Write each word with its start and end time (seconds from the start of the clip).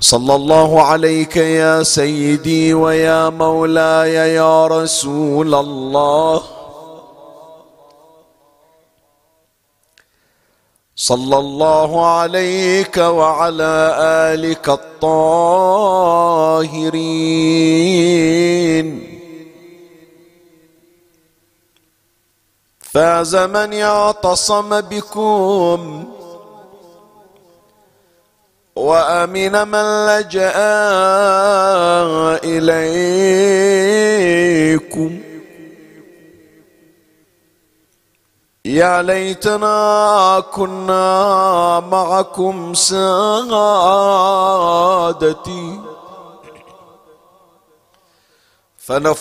صلى 0.00 0.34
الله 0.34 0.82
عليك 0.82 1.36
يا 1.36 1.82
سيدي 1.82 2.74
ويا 2.74 3.28
مولاي 3.28 4.14
يا 4.34 4.66
رسول 4.66 5.54
الله. 5.54 6.42
صلى 10.96 11.38
الله 11.38 12.06
عليك 12.06 12.96
وعلى 12.96 13.96
آلك 14.32 14.68
الطاهرين. 14.68 15.60
فاز 22.80 23.36
من 23.36 23.74
اعتصم 23.74 24.80
بكم. 24.80 26.19
وأمن 28.80 29.68
من 29.68 29.86
لجأ 30.06 30.56
إليكم. 32.44 33.60
يا 38.64 39.02
ليتنا 39.02 40.42
كنا 40.52 41.80
معكم 41.80 42.74
سادتي. 42.74 43.40
فنفوز 48.76 49.14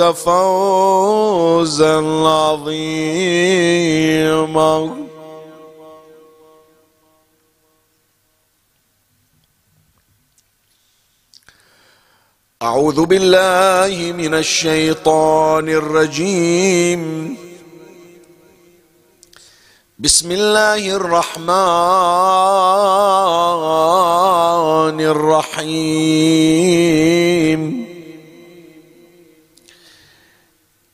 فوزا 0.00 1.96
عظيما. 2.26 3.06
أعوذ 12.62 13.04
بالله 13.04 14.12
من 14.12 14.34
الشيطان 14.34 15.68
الرجيم. 15.68 17.36
بسم 19.98 20.30
الله 20.30 20.96
الرحمن 20.96 21.46
الرحيم. 25.00 25.76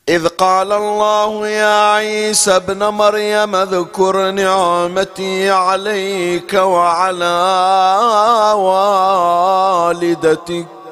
إذ 0.09 0.27
قال 0.27 0.71
الله 0.71 1.47
يا 1.47 1.91
عيسى 1.91 2.55
ابن 2.55 2.83
مريم 2.83 3.55
اذكر 3.55 4.31
نعمتي 4.31 5.49
عليك 5.49 6.53
وعلى 6.53 7.39
والدتك. 9.95 10.82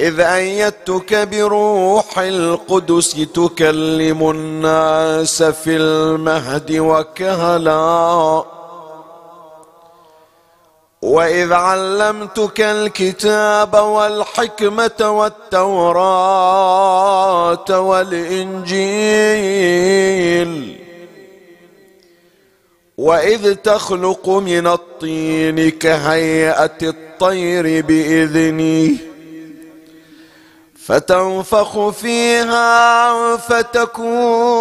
إذ 0.00 0.20
أيدتك 0.20 1.14
بروح 1.14 2.18
القدس 2.18 3.26
تكلم 3.34 4.30
الناس 4.30 5.42
في 5.42 5.76
المهد 5.76 6.72
وكهلا. 6.72 8.44
وإذ 11.02 11.52
علمتك 11.52 12.60
الكتاب 12.60 13.74
والحكمة 13.74 15.10
والتوراة 15.10 16.20
والإنجيل. 17.80 18.78
وإذ 22.98 23.54
تخلق 23.54 24.28
من 24.28 24.66
الطين 24.66 25.70
كهيئة 25.70 26.78
الطير 26.82 27.84
بإذنه 27.86 29.07
فتنفخ 30.88 31.88
فيها 31.88 33.36
فتكون 33.36 34.54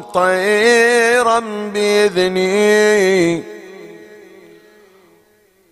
طيرا 0.00 1.40
بإذني. 1.74 3.42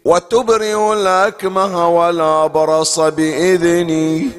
وتبرئ 0.05 0.93
الأكمه 0.93 1.89
والابرص 1.89 3.01
بإذني. 3.01 4.31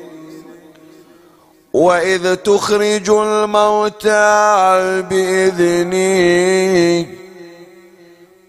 وإذ 1.74 2.35
تخرج 2.35 3.09
الموتى 3.09 5.01
بإذني. 5.09 6.24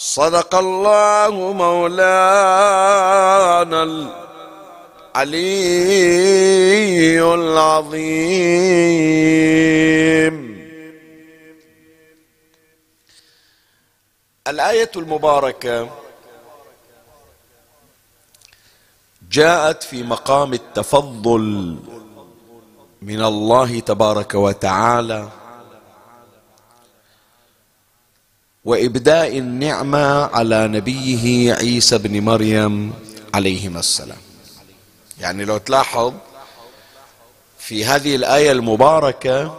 صدق 0.00 0.54
الله 0.54 1.52
مولانا 1.52 2.12
العلي 5.12 5.60
العظيم. 7.34 8.30
الآية 14.48 14.90
المباركة 14.96 15.88
جاءت 19.30 19.82
في 19.82 20.02
مقام 20.02 20.52
التفضل 20.52 21.76
من 23.02 23.24
الله 23.24 23.80
تبارك 23.80 24.34
وتعالى 24.34 25.28
وإبداء 28.64 29.38
النعمة 29.38 30.24
على 30.24 30.68
نبيه 30.68 31.54
عيسى 31.54 31.98
بن 31.98 32.20
مريم 32.24 32.92
عليهما 33.34 33.80
السلام. 33.80 34.18
يعني 35.20 35.44
لو 35.44 35.58
تلاحظ 35.58 36.12
في 37.58 37.84
هذه 37.84 38.16
الآية 38.16 38.52
المباركة 38.52 39.54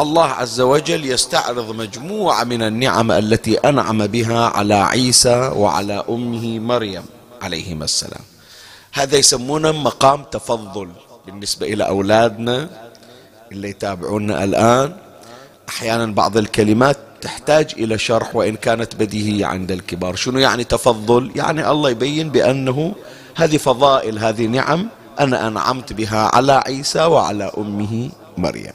الله 0.00 0.24
عز 0.26 0.60
وجل 0.60 1.10
يستعرض 1.10 1.74
مجموعة 1.74 2.44
من 2.44 2.62
النعم 2.62 3.10
التي 3.12 3.58
أنعم 3.58 4.06
بها 4.06 4.46
على 4.46 4.74
عيسى 4.74 5.50
وعلى 5.54 6.04
أمه 6.08 6.58
مريم 6.58 7.04
عليهما 7.42 7.84
السلام. 7.84 8.24
هذا 8.92 9.16
يسمونه 9.16 9.72
مقام 9.72 10.24
تفضل 10.24 10.88
بالنسبة 11.26 11.66
إلى 11.66 11.86
أولادنا 11.86 12.68
اللي 13.52 13.70
يتابعونا 13.70 14.44
الآن. 14.44 14.96
أحيانا 15.68 16.06
بعض 16.06 16.36
الكلمات 16.36 16.98
تحتاج 17.24 17.74
إلى 17.78 17.98
شرح 17.98 18.36
وإن 18.36 18.56
كانت 18.56 18.96
بديهية 18.96 19.46
عند 19.46 19.72
الكبار. 19.72 20.16
شنو 20.16 20.38
يعني 20.38 20.64
تفضل؟ 20.64 21.32
يعني 21.36 21.70
الله 21.70 21.90
يبين 21.90 22.30
بأنه 22.30 22.94
هذه 23.36 23.56
فضائل 23.56 24.18
هذه 24.18 24.46
نعم 24.46 24.88
أنا 25.20 25.46
أنعمت 25.46 25.92
بها 25.92 26.30
على 26.34 26.62
عيسى 26.66 27.04
وعلى 27.04 27.52
أمه 27.58 28.10
مريم. 28.38 28.72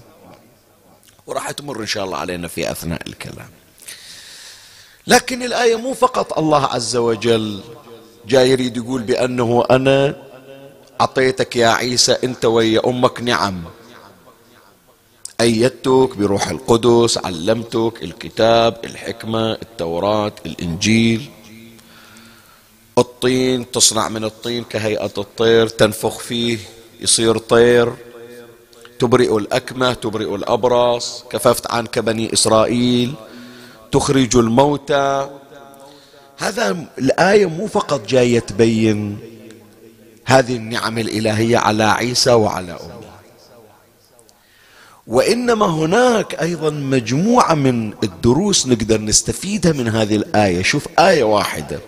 وراح 1.27 1.51
تمر 1.51 1.81
إن 1.81 1.85
شاء 1.85 2.05
الله 2.05 2.17
علينا 2.17 2.47
في 2.47 2.71
أثناء 2.71 3.01
الكلام. 3.07 3.49
لكن 5.07 5.43
الآية 5.43 5.75
مو 5.75 5.93
فقط 5.93 6.37
الله 6.37 6.65
عز 6.65 6.95
وجل 6.95 7.61
جاي 8.27 8.49
يريد 8.49 8.77
يقول 8.77 9.01
بأنه 9.01 9.65
أنا 9.71 10.15
أعطيتك 11.01 11.55
يا 11.55 11.67
عيسى 11.67 12.17
أنت 12.23 12.45
ويا 12.45 12.81
أمك 12.87 13.21
نعم. 13.21 13.63
أيدتك 15.41 16.17
بروح 16.17 16.49
القدس 16.49 17.17
علمتك 17.17 18.03
الكتاب 18.03 18.77
الحكمة 18.85 19.51
التوراة 19.51 20.31
الإنجيل. 20.45 21.29
الطين 22.97 23.71
تصنع 23.71 24.09
من 24.09 24.23
الطين 24.23 24.63
كهيئة 24.63 25.11
الطير 25.17 25.67
تنفخ 25.67 26.19
فيه 26.19 26.57
يصير 27.01 27.37
طير. 27.37 27.93
تبرئ 28.99 29.37
الأكمة 29.37 29.93
تبرئ 29.93 30.35
الأبرص 30.35 31.23
كففت 31.29 31.71
عنك 31.71 31.99
بني 31.99 32.33
إسرائيل. 32.33 33.13
تخرج 33.91 34.37
الموتى. 34.37 35.29
هذا 36.37 36.85
الآية 36.97 37.45
مو 37.45 37.67
فقط 37.67 38.07
جاية 38.07 38.39
تبين 38.39 39.17
هذه 40.25 40.55
النعم 40.55 40.97
الإلهية 40.97 41.57
على 41.57 41.83
عيسى 41.83 42.31
وعلى 42.31 42.71
أمه. 42.71 42.98
وإنما 45.09 45.65
هناك 45.65 46.35
أيضا 46.35 46.69
مجموعة 46.69 47.53
من 47.53 47.93
الدروس 48.03 48.67
نقدر 48.67 49.01
نستفيدها 49.01 49.71
من 49.71 49.87
هذه 49.87 50.15
الآية. 50.15 50.61
شوف 50.61 50.87
آية 50.99 51.23
واحدة. 51.23 51.79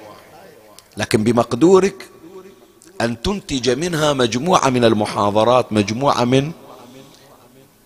لكن 0.98 1.24
بمقدورك 1.24 2.10
أن 3.02 3.22
تنتج 3.22 3.70
منها 3.70 4.14
مجموعة 4.14 4.70
من 4.70 4.86
المحاضرات 4.86 5.74
مجموعة 5.74 6.24
من 6.24 6.52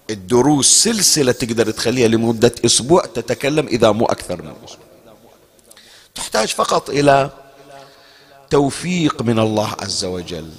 الدروس 0.09 0.83
سلسلة 0.83 1.31
تقدر 1.31 1.71
تخليها 1.71 2.07
لمدة 2.07 2.51
أسبوع 2.65 3.05
تتكلم 3.05 3.67
إذا 3.67 3.91
مو 3.91 4.05
أكثر 4.05 4.41
من 4.41 4.53
أسبوع. 4.65 4.85
تحتاج 6.15 6.47
فقط 6.47 6.89
إلى 6.89 7.29
توفيق 8.49 9.21
من 9.21 9.39
الله 9.39 9.75
عز 9.81 10.05
وجل. 10.05 10.49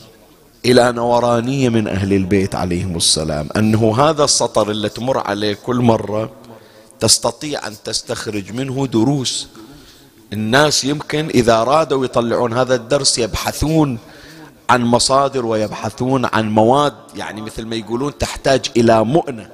إلى 0.67 0.93
نورانية 0.93 1.69
من 1.69 1.89
أهل 1.89 2.13
البيت 2.13 2.55
عليهم 2.55 2.97
السلام. 2.97 3.49
أنه 3.57 4.01
هذا 4.01 4.25
السطر 4.25 4.71
اللي 4.71 4.89
تمر 4.89 5.19
عليه 5.19 5.55
كل 5.67 5.77
مرة 5.77 6.31
تستطيع 7.01 7.67
أن 7.67 7.75
تستخرج 7.85 8.53
منه 8.53 8.87
دروس. 8.87 9.49
الناس 10.33 10.85
يمكن 10.85 11.29
إذا 11.29 11.63
أرادوا 11.63 12.05
يطلعون 12.05 12.53
هذا 12.53 12.75
الدرس 12.75 13.19
يبحثون 13.19 13.99
عن 14.71 14.83
مصادر 14.83 15.47
ويبحثون 15.47 16.25
عن 16.25 16.51
مواد 16.51 16.95
يعني 17.17 17.43
مثل 17.43 17.67
ما 17.67 17.77
يقولون 17.77 18.19
تحتاج 18.19 18.71
إلى 18.77 19.05
مؤنة 19.05 19.49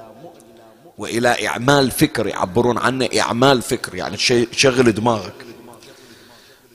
وإلى 0.97 1.47
إعمال 1.47 1.91
فكر 1.91 2.27
يعبرون 2.27 2.77
عنه 2.77 3.09
إعمال 3.19 3.61
فكر 3.61 3.95
يعني 3.95 4.17
شغل 4.51 4.91
دماغك. 4.91 5.52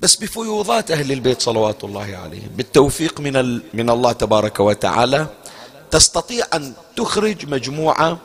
بس 0.03 0.17
بفيوضات 0.17 0.91
أهل 0.91 1.13
البيت 1.13 1.41
صلوات 1.43 1.85
الله 1.85 2.17
عليهم 2.25 2.49
بالتوفيق 2.57 3.21
من, 3.21 3.61
من 3.75 3.91
الله 3.91 4.13
تبارك 4.13 4.61
وتعالى 4.61 5.27
تستطيع 5.91 6.47
أن 6.55 6.73
تخرج 6.97 7.49
مجموعة 7.49 8.19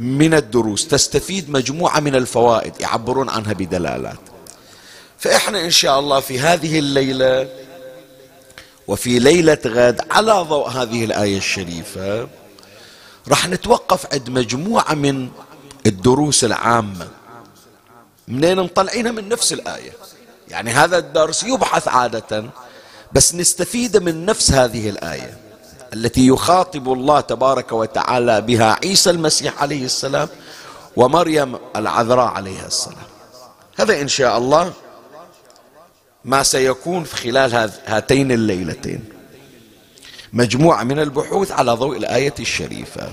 من 0.00 0.34
الدروس 0.34 0.88
تستفيد 0.88 1.50
مجموعة 1.50 2.00
من 2.00 2.14
الفوائد 2.14 2.80
يعبرون 2.80 3.28
عنها 3.28 3.52
بدلالات. 3.52 4.18
فإحنا 5.18 5.64
إن 5.64 5.70
شاء 5.70 5.98
الله 5.98 6.20
في 6.20 6.40
هذه 6.40 6.78
الليلة 6.78 7.48
وفي 8.88 9.18
ليلة 9.18 9.58
غد 9.66 10.00
على 10.10 10.32
ضوء 10.32 10.68
هذه 10.68 11.04
الآية 11.04 11.36
الشريفة 11.36 12.28
راح 13.28 13.48
نتوقف 13.48 14.12
عند 14.12 14.30
مجموعة 14.30 14.94
من 14.94 15.28
الدروس 15.86 16.44
العامة. 16.44 17.08
منين 18.28 18.56
مطلعينها؟ 18.56 19.12
من 19.12 19.28
نفس 19.28 19.52
الآية. 19.52 19.92
يعني 20.50 20.70
هذا 20.70 20.98
الدرس 20.98 21.44
يبحث 21.44 21.88
عادة 21.88 22.44
بس 23.12 23.34
نستفيد 23.34 23.96
من 23.96 24.26
نفس 24.26 24.50
هذه 24.50 24.90
الآية 24.90 25.38
التي 25.92 26.26
يخاطب 26.26 26.92
الله 26.92 27.20
تبارك 27.20 27.72
وتعالى 27.72 28.40
بها 28.40 28.78
عيسى 28.84 29.10
المسيح 29.10 29.62
عليه 29.62 29.84
السلام 29.84 30.28
ومريم 30.96 31.58
العذراء 31.76 32.26
عليها 32.26 32.66
السلام. 32.66 33.06
هذا 33.78 34.00
إن 34.00 34.08
شاء 34.08 34.38
الله 34.38 34.72
ما 36.24 36.42
سيكون 36.42 37.04
في 37.04 37.16
خلال 37.16 37.70
هاتين 37.86 38.32
الليلتين. 38.32 39.04
مجموعة 40.32 40.82
من 40.82 40.98
البحوث 40.98 41.52
على 41.52 41.72
ضوء 41.72 41.96
الآية 41.96 42.34
الشريفة. 42.40 43.12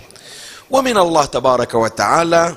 ومن 0.69 0.97
الله 0.97 1.25
تبارك 1.25 1.73
وتعالى 1.73 2.55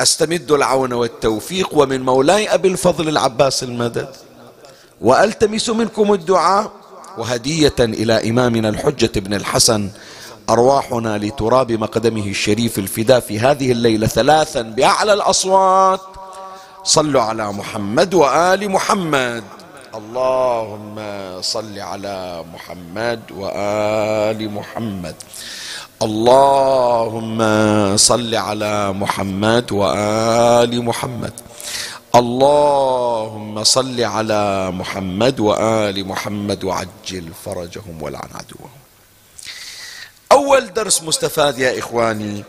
أستمد 0.00 0.50
العون 0.50 0.92
والتوفيق 0.92 1.68
ومن 1.72 2.02
مولاي 2.02 2.54
أبي 2.54 2.68
الفضل 2.68 3.08
العباس 3.08 3.62
المدد. 3.62 4.08
وألتمس 5.00 5.70
منكم 5.70 6.12
الدعاء 6.12 6.70
وهدية 7.18 7.74
إلى 7.80 8.30
إمامنا 8.30 8.68
الحجة 8.68 9.20
بن 9.20 9.34
الحسن 9.34 9.90
أرواحنا 10.50 11.18
لتراب 11.18 11.72
مقدمه 11.72 12.26
الشريف 12.26 12.78
الفداء 12.78 13.20
في 13.20 13.38
هذه 13.38 13.72
الليلة 13.72 14.06
ثلاثا 14.06 14.62
بأعلى 14.62 15.12
الأصوات. 15.12 16.00
صلوا 16.84 17.22
على 17.22 17.52
محمد 17.52 18.14
وآل 18.14 18.70
محمد. 18.70 19.44
اللهم 19.94 20.96
صل 21.40 21.78
على 21.78 22.44
محمد 22.54 23.20
وآل 23.30 24.50
محمد. 24.50 25.14
اللهم 26.02 27.38
صل 27.96 28.34
على 28.34 28.92
محمد 28.92 29.72
وآل 29.72 30.84
محمد. 30.84 31.32
اللهم 32.14 33.64
صل 33.64 34.00
على 34.00 34.70
محمد 34.70 35.40
وآل 35.40 36.06
محمد 36.06 36.64
وعجل 36.64 37.32
فرجهم 37.44 38.02
والعن 38.02 38.28
عدوهم. 38.34 38.70
أول 40.32 40.72
درس 40.72 41.02
مستفاد 41.02 41.58
يا 41.58 41.78
إخواني 41.78 42.44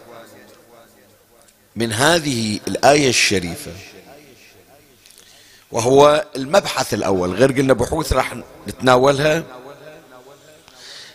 من 1.75 1.93
هذه 1.93 2.59
الآية 2.67 3.09
الشريفة 3.09 3.71
وهو 5.71 6.25
المبحث 6.35 6.93
الأول. 6.93 7.33
غير 7.33 7.51
قلنا 7.51 7.73
بحوث 7.73 8.13
راح 8.13 8.35
نتناولها. 8.67 9.43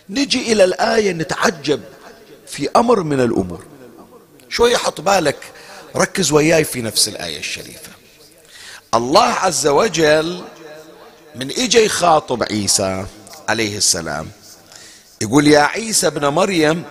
نجي 0.09 0.51
إلى 0.51 0.63
الآية 0.63 1.11
نتعجب 1.11 1.81
في 2.53 2.69
أمر 2.75 3.03
من 3.03 3.19
الأمور. 3.19 3.63
شوية 4.49 4.77
حط 4.77 5.01
بالك 5.01 5.37
ركز 5.95 6.31
وياي 6.31 6.63
في 6.63 6.81
نفس 6.81 7.07
الآية 7.07 7.39
الشريفة. 7.39 7.91
الله 8.93 9.23
عز 9.23 9.67
وجل 9.67 10.43
من 11.35 11.51
اجى 11.51 11.85
يخاطب 11.85 12.43
عيسى 12.43 13.05
عليه 13.49 13.77
السلام. 13.77 14.31
يقول 15.21 15.47
يا 15.47 15.59
عيسى 15.59 16.07
ابن 16.07 16.27
مريم 16.27 16.83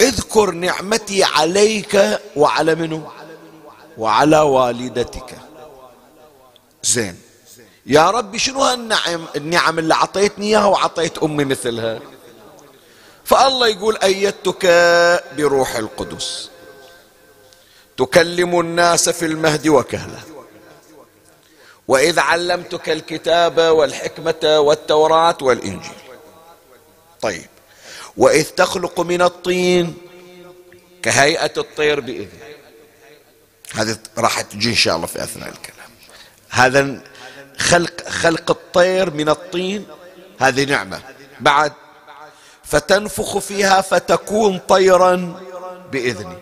اذكر 0.00 0.50
نعمتي 0.50 1.24
عليك 1.24 2.20
وعلى 2.36 2.74
منه 2.74 3.10
وعلى 3.98 4.40
والدتك. 4.40 5.38
زين. 6.82 7.16
يا 7.86 8.10
ربي 8.10 8.38
شنو 8.38 8.62
هالنعم؟ 8.62 9.24
النعم 9.36 9.78
اللي 9.78 9.94
اعطيتني 9.94 10.46
إياها 10.46 10.64
وعطيت 10.64 11.18
أمي 11.18 11.44
مثلها؟ 11.44 12.00
فالله 13.26 13.68
يقول 13.68 13.98
أيدتك 14.02 14.66
بروح 15.36 15.76
القدس. 15.76 16.50
تكلم 17.96 18.60
الناس 18.60 19.08
في 19.08 19.26
المهد 19.26 19.68
وكهلا 19.68 20.18
وإذ 21.88 22.18
علمتك 22.18 22.88
الكتاب 22.88 23.58
والحكمة 23.58 24.58
والتوراة 24.58 25.36
والإنجيل. 25.42 25.92
طيب. 27.20 27.46
وإذ 28.16 28.44
تخلق 28.44 29.00
من 29.00 29.22
الطين 29.22 29.94
كهيئة 31.02 31.52
الطير 31.56 32.00
باذن 32.00 32.38
هذه 33.74 33.98
راح 34.18 34.40
تجي 34.40 34.70
إن 34.70 34.74
شاء 34.74 34.96
الله 34.96 35.06
في 35.06 35.22
أثناء 35.22 35.48
الكلام. 35.48 35.90
هذا 36.50 37.00
خلق 37.58 38.08
خلق 38.08 38.50
الطير 38.50 39.10
من 39.10 39.28
الطين. 39.28 39.86
هذه 40.40 40.64
نعمة. 40.64 41.00
بعد 41.40 41.72
فتنفخ 42.66 43.38
فيها 43.38 43.80
فتكون 43.80 44.58
طيرا 44.58 45.40
بإذني. 45.92 46.36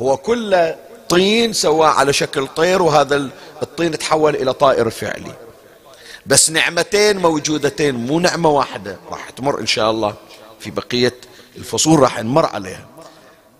هو 0.00 0.16
كل 0.16 0.74
طين 1.08 1.52
سواه 1.52 1.88
على 1.88 2.12
شكل 2.12 2.46
طير 2.46 2.82
وهذا 2.82 3.28
الطين 3.62 3.98
تحول 3.98 4.36
إلى 4.36 4.52
طائر 4.52 4.90
فعلي. 4.90 5.32
بس 6.26 6.50
نعمتين 6.50 7.18
موجودتين 7.18 7.94
مو 7.94 8.20
نعمة 8.20 8.50
واحدة. 8.50 8.98
راح 9.10 9.30
تمر 9.30 9.60
إن 9.60 9.66
شاء 9.66 9.90
الله 9.90 10.14
في 10.60 10.70
بقية 10.70 11.14
الفصول 11.56 12.00
راح 12.00 12.22
نمر 12.22 12.46
عليها. 12.46 12.86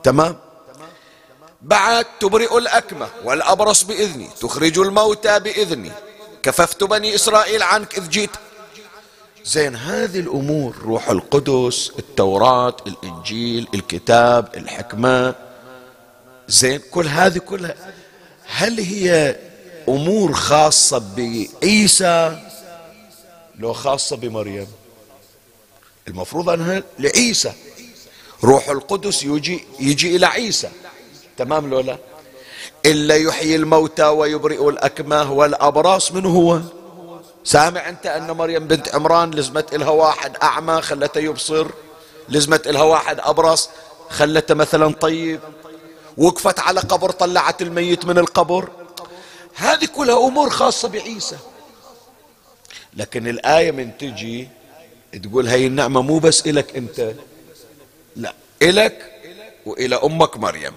تمام؟ 0.03 0.37
بعد 1.63 2.07
تبرئ 2.21 2.59
الأكمة 2.59 3.09
والأبرص 3.25 3.83
بإذني 3.83 4.29
تخرج 4.41 4.79
الموتى 4.79 5.41
بإذني. 5.41 5.93
كففت 6.43 6.85
بني 6.85 7.15
إسرائيل 7.15 7.63
عنك 7.63 7.99
إذ 7.99 8.09
جيت 8.09 8.31
زين 9.45 9.77
هذه 9.77 10.21
الأمور 10.21 10.77
روح 10.83 11.11
القدس 11.11 11.93
التوراة 11.99 12.77
الإنجيل 12.87 13.69
الكتاب 13.75 14.49
الحكمة 14.57 15.35
زين 16.49 16.81
كل 16.91 17.07
هذه 17.07 17.39
كلها 17.39 17.75
هل 18.47 18.81
هي 18.81 19.37
أمور 19.89 20.33
خاصة 20.33 21.03
بعيسى؟ 21.17 22.39
لو 23.59 23.73
خاصة 23.73 24.17
بمريم. 24.17 24.67
المفروض 26.09 26.49
أنها 26.49 26.83
لعيسى. 26.99 27.53
روح 28.45 28.69
القدس 28.69 29.23
يجي 29.25 29.61
يجي 29.81 30.17
إلى 30.17 30.27
عيسى. 30.27 30.71
تمام 31.37 31.71
لو 31.71 31.81
لا؟ 31.81 31.99
إلا 32.87 33.17
يحيي 33.17 33.57
الموتى 33.57 34.05
ويبرئ 34.05 34.69
الأكمه 34.69 35.33
والأبراص 35.33 36.13
من 36.13 36.27
هو؟ 36.27 36.61
سامع 37.45 37.89
أنت 37.89 38.07
أن 38.07 38.31
مريم 38.31 38.67
بنت 38.67 38.95
عمران 38.95 39.31
لزمت 39.31 39.75
إلها 39.75 39.91
واحد 39.91 40.37
أعمى 40.37 40.83
خلته 40.83 41.19
يبصر 41.19 41.67
لزمت 42.29 42.67
إلها 42.67 42.83
واحد 42.83 43.21
أبرص 43.21 43.71
خلته 44.11 44.55
مثلا 44.55 44.95
طيب. 44.95 45.41
وقفت 46.17 46.61
على 46.61 46.81
قبر 46.81 47.11
طلعت 47.11 47.63
الميت 47.63 48.05
من 48.05 48.19
القبر. 48.19 48.69
هذه 49.55 49.85
كلها 49.85 50.27
أمور 50.27 50.51
خاصة 50.51 50.89
بعيسى. 50.89 51.37
لكن 52.97 53.29
الآية 53.29 53.71
من 53.71 53.99
تجي 53.99 54.49
تقول 55.23 55.49
هاي 55.49 55.67
النعمة 55.67 56.03
مو 56.03 56.19
بس 56.19 56.47
إلك 56.47 56.77
أنت 56.77 57.15
لا 58.17 58.35
إلك 58.63 59.13
وإلى 59.67 59.97
أمك 59.97 60.37
مريم. 60.37 60.73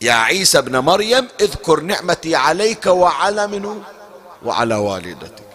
يا 0.00 0.12
عيسى 0.12 0.58
ابن 0.58 0.78
مريم 0.78 1.28
اذكر 1.40 1.80
نعمتي 1.80 2.36
عليك 2.36 2.86
وعلى 2.86 3.46
منه 3.46 3.82
وعلى 4.44 4.74
والدتك. 4.74 5.53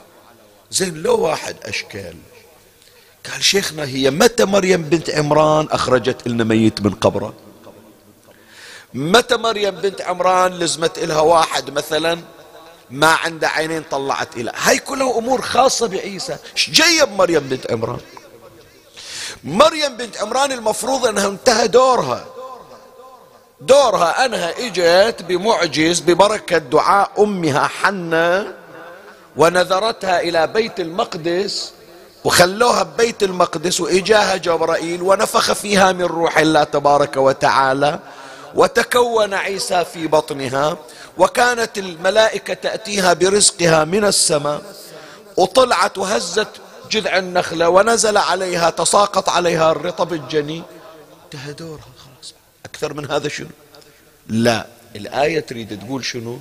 زين 0.71 1.03
لو 1.03 1.19
واحد 1.19 1.55
أشكال. 1.65 2.15
قال 3.31 3.43
شيخنا 3.43 3.83
هي 3.83 4.11
متى 4.11 4.45
مريم 4.45 4.81
بنت 4.81 5.09
عمران 5.09 5.67
أخرجت 5.71 6.27
لنا 6.27 6.43
ميت 6.43 6.81
من 6.81 6.93
قبره؟ 6.93 7.33
متى 8.93 9.38
مريم 9.38 9.75
بنت 9.75 10.01
عمران 10.01 10.53
لزمت 10.53 10.97
إلها 10.97 11.21
واحد 11.21 11.69
مثلا 11.69 12.19
ما 12.89 13.07
عنده 13.07 13.47
عينين 13.47 13.83
طلعت 13.91 14.38
إلى؟ 14.38 14.51
هاي 14.55 14.79
كلها 14.79 15.17
أمور 15.17 15.41
خاصة 15.41 15.88
بعيسى. 15.88 16.38
إيش 16.53 16.69
جاية 16.69 17.03
بمريم 17.03 17.39
بنت 17.39 17.71
عمران؟ 17.71 17.99
مريم 19.43 19.97
بنت 19.97 20.17
عمران 20.17 20.51
المفروض 20.51 21.05
أنها 21.05 21.27
انتهى 21.27 21.67
دورها. 21.67 22.25
دورها 23.61 24.25
أنها 24.25 24.53
إجت 24.67 25.21
بمعجز 25.21 25.99
ببركة 25.99 26.57
دعاء 26.57 27.23
أمها 27.23 27.67
حنة 27.67 28.58
ونذرتها 29.39 30.22
إلى 30.22 30.48
بيت 30.48 30.79
المقدس 30.79 31.72
وخلوها 32.24 32.84
ببيت 32.84 33.24
المقدس 33.24 33.81
وإجاها 33.81 34.36
جبرائيل 34.38 35.01
ونفخ 35.01 35.53
فيها 35.53 35.91
من 35.91 36.03
روح 36.03 36.38
الله 36.38 36.63
تبارك 36.63 37.17
وتعالى 37.17 38.00
وتكون 38.55 39.34
عيسى 39.34 39.86
في 39.86 40.08
بطنها 40.08 40.77
وكانت 41.17 41.77
الملائكة 41.77 42.53
تأتيها 42.53 43.13
برزقها 43.13 43.84
من 43.84 44.05
السماء 44.05 44.62
وطلعت 45.38 45.98
وهزت 45.98 46.50
جذع 46.91 47.17
النخلة 47.17 47.69
ونزل 47.69 48.17
عليها 48.17 48.69
تساقط 48.69 49.29
عليها 49.29 49.72
الرطب 49.72 50.13
الجني. 50.13 50.63
انتهى 51.25 51.53
دورها 51.53 51.79
خلاص. 51.81 52.34
أكثر 52.65 52.93
من 52.93 53.12
هذا 53.12 53.27
شنو؟ 53.27 53.48
لا. 54.27 54.67
الآية 54.96 55.39
تريد 55.39 55.79
تقول 55.86 56.05
شنو؟ 56.05 56.39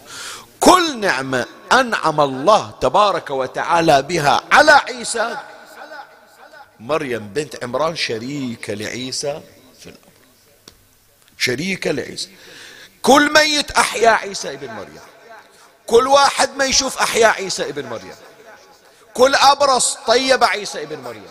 كل 0.61 1.01
نعمة 1.01 1.47
أنعم 1.73 2.21
الله 2.21 2.71
تبارك 2.81 3.31
وتعالى 3.31 4.03
بها 4.03 4.41
على 4.53 4.73
عيسى. 4.73 5.37
مريم 6.81 7.29
بنت 7.29 7.65
عمران 7.65 7.97
شريكة 7.97 8.75
لعيسى 8.75 9.41
في 9.81 9.87
الأمر 9.87 10.13
شريكة 11.39 11.91
لعيسى. 11.91 12.29
كل 13.03 13.33
ميت 13.33 13.71
أحيا 13.71 14.11
عيسى 14.11 14.53
ابن 14.53 14.71
مريم. 14.71 15.01
كل 15.87 16.07
واحد 16.07 16.57
ما 16.57 16.65
يشوف 16.65 16.99
أحيا 16.99 17.27
عيسى 17.27 17.69
ابن 17.69 17.87
مريم. 17.87 18.15
كل 19.15 19.35
أبرص 19.35 19.99
طيب 20.07 20.45
عيسى 20.45 20.83
ابن 20.83 20.99
مريم. 20.99 21.31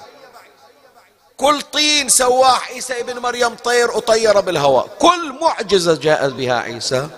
كل 1.37 1.61
طين 1.61 2.09
سواه 2.09 2.57
عيسى 2.57 2.99
ابن 2.99 3.19
مريم 3.19 3.55
طير 3.55 3.91
وطير 3.91 4.39
بالهواء. 4.39 4.87
كل 4.99 5.35
معجزة 5.41 5.95
جاء 5.95 6.29
بها 6.29 6.59
عيسى. 6.59 7.09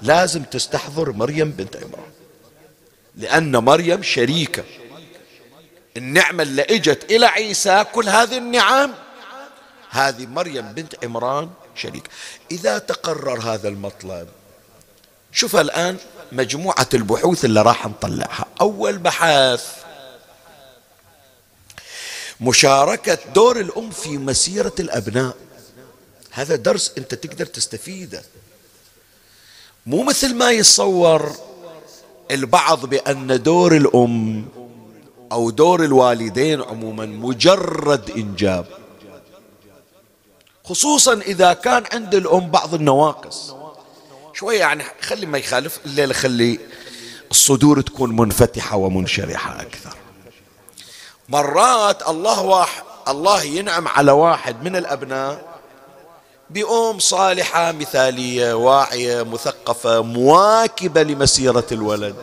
لازم 0.00 0.42
تستحضر 0.42 1.12
مريم 1.12 1.50
بنت 1.50 1.76
عمران. 1.76 2.10
لأن 3.16 3.56
مريم 3.56 4.02
شريكة. 4.02 4.64
النعمة 5.96 6.42
اللي 6.42 6.62
إجت 6.62 7.10
إلى 7.10 7.26
عيسى 7.26 7.84
كل 7.92 8.08
هذه 8.08 8.38
النعم 8.38 8.94
هذه 9.90 10.26
مريم 10.26 10.72
بنت 10.72 11.04
عمران 11.04 11.50
شريك 11.74 12.08
إذا 12.50 12.78
تقرر 12.78 13.40
هذا 13.40 13.68
المطلب 13.68 14.28
شوف 15.32 15.56
الآن 15.56 15.96
مجموعة 16.32 16.88
البحوث 16.94 17.44
اللي 17.44 17.62
راح 17.62 17.86
نطلعها. 17.86 18.46
أول 18.60 18.98
بحث 18.98 19.76
مشاركة 22.40 23.18
دور 23.34 23.60
الأم 23.60 23.90
في 23.90 24.18
مسيرة 24.18 24.74
الأبناء. 24.80 25.36
هذا 26.30 26.56
درس 26.56 26.92
أنت 26.98 27.14
تقدر 27.14 27.46
تستفيده. 27.46 28.22
مو 29.86 30.02
مثل 30.02 30.34
ما 30.34 30.50
يتصور 30.50 31.32
البعض 32.30 32.86
بأن 32.86 33.42
دور 33.42 33.76
الأم 33.76 34.44
أو 35.32 35.50
دور 35.50 35.84
الوالدين 35.84 36.62
عموما 36.62 37.06
مجرد 37.06 38.10
إنجاب. 38.10 38.66
خصوصا 40.64 41.14
إذا 41.14 41.52
كان 41.52 41.84
عند 41.92 42.14
الأم 42.14 42.50
بعض 42.50 42.74
النواقص. 42.74 43.54
شوية 44.32 44.60
يعني 44.60 44.84
خلي 45.00 45.26
ما 45.26 45.38
يخالف 45.38 45.80
الليلة 45.86 46.14
خلي 46.14 46.58
الصدور 47.30 47.80
تكون 47.80 48.16
منفتحة 48.16 48.76
ومنشرحة 48.76 49.60
أكثر. 49.60 49.96
مرات 51.28 52.08
الله 52.08 52.42
واحد 52.42 52.82
الله 53.08 53.42
ينعم 53.42 53.88
على 53.88 54.12
واحد 54.12 54.64
من 54.64 54.76
الأبناء 54.76 55.45
بأم 56.50 56.98
صالحة 56.98 57.72
مثالية 57.72 58.54
واعية 58.54 59.22
مثقفة 59.22 60.02
مواكبة 60.02 61.02
لمسيرة 61.02 61.66
الولد. 61.72 62.14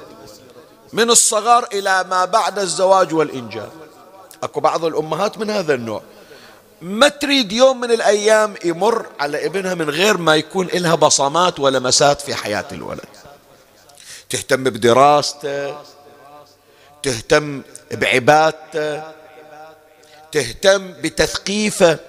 من 0.94 1.10
الصغر 1.10 1.68
إلى 1.74 2.04
ما 2.04 2.26
بعد 2.26 2.60
الزواج 2.60 3.14
والإنجاب. 3.14 3.70
أكو 4.44 4.60
بعض 4.60 4.86
الأمهات 4.86 5.38
من 5.38 5.50
هذا 5.50 5.74
النوع. 5.74 6.02
ما 6.82 7.08
تريد 7.08 7.52
يوم 7.52 7.80
من 7.80 7.92
الأيام 7.92 8.54
يمر 8.66 9.06
على 9.20 9.46
ابنها 9.46 9.74
من 9.74 9.90
غير 9.90 10.18
ما 10.18 10.36
يكون 10.36 10.68
إلها 10.68 10.96
بصمات 10.96 11.60
ولمسات 11.60 12.22
في 12.22 12.36
حياة 12.36 12.66
الولد. 12.72 13.06
تهتم 14.30 14.64
بدراسته 14.64 15.76
تهتم 17.04 17.62
بعبادته 17.92 19.04
تهتم 20.32 20.92
بتثقيفه. 20.92 22.00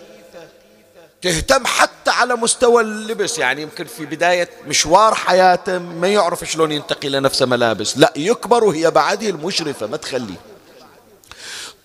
تهتم 1.24 1.66
حتى 1.66 2.10
على 2.10 2.36
مستوى 2.36 2.82
اللبس. 2.82 3.38
يعني 3.38 3.62
يمكن 3.62 3.84
في 3.84 4.06
بداية 4.06 4.50
مشوار 4.66 5.14
حياته 5.14 5.78
ما 5.78 6.08
يعرف 6.08 6.44
شلون 6.44 6.72
ينتقي 6.72 7.08
لنفسه 7.08 7.46
ملابس. 7.46 7.98
لا 7.98 8.12
يكبر 8.16 8.64
وهي 8.64 8.90
بعده 8.90 9.28
المشرفة 9.28 9.86
ما 9.86 9.96
تخليه. 9.96 10.40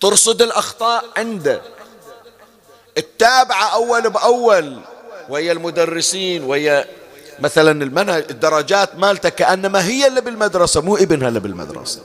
ترصد 0.00 0.42
الأخطاء 0.42 1.04
عنده 1.16 1.62
التابعة 2.98 3.74
أول 3.74 4.10
بأول 4.10 4.80
ويا 5.28 5.52
المدرسين 5.52 6.44
ويا 6.44 6.84
مثلا 7.38 7.82
المنهج 7.82 8.24
الدرجات 8.30 8.94
مالته 8.94 9.28
كأنما 9.28 9.84
هي 9.84 10.06
اللي 10.06 10.20
بالمدرسة 10.20 10.80
مو 10.80 10.96
ابنها 10.96 11.28
اللي 11.28 11.40
بالمدرسة. 11.40 12.00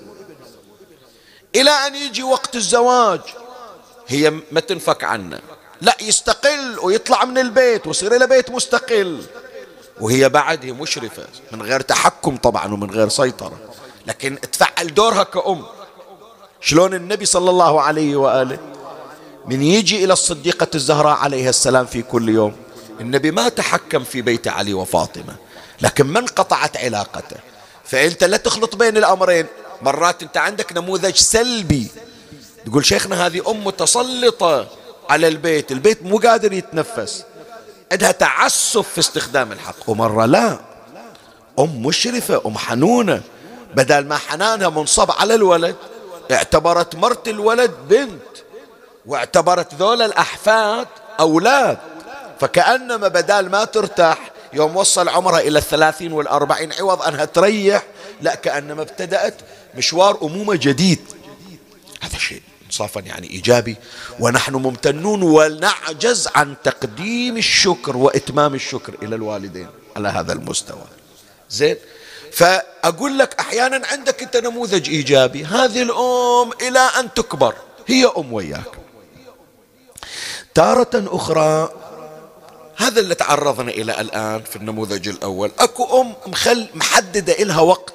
إلى 1.56 1.72
أن 1.72 1.96
يجي 1.96 2.24
وقت 2.24 2.56
الزواج 2.56 3.22
هي 4.08 4.30
ما 4.52 4.60
تنفك 4.60 5.04
عنه. 5.04 5.40
لا 5.82 5.98
يستقل 6.02 6.80
ويطلع 6.84 7.26
من 7.26 7.38
البيت 7.38 7.88
ويصير 7.88 8.18
له 8.18 8.26
بيت 8.26 8.52
مستقل. 8.52 9.24
وهي 10.02 10.30
بعد 10.30 10.66
هي 10.66 10.72
مشرفة 10.72 11.24
من 11.52 11.62
غير 11.62 11.82
تحكم 11.82 12.38
طبعا 12.38 12.74
ومن 12.74 12.92
غير 12.92 13.10
سيطرة. 13.10 13.60
لكن 14.08 14.40
تفعل 14.52 14.94
دورها 14.94 15.24
كأم. 15.24 15.66
شلون 16.62 16.94
النبي 16.94 17.26
صلى 17.26 17.50
الله 17.50 17.82
عليه 17.82 18.16
وآله؟ 18.16 18.60
من 19.46 19.62
يجي 19.62 20.04
إلى 20.04 20.14
الصديقة 20.14 20.68
الزهراء 20.76 21.18
عليها 21.18 21.50
السلام 21.50 21.86
في 21.86 22.02
كل 22.02 22.30
يوم 22.30 22.56
النبي 23.02 23.32
ما 23.32 23.50
تحكم 23.50 24.04
في 24.04 24.22
بيت 24.22 24.48
علي 24.48 24.74
وفاطمة 24.74 25.36
لكن 25.82 26.08
من 26.08 26.26
قطعت 26.26 26.78
علاقته. 26.78 27.38
فأنت 27.84 28.24
لا 28.24 28.38
تخلط 28.38 28.76
بين 28.76 28.98
الأمرين. 28.98 29.46
مرات 29.82 30.24
أنت 30.24 30.38
عندك 30.38 30.74
نموذج 30.74 31.16
سلبي. 31.16 31.88
تقول 32.66 32.86
شيخنا 32.86 33.26
هذه 33.26 33.52
أم 33.52 33.64
متسلطة. 33.64 34.68
على 35.10 35.28
البيت. 35.28 35.72
البيت 35.72 36.04
مو 36.04 36.18
قادر 36.18 36.54
يتنفس. 36.54 37.24
عندها 37.92 38.12
تعسف 38.12 38.90
في 38.90 39.00
استخدام 39.00 39.52
الحق. 39.52 39.90
ومرة 39.90 40.26
لا. 40.26 40.60
أم 41.60 41.86
مشرفة 41.86 42.42
أم 42.46 42.58
حنونة. 42.58 43.22
بدل 43.76 44.06
ما 44.06 44.18
حنانها 44.18 44.70
منصب 44.70 45.12
على 45.12 45.36
الولد 45.36 45.76
اعتبرت 46.32 46.96
مرت 46.96 47.28
الولد 47.28 47.72
بنت. 47.90 48.22
واعتبرت 49.06 49.74
ذول 49.76 50.02
الأحفاد 50.02 50.88
أولاد. 51.20 51.78
فكأنما 52.40 53.08
بدال 53.08 53.52
ما 53.52 53.66
ترتاح 53.66 54.32
يوم 54.54 54.78
وصل 54.78 55.10
عمرها 55.10 55.40
إلى 55.40 55.60
الثلاثين 55.60 56.12
والأربعين 56.12 56.74
عوض 56.74 57.02
أنها 57.02 57.26
تريح 57.26 57.84
لا 58.22 58.36
كأنما 58.36 58.82
ابتدأت 58.82 59.34
مشوار 59.76 60.18
أمومة 60.22 60.56
جديد. 60.56 61.00
هذا 62.02 62.18
شيء. 62.18 62.42
انصافا 62.66 63.00
يعني 63.00 63.30
إيجابي. 63.30 63.76
ونحن 64.20 64.56
ممتنون 64.56 65.24
ونعجز 65.24 66.28
عن 66.36 66.56
تقديم 66.64 67.38
الشكر 67.38 67.98
وإتمام 67.98 68.56
الشكر 68.56 68.94
إلى 69.04 69.16
الوالدين 69.16 69.68
على 69.96 70.10
هذا 70.10 70.34
المستوى. 70.34 70.88
زين؟ 71.50 71.76
فأقول 72.32 73.20
لك 73.20 73.40
أحيانا 73.40 73.88
عندك 73.88 74.24
أنت 74.24 74.38
نموذج 74.38 74.90
إيجابي. 74.90 75.46
هذه 75.46 75.82
الأم 75.82 76.52
إلى 76.68 76.80
أن 76.80 77.14
تكبر. 77.14 77.56
هي 77.88 78.12
أم 78.18 78.34
وياك. 78.34 78.72
تارة 80.54 80.90
أخرى 80.94 81.70
هذا 82.78 83.00
اللي 83.00 83.16
تعرضنا 83.16 83.72
إلى 83.72 84.02
الآن 84.02 84.44
في 84.44 84.56
النموذج 84.56 85.08
الأول. 85.08 85.52
أكو 85.60 86.02
أم 86.02 86.14
مخل 86.26 86.68
محددة 86.74 87.34
إلها 87.34 87.62
وقت. 87.62 87.94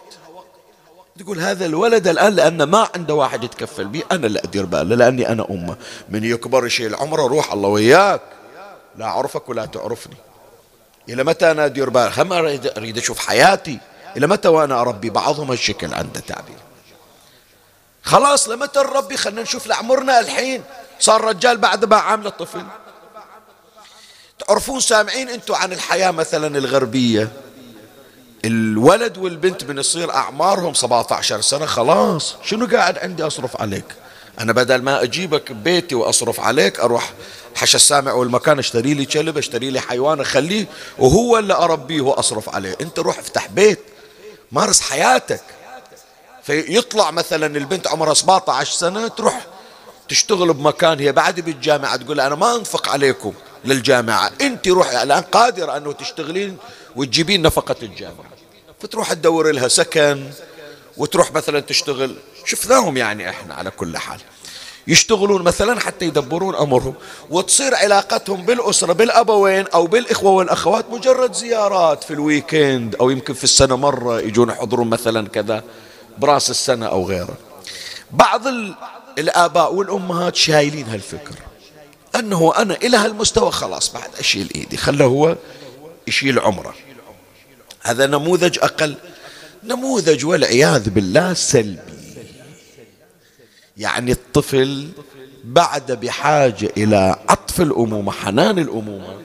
تقول 1.21 1.41
هذا 1.41 1.67
الولد 1.67 2.09
الآن 2.09 2.35
لأن 2.35 2.62
ما 2.62 2.89
عنده 2.95 3.15
واحد 3.15 3.45
يتكفل 3.45 3.85
به 3.85 4.03
أنا 4.12 4.27
اللي 4.27 4.39
أدير 4.39 4.65
باله 4.65 4.97
لأني 4.97 5.29
أنا 5.29 5.47
أمة. 5.50 5.77
من 6.09 6.25
يكبر 6.25 6.69
شيء 6.69 6.87
العمر 6.87 7.21
روح 7.21 7.53
الله 7.53 7.69
وياك. 7.69 8.21
لا 8.97 9.05
أعرفك 9.05 9.49
ولا 9.49 9.67
تعرفني. 9.67 10.17
إلى 11.09 11.25
متى 11.25 11.50
أنا 11.50 11.65
أدير 11.65 11.91
باله 11.91 12.23
هم 12.23 12.33
أريد 12.33 12.99
أشوف 12.99 13.19
حياتي. 13.19 13.79
إلى 14.17 14.27
متى 14.27 14.49
وأنا 14.49 14.81
أربي؟ 14.81 15.11
بعضهم 15.11 15.53
الشكل 15.53 15.95
عنده 15.95 16.21
تعبير. 16.21 16.59
خلاص 18.03 18.49
لمتى 18.49 18.81
نربي 18.81 19.17
خلينا 19.17 19.43
نشوف 19.43 19.67
لعمرنا 19.67 20.21
الحين. 20.21 20.62
صار 21.00 21.25
رجال 21.25 21.59
بعد 21.59 21.85
ما 21.85 21.97
عامل 21.97 22.31
طفل 22.31 22.65
تعرفون 24.47 24.81
سامعين 24.81 25.29
أنتم 25.29 25.55
عن 25.55 25.73
الحياة 25.73 26.11
مثلا 26.11 26.59
الغربية؟ 26.59 27.33
الولد 28.44 29.18
والبنت 29.18 29.64
من 29.64 29.78
يصير 29.78 30.14
أعمارهم 30.14 30.75
17 30.75 31.40
سنة 31.40 31.66
خلاص. 31.66 32.35
شنو 32.44 32.66
قاعد 32.66 32.99
عندي 32.99 33.23
أصرف 33.23 33.61
عليك؟ 33.61 33.85
أنا 34.38 34.52
بدل 34.52 34.82
ما 34.82 35.02
أجيبك 35.02 35.52
بيتي 35.52 35.94
وأصرف 35.94 36.40
عليك 36.40 36.80
أروح 36.80 37.12
حش 37.54 37.75
السامع 37.75 38.12
والمكان 38.12 38.59
أشتري 38.59 38.94
لي 38.94 39.04
كلب 39.04 39.38
أشتري 39.38 39.70
لي 39.70 39.80
حيوان 39.80 40.20
أخليه 40.20 40.66
وهو 40.99 41.38
اللي 41.38 41.54
أربيه 41.54 42.00
وأصرف 42.00 42.49
عليه. 42.49 42.76
أنت 42.80 42.99
روح 42.99 43.18
افتح 43.18 43.47
بيت 43.47 43.80
مارس 44.52 44.80
حياتك. 44.80 45.42
فيطلع 46.42 47.11
مثلا 47.11 47.47
البنت 47.47 47.87
عمرها 47.87 48.14
17 48.14 48.73
سنة 48.73 49.09
تروح 49.09 49.47
تشتغل 50.09 50.52
بمكان 50.52 51.00
هي 51.00 51.12
بعد 51.12 51.40
بالجامعة 51.40 51.97
تقول 51.97 52.20
أنا 52.20 52.35
ما 52.35 52.56
أنفق 52.56 52.88
عليكم 52.88 53.32
للجامعة. 53.64 54.30
أنت 54.40 54.68
روحي 54.68 55.02
الآن 55.02 55.23
قادرة 55.23 55.76
أنه 55.76 55.92
تشتغلين 55.92 56.56
وتجيبين 56.97 57.42
نفقة 57.42 57.76
الجامعة. 57.82 58.30
فتروح 58.80 59.12
تدور 59.12 59.50
لها 59.50 59.68
سكن 59.68 60.30
وتروح 60.97 61.32
مثلا 61.32 61.61
تشتغل. 61.61 62.16
شفناهم 62.44 62.97
يعني 62.97 63.30
إحنا 63.30 63.54
على 63.54 63.70
كل 63.70 63.99
حال. 63.99 64.20
يشتغلون 64.87 65.42
مثلا 65.42 65.80
حتى 65.80 66.04
يدبرون 66.04 66.54
أمرهم. 66.54 66.94
وتصير 67.30 67.75
علاقتهم 67.75 68.42
بالأسرة 68.42 68.92
بالأبوين 68.92 69.66
أو 69.66 69.87
بالإخوة 69.87 70.30
والأخوات 70.30 70.90
مجرد 70.90 71.32
زيارات 71.32 72.04
في 72.04 72.11
الويكند 72.14 72.94
أو 72.94 73.11
يمكن 73.11 73.35
في 73.35 73.44
السنة 73.44 73.76
مرة 73.76 74.20
يجون 74.20 74.49
يحضرون 74.50 74.90
مثلا 74.90 75.28
كذا 75.28 75.64
برأس 76.18 76.50
السنة 76.50 76.87
أو 76.87 77.09
غيره. 77.09 77.35
بعض 78.11 78.42
الآباء 79.18 79.75
والأمهات 79.75 80.37
شايلين 80.37 80.87
هالفكر. 80.88 81.35
أنه 82.15 82.52
أنا 82.56 82.75
إلى 82.75 82.97
هالمستوى 82.97 83.50
خلاص 83.50 83.93
بعد 83.93 84.10
أشيل 84.19 84.50
إيدي. 84.54 84.76
خله 84.76 85.04
هو 85.04 85.36
يشيل 86.10 86.38
عمره. 86.38 86.75
هذا 87.82 88.06
نموذج 88.06 88.58
أقل 88.62 88.94
نموذج 89.64 90.26
والعياذ 90.26 90.90
بالله 90.90 91.34
سلبي. 91.34 91.80
يعني 93.76 94.12
الطفل 94.12 94.88
بعد 95.44 95.92
بحاجة 95.92 96.70
إلى 96.76 97.16
عطف 97.28 97.60
الأمومة 97.60 98.12
حنان 98.12 98.58
الأمومة 98.58 99.20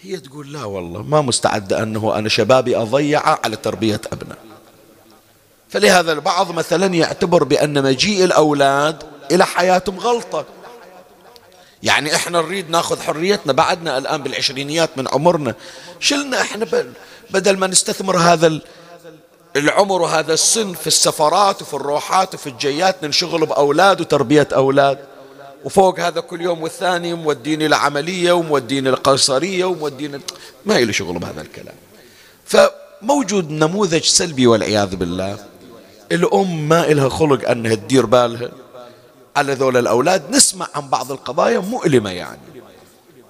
هي 0.00 0.16
تقول 0.16 0.52
لا 0.52 0.64
والله 0.64 1.02
ما 1.02 1.20
مستعدة 1.20 1.82
أنه 1.82 2.18
أنا 2.18 2.28
شبابي 2.28 2.76
أضيعه 2.76 3.40
على 3.44 3.56
تربية 3.56 4.00
أبناء. 4.12 4.38
فلهذا 5.68 6.12
البعض 6.12 6.52
مثلا 6.52 6.94
يعتبر 6.94 7.44
بأن 7.44 7.82
مجيء 7.82 8.24
الأولاد 8.24 9.02
إلى 9.30 9.46
حياتهم 9.46 9.98
غلطة. 9.98 10.44
يعني 11.82 12.14
إحنا 12.14 12.40
نريد 12.40 12.70
ناخذ 12.70 13.00
حريتنا 13.00 13.52
بعدنا 13.52 13.98
الآن 13.98 14.22
بالعشرينيات 14.22 14.90
من 14.98 15.08
عمرنا. 15.08 15.54
شلنا 16.00 16.40
إحنا 16.40 16.66
بدل 17.30 17.56
ما 17.56 17.66
نستثمر 17.66 18.16
هذا 18.16 18.60
العمر 19.56 20.02
وهذا 20.02 20.34
السن 20.34 20.72
في 20.72 20.86
السفرات 20.86 21.62
وفي 21.62 21.74
الروحات 21.74 22.34
وفي 22.34 22.46
الجيات 22.46 23.04
ننشغل 23.04 23.46
بأولاد 23.46 24.00
وتربية 24.00 24.48
أولاد. 24.52 24.98
وفوق 25.64 26.00
هذا 26.00 26.20
كل 26.20 26.40
يوم 26.40 26.62
والثاني 26.62 27.14
موديني 27.14 27.66
العملية 27.66 28.32
وموديني 28.32 28.88
القيصرية 28.88 29.64
وموديني 29.64 30.20
ما 30.66 30.78
إلي 30.78 30.92
شغل 30.92 31.18
بهذا 31.18 31.42
الكلام. 31.42 31.74
فموجود 32.44 33.50
نموذج 33.50 34.04
سلبي 34.04 34.46
والعياذ 34.46 34.96
بالله. 34.96 35.38
الأم 36.12 36.68
ما 36.68 36.86
إلها 36.90 37.08
خلق 37.08 37.48
أنها 37.48 37.74
تدير 37.74 38.06
بالها. 38.06 38.48
على 39.36 39.52
ذول 39.54 39.76
الأولاد 39.76 40.30
نسمع 40.30 40.68
عن 40.74 40.88
بعض 40.88 41.12
القضايا 41.12 41.58
مؤلمة 41.58 42.10
يعني. 42.10 42.38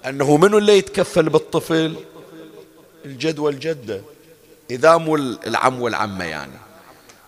أنه 0.05 0.37
منو 0.37 0.57
اللي 0.57 0.77
يتكفل 0.77 1.29
بالطفل؟ 1.29 1.95
الجد 3.05 3.39
والجدة 3.39 4.01
إذا 4.71 4.97
مو 4.97 5.15
العم 5.15 5.81
والعمة 5.81 6.25
يعني. 6.25 6.59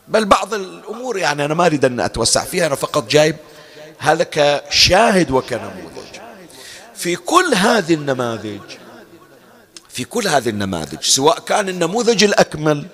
بل 0.08 0.26
بعض 0.26 0.54
الأمور 0.54 1.18
يعني 1.18 1.46
أنا 1.46 1.54
ما 1.54 1.66
أريد 1.66 1.86
أن 1.86 2.00
أتوسع 2.00 2.44
فيها 2.44 2.68
أنا 2.68 2.76
فقط 2.76 3.10
جايب 3.10 3.36
هذا 3.98 4.28
كشاهد 4.32 5.32
وكنموذج. 5.32 5.96
في 6.96 7.16
كل 7.16 7.54
هذه 7.56 7.94
النماذج 7.94 8.62
في 9.90 10.04
كل 10.04 10.28
هذه 10.28 10.50
النماذج 10.50 11.02
سواء 11.02 11.40
كان 11.40 11.70
النموذج 11.70 12.24
الأكمل 12.24 12.88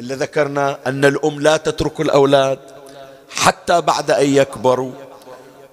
اللي 0.00 0.14
ذكرنا 0.14 0.78
أن 0.86 1.04
الأم 1.04 1.40
لا 1.40 1.56
تترك 1.56 2.00
الأولاد 2.00 2.58
حتى 3.36 3.80
بعد 3.80 4.10
أن 4.10 4.34
يكبروا 4.34 4.92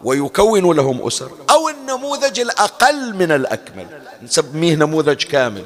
ويكونوا 0.03 0.73
لهم 0.73 1.07
أسر 1.07 1.31
أو 1.49 1.69
النموذج 1.69 2.39
الأقل 2.39 3.15
من 3.15 3.31
الأكمل. 3.31 3.87
نسميه 4.23 4.75
نموذج 4.75 5.23
كامل. 5.23 5.65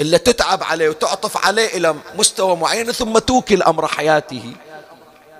إلا 0.00 0.18
تتعب 0.18 0.62
عليه 0.62 0.88
وتعطف 0.88 1.46
عليه 1.46 1.66
إلى 1.66 1.94
مستوى 2.18 2.56
معين 2.56 2.92
ثم 2.92 3.18
توكل 3.18 3.62
أمر 3.62 3.86
حياته. 3.86 4.52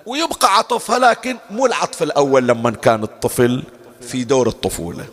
ويبقى 0.07 0.59
عطفها 0.59 0.99
لكن 0.99 1.37
مو 1.51 1.67
العطف 1.67 2.03
الأول 2.03 2.49
لما 2.49 2.71
كان 2.71 3.03
الطفل 3.03 3.63
في 4.01 4.25
دور 4.25 4.49
الطفولة. 4.49 5.07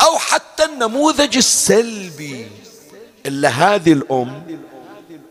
أو 0.00 0.18
حتى 0.18 0.64
النموذج 0.64 1.36
السلبي. 1.36 2.48
إلا 3.26 3.48
هذه 3.48 3.92
الأم. 3.92 4.42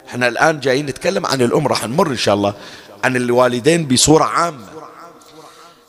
إحنا 0.10 0.28
الآن 0.28 0.60
جايين 0.60 0.86
نتكلم 0.86 1.26
عن 1.26 1.42
الأم 1.42 1.68
راح 1.68 1.86
نمر 1.86 2.08
إن 2.08 2.18
شاء 2.18 2.36
الله. 2.36 2.54
عن 3.04 3.16
الوالدين 3.16 3.88
بصورة 3.88 4.24
عامة. 4.24 4.68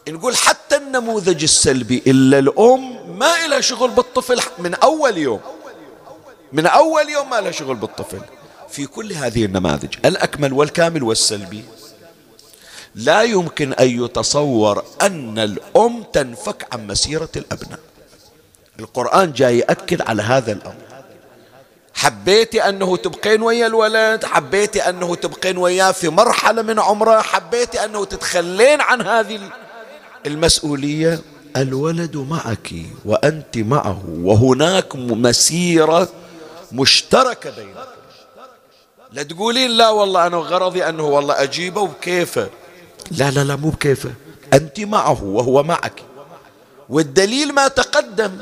نقول 0.09 0.37
حتى 0.37 0.77
النموذج 0.77 1.43
السلبي 1.43 2.03
إلا 2.07 2.39
الأم 2.39 3.19
ما 3.19 3.45
إلها 3.45 3.61
شغل 3.61 3.91
بالطفل 3.91 4.41
من 4.59 4.75
أول 4.75 5.19
يوم. 5.19 5.41
من 6.53 6.67
أول 6.67 7.09
يوم 7.09 7.31
ما 7.31 7.41
له 7.41 7.51
شغل 7.51 7.77
بالطفل. 7.77 8.21
في 8.69 8.87
كل 8.87 9.13
هذه 9.13 9.45
النماذج 9.45 9.95
الأكمل 10.05 10.53
والكامل 10.53 11.03
والسلبي. 11.03 11.65
لا 12.95 13.23
يمكن 13.23 13.73
أن 13.73 14.05
يتصور 14.05 14.85
أن 15.03 15.39
الأم 15.39 16.03
تنفك 16.03 16.67
عن 16.73 16.87
مسيرة 16.87 17.29
الأبناء. 17.37 17.81
القرآن 18.81 19.33
جاي 19.33 19.59
يأكد 19.59 20.03
على 20.03 20.23
هذا 20.23 20.53
الأمر. 20.53 20.90
حبيتي 22.01 22.69
أنه 22.69 22.97
تبقين 22.97 23.43
ويا 23.43 23.67
الولد؟ 23.67 24.25
حبيتي 24.25 24.81
أنه 24.81 25.15
تبقين 25.15 25.59
وياه 25.59 25.93
في 25.93 26.09
مرحلة 26.09 26.63
من 26.63 26.79
عمره؟ 26.79 27.21
حبيتي 27.21 27.85
أنه 27.85 28.05
تتخلين 28.05 28.81
عن 28.81 29.03
هذه 29.03 29.41
المسؤولية؟ 30.27 31.21
الولد 31.57 32.17
معك 32.17 32.73
وأنت 33.05 33.59
معه 33.59 34.03
وهناك 34.09 34.97
مسيرة 34.97 36.09
مشتركة 36.73 37.51
بينكم. 37.51 37.81
لا 39.13 39.23
تقولين 39.23 39.71
لا 39.71 39.89
والله 39.89 40.27
أنا 40.27 40.37
غرضي 40.37 40.89
أنه 40.89 41.03
والله 41.03 41.43
أجيبه 41.43 41.81
وبكيفه 41.81 42.49
لا 43.11 43.31
لا 43.31 43.45
لا 43.45 43.57
مو 43.57 43.71
بكيفه 43.71 44.13
أنت 44.53 44.81
معه 44.81 45.25
وهو 45.25 45.63
معك. 45.63 46.03
والدليل 46.89 47.53
ما 47.55 47.69
تقدم. 47.69 48.39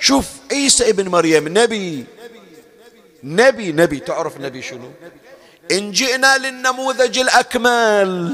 شوف 0.00 0.26
عيسى 0.52 0.90
ابن 0.90 1.08
مريم 1.08 1.58
نبي. 1.58 2.04
نبي 3.24 3.72
نبي. 3.72 4.00
تعرف 4.00 4.40
نبي 4.40 4.62
شنو؟ 4.62 4.90
إن 5.72 5.92
جئنا 5.92 6.38
للنموذج 6.38 7.18
الأكمل. 7.18 8.30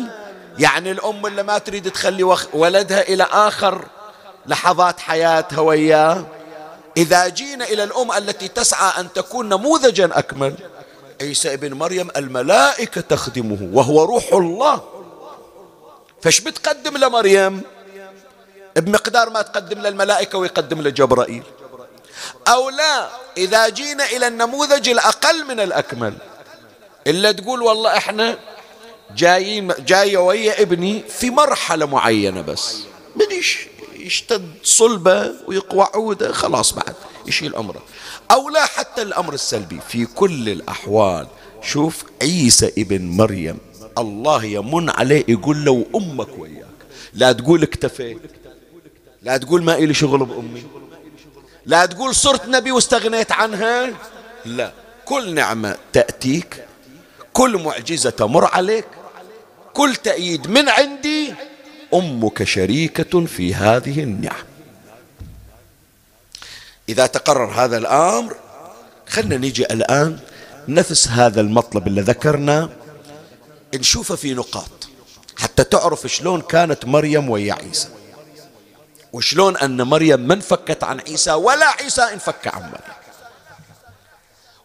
يعني 0.59 0.91
الأم 0.91 1.27
اللي 1.27 1.43
ما 1.43 1.59
تريد 1.59 1.91
تخلي 1.91 2.37
ولدها 2.53 3.01
إلى 3.01 3.23
آخر 3.23 3.85
لحظات 4.47 5.01
حياتها 5.01 5.61
وياه. 5.61 6.27
إذا 6.97 7.29
جينا 7.29 7.65
إلى 7.65 7.85
الأم 7.85 8.13
التي 8.13 8.49
تسعى 8.49 9.01
أن 9.01 9.13
تكون 9.13 9.49
نموذجا 9.49 10.11
أكمل 10.19 10.55
عيسى 11.21 11.55
ابن 11.55 11.73
مريم 11.73 12.09
الملائكة 12.17 13.01
تخدمه 13.01 13.69
وهو 13.73 14.05
روح 14.05 14.33
الله. 14.33 14.83
فش 16.23 16.41
بتقدم 16.41 16.97
لمريم؟ 16.97 17.63
بمقدار 18.77 19.31
ما 19.31 19.43
تقدم 19.43 19.81
للملائكة 19.81 20.39
ويقدم 20.39 20.83
لجبرائيل. 20.83 21.43
أو 22.49 22.71
لا 22.71 23.09
إذا 23.37 23.69
جينا 23.69 24.05
إلى 24.05 24.27
النموذج 24.27 24.89
الأقل 24.89 25.45
من 25.45 25.61
الأكمل. 25.61 26.15
إلا 27.07 27.33
تقول 27.33 27.63
والله 27.63 27.97
إحنا 27.97 28.39
جايين 29.17 29.73
جاية 29.79 30.19
ويا 30.19 30.63
ابني 30.63 31.03
في 31.09 31.31
مرحلة 31.31 31.87
معينة 31.87 32.41
بس. 32.41 32.77
بديش 33.17 33.59
يشتد 33.95 34.53
صلبة 34.63 35.33
ويقوى 35.47 35.87
عودة 35.95 36.33
خلاص 36.33 36.73
بعد 36.73 36.95
يشيل 37.27 37.55
أمره. 37.55 37.83
أو 38.31 38.49
لا 38.49 38.67
حتى 38.67 39.03
الأمر 39.03 39.35
السلبي. 39.35 39.81
في 39.89 40.07
كل 40.07 40.49
الأحوال 40.49 41.27
شوف 41.63 42.05
عيسى 42.23 42.73
ابن 42.79 43.03
مريم. 43.03 43.59
الله 43.99 44.45
يمن 44.45 44.91
عليه 44.91 45.25
يقول 45.29 45.65
له 45.65 45.87
أمك 45.95 46.39
وياك. 46.39 46.65
لا 47.15 47.33
تقول 47.33 47.63
اكتفيت. 47.63 48.19
لا 49.23 49.37
تقول 49.37 49.63
ما 49.63 49.75
إلي 49.75 49.95
شغل 49.95 50.25
بأمي. 50.25 50.65
لا 51.67 51.87
تقول 51.87 52.15
صرت 52.15 52.49
نبي 52.49 52.73
واستغنيت 52.73 53.33
عنها. 53.33 53.91
لا 54.45 54.73
كل 55.05 55.35
نعمة 55.35 55.77
تأتيك 55.93 56.65
كل 57.33 57.63
معجزة 57.63 58.11
تمر 58.11 58.45
عليك 58.45 58.85
كل 59.73 59.97
تأييد 59.97 60.51
من 60.51 60.69
عندي 60.69 61.35
أمك 61.95 62.45
شريكة 62.45 63.27
في 63.27 63.55
هذه 63.55 64.03
النعم. 64.03 64.45
إذا 66.89 67.07
تقرر 67.07 67.65
هذا 67.65 67.77
الأمر 67.77 68.37
خلنا 69.09 69.37
نيجي 69.37 69.65
الآن 69.65 70.19
نفس 70.69 71.09
هذا 71.09 71.41
المطلب 71.41 71.87
اللي 71.87 72.01
ذكرنا 72.01 72.71
نشوفه 73.75 74.17
في 74.17 74.35
نقاط 74.35 74.89
حتى 75.37 75.65
تعرف 75.65 76.07
شلون 76.07 76.41
كانت 76.41 76.85
مريم 76.85 77.31
ويا 77.31 77.55
عيسى. 77.55 77.89
وشلون 79.15 79.57
أن 79.57 79.83
مريم 79.83 80.21
ما 80.21 80.35
انفكت 80.35 80.85
عن 80.85 81.01
عيسى 81.01 81.33
ولا 81.33 81.67
عيسى 81.67 82.03
انفك 82.03 82.47
عن 82.47 82.61
مريم؟ 82.61 82.95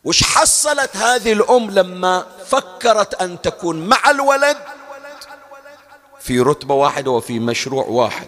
وش 0.04 0.24
حصلت 0.24 0.98
هذه 0.98 1.34
الأم 1.34 1.72
لما 1.72 2.26
فكرت 2.46 3.22
أن 3.22 3.42
تكون 3.42 3.88
مع 3.90 4.10
الولد؟ 4.10 4.58
في 6.20 6.40
رتبة 6.40 6.76
واحدة 6.76 7.12
وفي 7.12 7.40
مشروع 7.40 7.86
واحد 7.86 8.28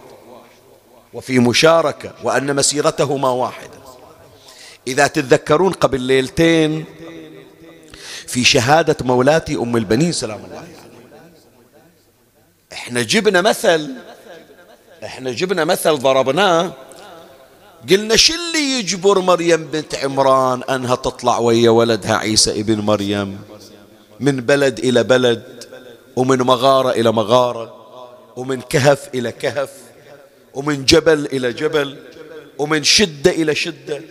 وفي 1.14 1.40
مشاركة 1.40 2.14
وأن 2.24 2.56
مسيرتهما 2.56 3.30
واحدة. 3.30 3.78
إذا 4.88 5.08
تتذكرون 5.08 5.74
قبل 5.74 6.02
ليلتين 6.02 6.86
في 8.28 8.44
شهادة 8.44 8.98
مولاتي 9.02 9.56
أم 9.56 9.78
البنين 9.78 10.12
سلام 10.12 10.46
الله 10.46 10.58
عليه 10.58 10.82
إحنا 12.74 13.02
جبنا 13.02 13.42
مثل 13.42 13.96
إحنا 15.04 15.32
جبنا 15.32 15.66
مثل 15.66 15.98
ضربناه. 15.98 16.74
قلنا 17.90 18.16
شو 18.16 18.34
اللي 18.34 18.80
يجبر 18.80 19.20
مريم 19.20 19.68
بنت 19.68 19.96
عمران 19.96 20.64
أنها 20.64 20.96
تطلع 20.96 21.38
ويا 21.38 21.70
ولدها 21.70 22.16
عيسى 22.16 22.60
ابن 22.60 22.80
مريم؟ 22.80 23.42
من 24.20 24.42
بلد 24.42 24.80
إلى 24.80 25.04
بلد 25.04 25.44
ومن 26.16 26.38
مغارة 26.38 26.90
إلى 26.90 27.12
مغارة 27.12 27.76
ومن 28.36 28.62
كهف 28.62 29.10
إلى 29.14 29.32
كهف 29.32 29.70
ومن 30.54 30.86
جبل 30.86 31.26
إلى 31.26 31.54
جبل 31.54 31.98
ومن 32.58 32.84
شدة 32.84 33.32
إلى 33.32 33.56
شدة. 33.56 34.02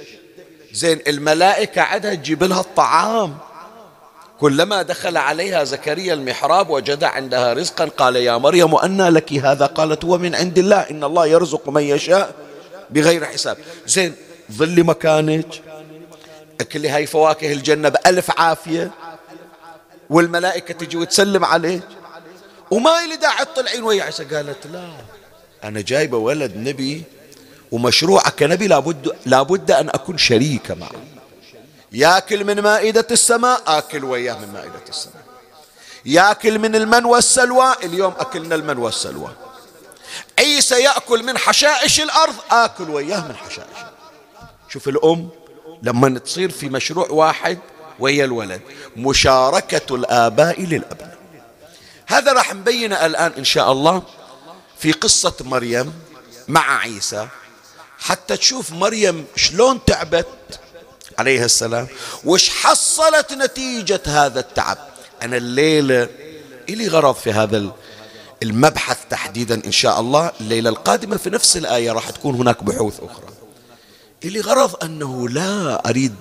زين 0.73 1.01
الملائكة 1.07 1.83
عدها 1.83 2.15
تجيب 2.15 2.45
لها 2.45 2.61
الطعام. 2.61 3.39
كلما 4.41 4.83
دخل 4.83 5.17
عليها 5.17 5.65
زكريا 5.65 6.15
المحراب 6.15 6.71
وجد 6.71 7.05
عندها 7.05 7.53
رزقا 7.53 7.85
قال 7.85 8.17
يا 8.17 8.37
مريم 8.37 8.75
أنى 8.75 9.09
لك 9.09 9.33
هذا؟ 9.33 9.67
قالت 9.67 10.05
هو 10.05 10.19
من 10.19 10.35
عند 10.35 10.59
الله 10.59 10.77
إن 10.77 11.05
الله 11.05 11.27
يرزق 11.27 11.69
من 11.69 11.83
يشاء 11.83 12.35
بغير 12.91 13.25
حساب. 13.25 13.57
زين 13.87 14.15
ظل 14.53 14.85
مكانك 14.85 15.63
أكل 16.61 16.87
هاي 16.87 17.07
فواكه 17.07 17.53
الجنة 17.53 17.89
بألف 17.89 18.41
عافية 18.41 18.91
والملائكة 20.11 20.75
تجي 20.75 20.97
وتسلم 20.97 21.45
عليك 21.45 21.83
وما 22.71 23.05
إلي 23.05 23.17
داعي 23.17 23.45
تطلعين 23.45 23.83
ويا 23.83 24.03
عيسى 24.05 24.25
قالت 24.25 24.67
لا 24.73 24.89
أنا 25.65 25.81
جايبة 25.81 26.17
ولد 26.17 26.57
نبي 26.57 27.03
ومشروعك 27.73 28.35
كنبي 28.39 28.67
لابد, 28.67 29.13
لابد 29.27 29.71
أن 29.71 29.89
أكون 29.89 30.19
شريكة 30.19 30.75
معه. 30.75 31.10
ياكل 31.93 32.45
من 32.45 32.61
مائدة 32.61 33.07
السماء 33.11 33.63
آكل 33.67 34.05
وياه 34.05 34.35
من 34.35 34.53
مائدة 34.53 34.83
السماء. 34.89 35.25
ياكل 36.05 36.59
من 36.59 36.77
المن 36.77 37.05
والسلوى 37.05 37.75
اليوم 37.83 38.15
أكلنا 38.19 38.55
المن 38.55 38.79
والسلوى. 38.79 39.31
عيسى 40.39 40.83
يأكل 40.83 41.23
من 41.23 41.39
حشائش 41.39 42.01
الأرض 42.01 42.35
آكل 42.51 42.91
وياه 42.91 43.29
من 43.29 43.37
حشائش 43.37 43.79
شوف 44.69 44.89
الأم 44.89 45.29
لما 45.83 46.19
تصير 46.19 46.51
في 46.51 46.69
مشروع 46.69 47.09
واحد 47.11 47.59
ويا 47.99 48.25
الولد 48.25 48.61
مشاركة 48.97 49.95
الآباء 49.95 50.63
للأبناء. 50.63 51.19
هذا 52.07 52.33
راح 52.33 52.55
نبينه 52.55 53.07
الآن 53.07 53.33
إن 53.39 53.45
شاء 53.45 53.73
الله 53.73 54.03
في 54.79 54.93
قصة 54.93 55.35
مريم 55.41 55.93
مع 56.49 56.79
عيسى. 56.79 57.29
حتى 57.99 58.37
تشوف 58.37 58.73
مريم 58.73 59.27
شلون 59.37 59.85
تعبت 59.85 60.60
عليه 61.21 61.45
السلام. 61.45 61.87
وش 62.25 62.49
حصلت 62.49 63.33
نتيجة 63.33 64.01
هذا 64.07 64.41
التعب؟ 64.41 64.79
أنا 65.23 65.37
الليلة 65.37 66.09
إلي 66.69 66.89
غرض 66.89 67.15
في 67.15 67.33
هذا 67.33 67.71
المبحث 68.43 68.99
تحديدا 69.11 69.65
إن 69.67 69.73
شاء 69.73 70.01
الله. 70.01 70.33
الليلة 70.41 70.71
القادمة 70.71 71.17
في 71.17 71.31
نفس 71.31 71.57
الآية 71.57 71.93
راح 71.93 72.11
تكون 72.11 72.35
هناك 72.35 72.65
بحوث 72.65 73.01
أخرى. 73.01 73.27
إلي 74.25 74.41
غرض 74.41 74.85
أنه 74.85 75.29
لا 75.29 75.89
أريد 75.89 76.15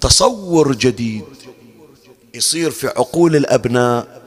تصور 0.00 0.72
جديد 0.72 1.24
يصير 2.34 2.70
في 2.70 2.86
عقول 2.86 3.36
الأبناء 3.36 4.22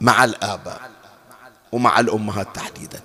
مع 0.00 0.24
الآباء 0.24 0.80
ومع 1.72 2.00
الأمهات 2.00 2.48
تحديدا. 2.54 3.00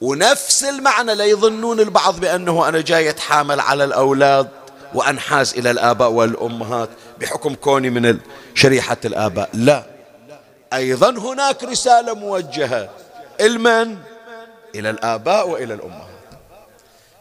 ونفس 0.00 0.64
المعنى 0.64 1.14
لا 1.14 1.24
يظنون 1.24 1.80
البعض 1.80 2.20
بأنه 2.20 2.68
أنا 2.68 2.80
جاي 2.80 3.10
أتحامل 3.10 3.60
على 3.60 3.84
الأولاد 3.84 4.48
وأنحاز 4.94 5.54
إلى 5.54 5.70
الآباء 5.70 6.10
والأمهات 6.10 6.88
بحكم 7.18 7.54
كوني 7.54 7.90
من 7.90 8.18
شريحة 8.54 8.96
الآباء. 9.04 9.50
لا. 9.54 9.84
أيضا 10.72 11.10
هناك 11.10 11.64
رسالة 11.64 12.14
موجهة. 12.14 12.90
المن؟ 13.40 13.98
إلى 14.74 14.90
الآباء 14.90 15.48
وإلى 15.48 15.74
الأمهات. 15.74 16.08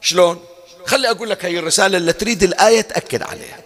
شلون؟ 0.02 0.46
خلي 0.86 1.10
أقول 1.10 1.30
لك 1.30 1.46
هي 1.46 1.60
الرسالة 1.60 1.98
اللي 1.98 2.14
تريد 2.14 2.44
الآية 2.44 2.82
تأكد 2.82 3.24
عليها. 3.24 3.58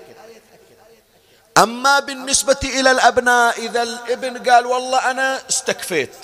أما 1.57 1.99
بالنسبة 1.99 2.57
إلى 2.63 2.91
الأبناء 2.91 3.59
إذا 3.65 3.83
الابن 3.83 4.49
قال 4.49 4.65
والله 4.65 5.11
أنا 5.11 5.41
استكفيت 5.49 6.15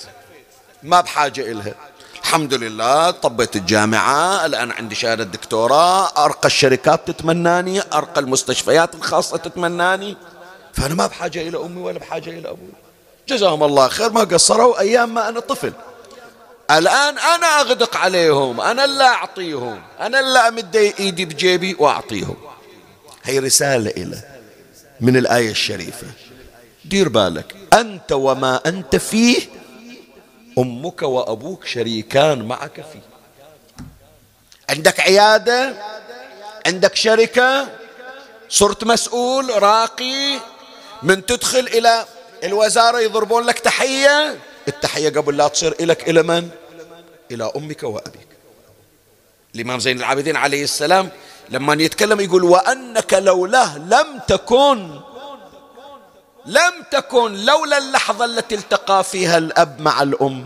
ما 0.82 1.00
بحاجة 1.00 1.40
إلها. 1.40 1.74
الحمد 2.24 2.54
لله 2.54 3.10
طبيت 3.10 3.56
الجامعة 3.56 4.46
الآن 4.46 4.70
عندي 4.70 4.94
شهادة 4.94 5.24
دكتوراه 5.24 6.24
أرقى 6.24 6.46
الشركات 6.46 7.10
تتمناني 7.10 7.80
أرقى 7.92 8.20
المستشفيات 8.20 8.94
الخاصة 8.94 9.36
تتمناني. 9.36 10.16
فأنا 10.72 10.94
ما 10.94 11.06
بحاجة 11.06 11.48
إلى 11.48 11.56
أمي 11.56 11.80
ولا 11.80 11.98
بحاجة 11.98 12.30
إلى 12.30 12.48
أبوي. 12.48 12.72
جزاهم 13.28 13.62
الله 13.62 13.88
خير 13.88 14.10
ما 14.10 14.20
قصروا 14.20 14.80
أيام 14.80 15.14
ما 15.14 15.28
أنا 15.28 15.40
طفل. 15.40 15.72
الآن 16.70 17.18
أنا 17.18 17.46
أغدق 17.60 17.96
عليهم 17.96 18.60
أنا 18.60 18.84
اللي 18.84 19.04
أعطيهم 19.04 19.82
أنا 20.00 20.20
اللي 20.20 20.38
أمد 20.38 20.76
إيدي 20.76 21.24
بجيبي 21.24 21.76
وأعطيهم. 21.78 22.36
هي 23.24 23.38
رسالة 23.38 23.90
إلى 23.90 24.18
من 25.00 25.16
الآية 25.16 25.50
الشريفة. 25.50 26.06
دير 26.84 27.08
بالك 27.08 27.56
أنت 27.72 28.12
وما 28.12 28.60
أنت 28.66 28.96
فيه 28.96 29.53
أمك 30.58 31.02
وأبوك 31.02 31.64
شريكان 31.64 32.42
معك 32.42 32.74
فيه 32.74 33.00
عندك 34.70 35.00
عيادة 35.00 35.74
عندك 36.66 36.96
شركة 36.96 37.68
صرت 38.48 38.84
مسؤول 38.84 39.62
راقي 39.62 40.38
من 41.02 41.26
تدخل 41.26 41.58
إلى 41.58 42.04
الوزارة 42.44 43.00
يضربون 43.00 43.44
لك 43.44 43.58
تحية 43.58 44.38
التحية 44.68 45.08
قبل 45.08 45.36
لا 45.36 45.48
تصير 45.48 45.74
إلك 45.80 46.08
إلى 46.08 46.22
من؟ 46.22 46.48
إلى 47.30 47.52
أمك 47.56 47.82
وأبيك 47.82 48.28
الإمام 49.54 49.80
زين 49.80 49.96
العابدين 49.98 50.36
عليه 50.36 50.64
السلام 50.64 51.08
لما 51.50 51.82
يتكلم 51.82 52.20
يقول 52.20 52.44
وأنك 52.44 53.14
لولاه 53.14 53.78
لم 53.78 54.20
تكن 54.28 55.00
لم 56.46 56.72
تكن 56.90 57.44
لولا 57.44 57.78
اللحظة 57.78 58.24
التي 58.24 58.54
التقى 58.54 59.04
فيها 59.04 59.38
الأب 59.38 59.80
مع 59.80 60.02
الأم. 60.02 60.44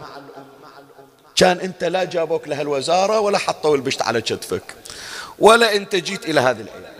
كان 1.36 1.60
أنت 1.60 1.84
لا 1.84 2.04
جابوك 2.04 2.48
لهالوزارة 2.48 3.20
ولا 3.20 3.38
حطوا 3.38 3.76
البشت 3.76 4.02
على 4.02 4.20
كتفك. 4.20 4.62
ولا 5.38 5.76
أنت 5.76 5.96
جيت 5.96 6.24
إلى 6.24 6.40
هذه 6.40 6.60
الأيام 6.60 6.98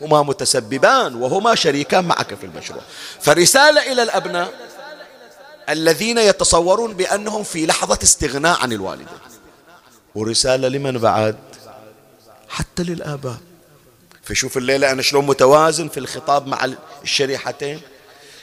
هما 0.00 0.22
متسببان 0.22 1.14
وهما 1.14 1.54
شريكان 1.54 2.04
معك 2.04 2.34
في 2.34 2.46
المشروع. 2.46 2.82
فرسالة 3.20 3.92
إلى 3.92 4.02
الأبناء 4.02 4.52
الذين 5.68 6.18
يتصورون 6.18 6.94
بأنهم 6.94 7.42
في 7.42 7.66
لحظة 7.66 7.98
استغناء 8.02 8.60
عن 8.60 8.72
الوالدين. 8.72 9.06
ورسالة 10.14 10.68
لمن 10.68 10.98
بعد؟ 10.98 11.36
حتى 12.48 12.82
للآباء. 12.82 13.36
فشوف 14.22 14.56
الليلة 14.56 14.92
أنا 14.92 15.02
شلون 15.02 15.26
متوازن 15.26 15.88
في 15.88 16.00
الخطاب 16.00 16.46
مع 16.46 16.68
الشريحتين. 17.02 17.80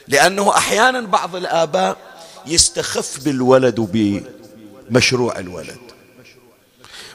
لأنه 0.08 0.58
أحيانا 0.58 1.02
بعض 1.02 1.36
الآباء 1.36 1.98
يستخف 2.46 3.20
بالولد 3.20 3.80
وبمشروع 3.80 5.40
الولد. 5.40 5.80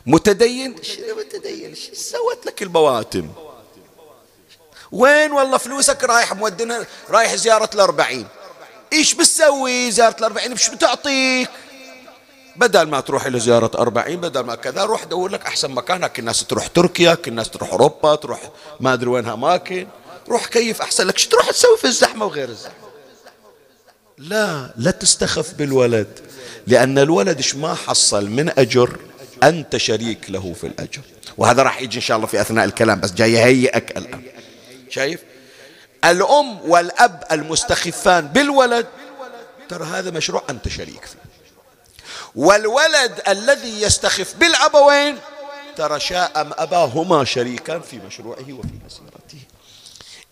متدين؟ 0.06 0.82
شنو 0.82 1.16
متدين؟ 1.18 1.74
سوت 1.92 2.46
لك 2.46 2.62
البواتم؟ 2.62 3.28
وين 4.92 5.32
والله 5.32 5.58
فلوسك 5.58 6.04
رايح 6.04 6.34
مودنا 6.34 6.86
رايح 7.10 7.34
زيارة 7.34 7.70
الأربعين. 7.74 8.26
إيش 8.92 9.14
بتسوي 9.14 9.90
زيارة 9.90 10.16
الأربعين؟ 10.18 10.54
بش 10.54 10.68
بتعطيك؟ 10.68 11.50
بدل 12.56 12.82
ما 12.82 13.00
تروح 13.00 13.26
إلى 13.26 13.40
زيارة 13.40 13.70
أربعين 13.78 14.20
بدل 14.20 14.40
ما 14.40 14.54
كذا 14.54 14.84
روح 14.84 15.04
دور 15.04 15.30
لك 15.30 15.46
أحسن 15.46 15.70
مكان. 15.70 16.10
الناس 16.18 16.44
تروح 16.44 16.66
تركيا 16.66 17.18
الناس 17.26 17.50
تروح 17.50 17.70
أوروبا 17.70 18.14
تروح 18.14 18.50
ما 18.80 18.92
أدري 18.92 19.10
وين 19.10 19.28
أماكن. 19.28 19.86
روح 20.28 20.46
كيف 20.46 20.82
أحسن 20.82 21.06
لك. 21.06 21.18
شو 21.18 21.28
تروح 21.28 21.50
تسوي 21.50 21.76
في 21.76 21.84
الزحمة 21.84 22.26
وغير 22.26 22.48
الزحمة؟ 22.48 22.81
لا 24.18 24.70
لا 24.76 24.90
تستخف 24.90 25.54
بالولد 25.54 26.20
لأن 26.66 26.98
الولد 26.98 27.42
ما 27.54 27.74
حصل 27.74 28.30
من 28.30 28.58
أجر 28.58 28.96
أنت 29.42 29.76
شريك 29.76 30.30
له 30.30 30.52
في 30.52 30.66
الأجر. 30.66 31.00
وهذا 31.38 31.62
راح 31.62 31.82
يجي 31.82 31.96
إن 31.96 32.02
شاء 32.02 32.16
الله 32.16 32.26
في 32.26 32.40
أثناء 32.40 32.64
الكلام 32.64 33.00
بس 33.00 33.12
جاي 33.12 33.32
يهيئك 33.32 33.96
الآن. 33.96 34.22
شايف؟ 34.90 35.20
الأم 36.04 36.70
والأب 36.70 37.24
المستخفان 37.32 38.28
بالولد 38.28 38.86
ترى 39.68 39.84
هذا 39.84 40.10
مشروع 40.10 40.42
أنت 40.50 40.68
شريك 40.68 41.04
فيه. 41.04 41.18
والولد 42.34 43.20
الذي 43.28 43.82
يستخف 43.82 44.34
بالأبوين 44.36 45.18
ترى 45.76 46.00
شاء 46.00 46.40
أم 46.40 46.50
أباهما 46.52 47.24
شريكان 47.24 47.80
في 47.80 47.98
مشروعه 47.98 48.52
وفي 48.52 48.74
مسيرته. 48.86 49.46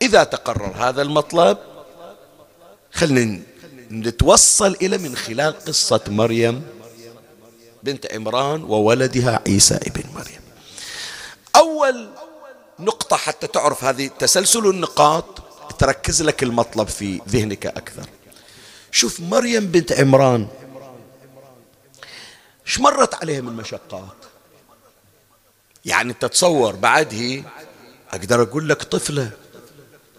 إذا 0.03 0.25
تقرر 0.25 0.75
هذا 0.77 1.03
المطلب 1.03 1.59
خلنا 2.93 3.41
نتوصل 3.91 4.77
إلى 4.83 4.99
من 4.99 5.17
خلال 5.17 5.65
قصة 5.65 6.01
مريم 6.09 6.63
بنت 7.83 8.13
عمران 8.13 8.65
وولدها 8.65 9.43
عيسى 9.47 9.75
ابن 9.75 10.03
مريم. 10.15 10.41
أول 11.57 12.09
نقطة 12.79 13.17
حتى 13.17 13.47
تعرف 13.47 13.85
هذه 13.85 14.07
تسلسل 14.19 14.67
النقاط 14.67 15.25
تركز 15.79 16.23
لك 16.23 16.43
المطلب 16.43 16.89
في 16.89 17.21
ذهنك 17.29 17.67
أكثر. 17.67 18.07
شوف 18.93 19.21
مريم 19.21 19.67
بنت 19.67 19.93
عمران 19.93 20.49
إيش 22.67 22.81
مرت 22.81 23.15
عليها 23.15 23.41
من 23.41 23.53
مشقات؟ 23.53 24.17
يعني 25.85 26.13
تتصور 26.13 26.77
بعده 26.77 27.43
أقدر 28.11 28.43
أقول 28.43 28.69
لك 28.69 28.83
طفلة. 28.83 29.31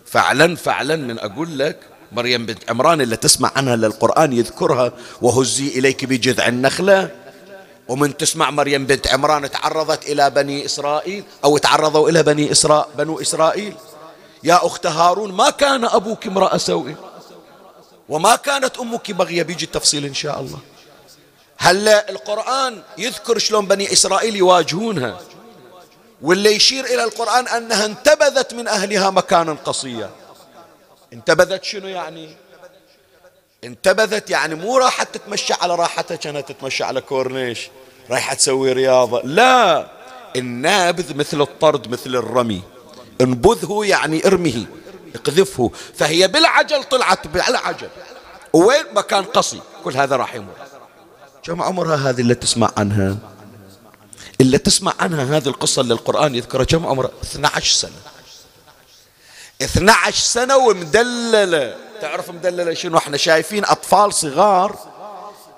فعلا 0.05 0.55
فعلا 0.55 0.95
من 0.95 1.19
أقول 1.19 1.59
لك 1.59 1.90
مريم 2.11 2.45
بنت 2.45 2.69
عمران 2.69 3.01
اللي 3.01 3.15
تسمع 3.15 3.51
عنها 3.55 3.75
للقرآن 3.75 4.33
يذكرها 4.33 4.91
وهزي 5.21 5.67
إليك 5.67 6.05
بجذع 6.05 6.47
النخلة. 6.47 7.09
ومن 7.87 8.17
تسمع 8.17 8.51
مريم 8.51 8.85
بنت 8.85 9.07
عمران 9.07 9.51
تعرضت 9.51 10.09
إلى 10.09 10.29
بني 10.29 10.65
إسرائيل 10.65 11.23
أو 11.43 11.57
تعرضوا 11.57 12.09
إلى 12.09 12.23
بني 12.23 12.51
إسراء 12.51 12.89
بنو 12.97 13.21
إسرائيل. 13.21 13.75
يا 14.43 14.65
أخت 14.65 14.85
هارون 14.85 15.31
ما 15.31 15.49
كان 15.49 15.85
أبوك 15.85 16.27
امرأة 16.27 16.57
سوء؟ 16.57 16.95
وما 18.09 18.35
كانت 18.35 18.77
أمك 18.77 19.11
بغية؟ 19.11 19.43
بيجي 19.43 19.65
التفصيل 19.65 20.05
إن 20.05 20.13
شاء 20.13 20.39
الله. 20.39 20.59
هلا 21.57 22.09
القرآن 22.09 22.81
يذكر 22.97 23.37
شلون 23.37 23.67
بني 23.67 23.93
إسرائيل 23.93 24.35
يواجهونها. 24.35 25.19
واللي 26.21 26.55
يشير 26.55 26.85
إلى 26.85 27.03
القرآن 27.03 27.47
أنها 27.47 27.85
انتبذت 27.85 28.53
من 28.53 28.67
أهلها 28.67 29.09
مكانا 29.09 29.57
قصيا. 29.65 30.09
انتبذت 31.13 31.63
شنو 31.63 31.87
يعني؟ 31.87 32.35
انتبذت 33.63 34.29
يعني 34.29 34.55
مو 34.55 34.77
راحت 34.77 35.17
تتمشى 35.17 35.53
على 35.53 35.75
راحتها 35.75 36.15
كانت 36.15 36.51
تتمشى 36.51 36.83
على 36.83 37.01
كورنيش 37.01 37.69
رايحة 38.09 38.33
تسوي 38.33 38.71
رياضة. 38.71 39.21
لا 39.21 39.87
النابذ 40.35 41.15
مثل 41.15 41.41
الطرد 41.41 41.87
مثل 41.87 42.15
الرمي. 42.15 42.61
انبذه 43.21 43.81
يعني 43.83 44.27
ارمه 44.27 44.65
اقذفه. 45.15 45.71
فهي 45.95 46.27
بالعجل 46.27 46.83
طلعت 46.83 47.27
بالعجل. 47.27 47.89
وين؟ 48.53 48.85
مكان 48.95 49.23
قصي. 49.23 49.61
كل 49.83 49.97
هذا 49.97 50.15
راح 50.15 50.35
يمر. 50.35 50.53
كم 51.43 51.61
عمرها 51.61 52.09
هذه 52.09 52.21
اللي 52.21 52.35
تسمع 52.35 52.71
عنها؟ 52.77 53.17
اللي 54.41 54.57
تسمع 54.57 54.93
عنها 54.99 55.37
هذه 55.37 55.47
القصة 55.47 55.81
اللي 55.81 55.93
القرآن 55.93 56.35
يذكرها. 56.35 56.65
كم 56.65 56.85
عمرها 56.85 57.11
12 57.23 57.73
سنة. 57.73 58.10
12 59.61 60.23
سنة 60.23 60.57
ومدللة. 60.57 61.75
تعرف 62.01 62.29
مدللة 62.29 62.73
شنو؟ 62.73 62.97
إحنا 62.97 63.17
شايفين 63.17 63.65
أطفال 63.65 64.13
صغار 64.13 64.75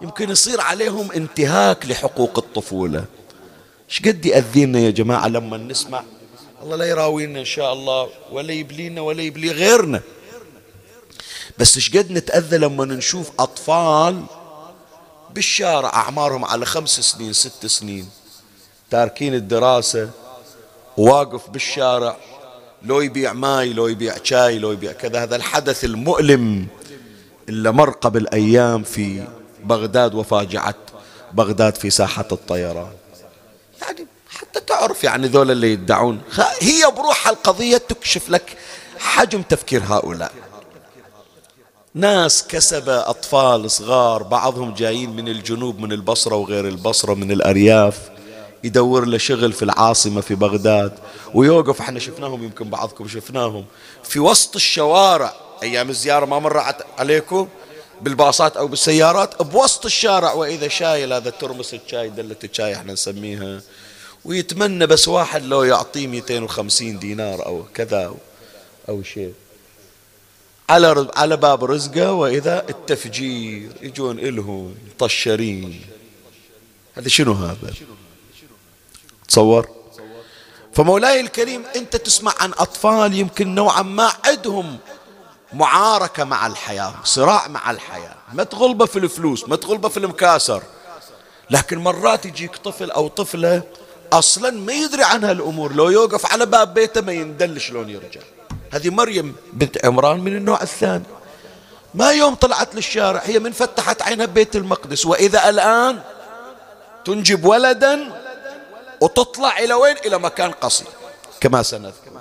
يمكن 0.01 0.29
يصير 0.29 0.61
عليهم 0.61 1.11
انتهاك 1.11 1.85
لحقوق 1.85 2.37
الطفولة. 2.37 3.05
إيش 3.89 4.01
قد 4.01 4.25
يأذينا 4.25 4.79
يا 4.79 4.89
جماعة 4.89 5.27
لما 5.27 5.57
نسمع؟ 5.57 6.03
الله 6.63 6.75
لا 6.75 6.85
يراوينا 6.85 7.39
إن 7.39 7.45
شاء 7.45 7.73
الله 7.73 8.09
ولا 8.31 8.53
يبلينا 8.53 9.01
ولا 9.01 9.21
يبلي 9.21 9.51
غيرنا. 9.51 10.01
بس 11.57 11.75
إيش 11.75 11.97
قد 11.97 12.11
نتأذى 12.11 12.57
لما 12.57 12.85
نشوف 12.85 13.31
أطفال 13.39 14.23
بالشارع 15.33 15.93
أعمارهم 15.93 16.45
على 16.45 16.65
خمس 16.65 16.99
سنين 16.99 17.33
ست 17.33 17.65
سنين 17.65 18.09
تاركين 18.91 19.33
الدراسة 19.33 20.09
واقف 20.97 21.49
بالشارع. 21.49 22.17
لو 22.83 23.01
يبيع 23.01 23.33
ماي 23.33 23.73
لو 23.73 23.87
يبيع 23.87 24.15
شاي 24.23 24.59
لو 24.59 24.71
يبيع 24.71 24.91
كذا 24.91 25.23
هذا 25.23 25.35
الحدث 25.35 25.83
المؤلم 25.83 26.67
اللي 27.49 27.71
مر 27.71 27.89
قبل 27.89 28.27
أيام 28.33 28.83
في 28.83 29.27
بغداد 29.63 30.15
وفاجعة 30.15 30.75
بغداد 31.33 31.75
في 31.75 31.89
ساحة 31.89 32.27
الطيران. 32.31 32.91
يعني 33.81 34.07
حتى 34.29 34.59
تعرف 34.59 35.03
يعني 35.03 35.27
ذول 35.27 35.51
اللي 35.51 35.73
يدعون. 35.73 36.21
هي 36.59 36.91
بروحها 36.97 37.31
القضية 37.31 37.77
تكشف 37.77 38.29
لك 38.29 38.57
حجم 38.99 39.41
تفكير 39.41 39.83
هؤلاء. 39.83 40.31
ناس 41.95 42.47
كسبة 42.47 43.09
أطفال 43.09 43.71
صغار 43.71 44.23
بعضهم 44.23 44.73
جايين 44.73 45.15
من 45.15 45.27
الجنوب 45.27 45.79
من 45.79 45.91
البصرة 45.91 46.35
وغير 46.35 46.67
البصرة 46.67 47.13
من 47.13 47.31
الأرياف. 47.31 48.09
يدور 48.63 49.05
له 49.05 49.17
شغل 49.17 49.53
في 49.53 49.63
العاصمة 49.63 50.21
في 50.21 50.35
بغداد. 50.35 50.99
ويوقف 51.33 51.81
إحنا 51.81 51.99
شفناهم 51.99 52.43
يمكن 52.43 52.69
بعضكم 52.69 53.07
شفناهم. 53.07 53.65
في 54.03 54.19
وسط 54.19 54.55
الشوارع 54.55 55.33
أيام 55.63 55.89
الزيارة 55.89 56.25
ما 56.25 56.39
مر 56.39 56.63
عليكم؟ 56.97 57.47
بالباصات 58.01 58.57
أو 58.57 58.67
بالسيارات؟ 58.67 59.41
بوسط 59.41 59.85
الشارع. 59.85 60.33
وإذا 60.33 60.67
شايل 60.67 61.13
هذا 61.13 61.29
ترمس 61.29 61.73
الشاي 61.73 62.09
دلة 62.09 62.35
الشاي 62.43 62.75
إحنا 62.75 62.93
نسميها. 62.93 63.61
ويتمنى 64.25 64.85
بس 64.87 65.07
واحد 65.07 65.43
لو 65.43 65.63
يعطيه 65.63 66.07
250 66.07 66.99
دينار 66.99 67.45
أو 67.45 67.63
كذا 67.73 68.15
أو 68.89 69.03
شيء. 69.03 69.33
على 70.69 71.07
على 71.15 71.37
باب 71.37 71.63
رزقه. 71.63 72.11
وإذا 72.11 72.65
التفجير 72.69 73.69
يجون 73.81 74.19
إلهم 74.19 74.75
طشرين 74.99 75.81
هذا 76.95 77.07
شنو 77.07 77.33
هذا؟ 77.33 77.73
تصور. 79.33 79.67
فمولاي 80.73 81.19
الكريم 81.19 81.63
أنت 81.75 81.95
تسمع 81.95 82.33
عن 82.39 82.51
أطفال 82.51 83.13
يمكن 83.13 83.55
نوعا 83.55 83.81
ما 83.81 84.11
عندهم 84.25 84.77
معاركة 85.53 86.23
مع 86.23 86.47
الحياة 86.47 86.93
صراع 87.03 87.47
مع 87.47 87.71
الحياة. 87.71 88.15
ما 88.33 88.43
تغلبه 88.43 88.85
في 88.85 88.99
الفلوس 88.99 89.49
ما 89.49 89.55
تغلبه 89.55 89.89
في 89.89 89.97
المكاسر. 89.97 90.63
لكن 91.49 91.77
مرات 91.77 92.25
يجيك 92.25 92.55
طفل 92.55 92.91
أو 92.91 93.07
طفلة 93.07 93.61
أصلا 94.13 94.49
ما 94.51 94.73
يدري 94.73 95.03
عنها 95.03 95.31
الأمور 95.31 95.73
لو 95.73 95.89
يوقف 95.89 96.33
على 96.33 96.45
باب 96.45 96.73
بيته 96.73 97.01
ما 97.01 97.11
يندل 97.11 97.61
شلون 97.61 97.89
يرجع. 97.89 98.21
هذه 98.71 98.89
مريم 98.89 99.35
بنت 99.53 99.85
عمران 99.85 100.19
من 100.19 100.35
النوع 100.37 100.61
الثاني. 100.61 101.03
ما 101.93 102.11
يوم 102.11 102.35
طلعت 102.35 102.75
للشارع 102.75 103.21
هي 103.25 103.39
من 103.39 103.51
فتحت 103.51 104.01
عينها 104.01 104.25
ببيت 104.25 104.55
المقدس 104.55 105.05
وإذا 105.05 105.49
الآن 105.49 105.99
تنجب 107.05 107.45
ولدا 107.45 108.22
وتطلع 109.03 109.57
إلى 109.57 109.73
وين؟ 109.73 109.97
إلى 109.97 110.19
مكان 110.19 110.51
قصي 110.51 110.85
كما 111.39 111.63
سنذكر. 111.63 112.11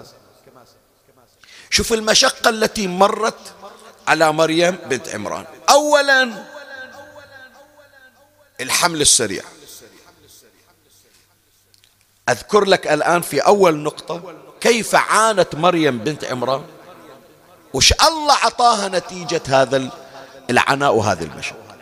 شوف 1.71 1.93
المشقة 1.93 2.49
التي 2.49 2.87
مرت 2.87 3.53
على 4.09 4.33
مريم 4.33 4.79
بنت 4.87 5.09
عمران. 5.09 5.45
أولا 5.71 6.45
الحمل 8.61 9.01
السريع. 9.01 9.43
أذكر 12.29 12.65
لك 12.65 12.87
الآن 12.87 13.23
في 13.23 13.41
أول 13.41 13.77
نقطة 13.77 14.35
كيف 14.61 14.95
عانت 14.95 15.55
مريم 15.55 15.99
بنت 15.99 16.25
عمران؟ 16.25 16.67
وش 17.75 17.93
الله 17.93 18.35
عطاها 18.35 18.89
نتيجة 18.89 19.43
هذا 19.47 19.91
العناء 20.51 20.95
وهذه 20.95 21.23
المشقة؟ 21.25 21.77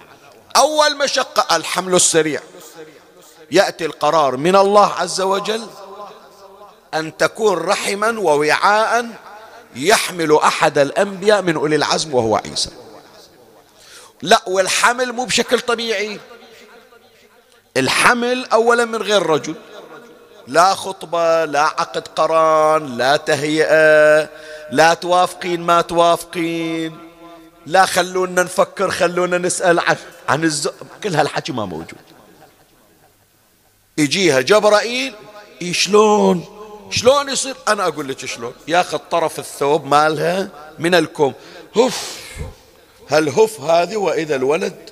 أول 0.56 0.96
مشقة 0.98 1.56
الحمل 1.56 1.94
السريع. 1.94 2.40
يأتي 3.50 3.86
القرار 3.86 4.36
من 4.36 4.56
الله 4.56 4.92
عز 4.92 5.20
وجل 5.20 5.66
أن 6.94 7.16
تكون 7.16 7.58
رحما 7.58 8.20
ووعاء 8.20 9.06
يحمل 9.74 10.36
أحد 10.36 10.78
الأنبياء 10.78 11.42
من 11.42 11.56
أولي 11.56 11.76
العزم 11.76 12.14
وهو 12.14 12.36
عيسى. 12.36 12.70
لا 14.22 14.42
والحمل 14.46 15.12
مو 15.12 15.24
بشكل 15.24 15.60
طبيعي. 15.60 16.20
الحمل 17.76 18.46
أولا 18.52 18.84
من 18.84 19.02
غير 19.02 19.26
رجل. 19.26 19.54
لا 20.46 20.74
خطبة 20.74 21.44
لا 21.44 21.60
عقد 21.60 22.08
قران 22.08 22.96
لا 22.96 23.16
تهيئة 23.16 24.28
لا 24.70 24.94
توافقين 24.94 25.60
ما 25.60 25.80
توافقين. 25.80 26.98
لا 27.66 27.86
خلونا 27.86 28.42
نفكر 28.42 28.90
خلونا 28.90 29.38
نسأل 29.38 29.80
عن, 29.80 29.96
عن 30.28 30.44
الز... 30.44 30.68
كل 31.04 31.14
هالحكي 31.14 31.52
ما 31.52 31.64
موجود. 31.64 32.09
يجيها 34.00 34.40
جبرائيل 34.40 35.14
شلون؟ 35.72 36.44
شلون 36.90 37.28
يصير؟ 37.28 37.56
أنا 37.68 37.86
أقول 37.86 38.08
لك 38.08 38.26
شلون. 38.26 38.54
ياخذ 38.68 38.98
طرف 38.98 39.38
الثوب 39.38 39.84
مالها 39.84 40.48
من 40.78 40.94
الكم 40.94 41.32
هف. 41.76 42.20
هف 43.10 43.60
هذه 43.60 43.96
وإذا 43.96 44.36
الولد 44.36 44.90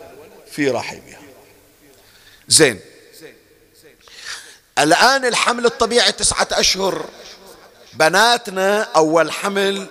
في 0.51 0.71
رحمها. 0.71 1.19
زين. 2.49 2.81
الآن 4.79 5.25
الحمل 5.25 5.67
الطبيعي 5.67 6.13
تسعة 6.13 6.49
أشهر. 6.53 7.05
بناتنا 7.93 8.83
أول 8.83 9.33
حمل 9.33 9.87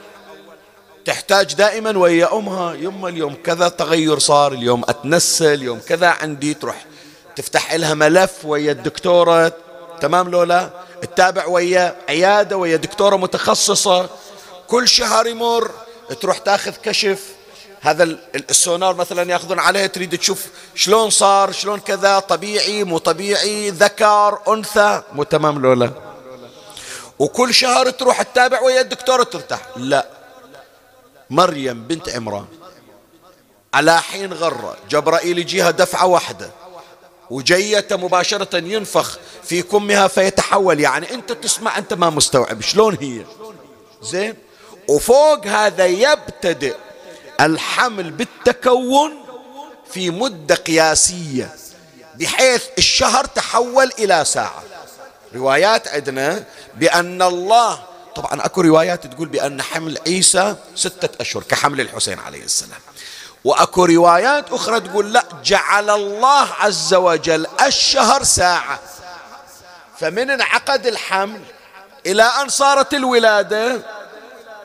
تحتاج 1.06 1.54
دائما 1.54 1.98
ويا 1.98 2.34
أمها. 2.34 2.74
يما 2.74 3.10
اليوم 3.10 3.36
كذا 3.44 3.70
تغير 3.70 4.20
صار 4.20 4.54
اليوم 4.54 4.84
أتنسى 4.88 5.54
اليوم 5.54 5.80
كذا 5.80 6.08
عندي 6.08 6.54
تروح 6.54 6.86
تفتح 7.38 7.74
لها 7.74 7.94
ملف 7.94 8.46
ويا 8.46 8.72
الدكتورة. 8.72 9.54
تمام 10.02 10.30
لولا 10.30 10.70
تتابع 11.02 11.46
ويا 11.46 11.96
عيادة 12.10 12.58
ويا 12.58 12.76
دكتورة 12.76 13.16
متخصصة. 13.16 14.10
كل 14.68 14.88
شهر 14.88 15.28
يمر 15.28 15.72
تروح 16.22 16.38
تاخذ 16.38 16.72
كشف. 16.72 17.24
هذا 17.82 18.04
السونار 18.36 18.96
مثلا 18.96 19.32
ياخذون 19.32 19.60
عليه 19.60 19.86
تريد 19.86 20.18
تشوف 20.18 20.46
شلون 20.76 21.10
صار 21.10 21.52
شلون 21.52 21.80
كذا 21.80 22.20
طبيعي 22.20 22.84
مو 22.84 22.98
طبيعي 22.98 23.70
ذكر 23.70 24.40
أنثى. 24.48 25.02
مو 25.14 25.24
تمام 25.24 25.62
لولا 25.62 25.92
وكل 27.20 27.54
شهر 27.54 27.90
تروح 27.90 28.22
تتابع 28.22 28.62
ويا 28.62 28.82
الدكتور 28.82 29.24
ترتاح 29.24 29.62
لا. 29.76 30.06
مريم 31.30 31.84
بنت 31.84 32.10
عمران. 32.10 32.46
على 33.74 34.02
حين 34.02 34.34
غرة 34.34 34.78
جبرائيل 34.90 35.40
يجيها 35.40 35.72
دفعة 35.72 36.06
واحدة. 36.06 36.50
وجية 37.30 37.88
مباشرة 37.92 38.58
ينفخ 38.58 39.20
في 39.44 39.62
كمها 39.62 40.08
فيتحول. 40.08 40.80
يعني 40.80 41.14
انت 41.14 41.32
تسمع 41.32 41.78
انت 41.78 41.94
ما 41.94 42.10
مستوعب 42.10 42.62
شلون 42.62 42.98
هي. 43.02 43.26
زين؟ 44.02 44.36
وفوق 44.88 45.48
هذا 45.48 45.86
يبتدئ 45.86 46.76
الحمل 47.42 48.12
بالتكون 48.12 49.14
في 49.92 50.10
مدة 50.10 50.56
قياسية 50.56 51.56
بحيث 52.16 52.64
الشهر 52.78 53.26
تحول 53.26 53.92
إلى 54.00 54.26
ساعة. 54.26 54.64
روايات 55.36 55.88
عندنا 55.88 56.44
بأن 56.76 57.22
الله 57.22 57.84
طبعا 58.16 58.46
أكو 58.46 58.62
روايات 58.62 59.08
تقول 59.08 59.28
بأن 59.28 59.62
حمل 59.62 59.98
عيسى 60.08 60.56
ستة 60.76 61.22
أشهر 61.22 61.44
كحمل 61.44 61.82
الحسين 61.82 62.20
عليه 62.20 62.44
السلام. 62.44 62.80
وأكو 63.44 63.86
روايات 63.86 64.52
أخرى 64.52 64.80
تقول 64.80 65.14
لا 65.14 65.24
جعل 65.44 65.90
الله 65.90 66.48
عز 66.60 66.94
وجل 66.94 67.48
الشهر 67.66 68.24
ساعة. 68.24 68.80
فمن 70.00 70.30
انعقد 70.30 70.88
الحمل 70.88 71.42
إلى 72.06 72.24
أن 72.24 72.50
صارت 72.50 72.94
الولادة 72.94 73.82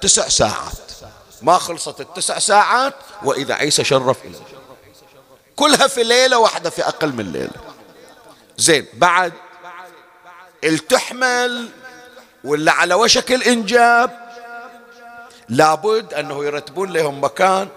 تسع 0.01 0.29
ساعات. 0.29 0.73
ما 1.43 1.59
خلصت 1.59 2.01
التسع 2.01 2.39
ساعات 2.39 2.95
وإذا 3.23 3.55
عيسى 3.55 3.85
شرف 3.85 4.25
إلى 4.25 4.39
كلها 5.57 5.87
في 5.87 6.03
ليلة 6.03 6.39
واحدة 6.39 6.71
في 6.71 6.89
أقل 6.89 7.13
من 7.13 7.33
ليلة. 7.33 7.73
زين 8.59 8.87
بعد 8.95 9.33
التحمل 10.65 11.69
ولا 12.45 12.73
على 12.73 12.95
وشك 12.95 13.33
الإنجاب 13.33 14.23
لابد 15.49 16.15
أنه 16.15 16.45
يرتبون 16.45 16.93
لهم 16.93 17.25
مكان 17.25 17.69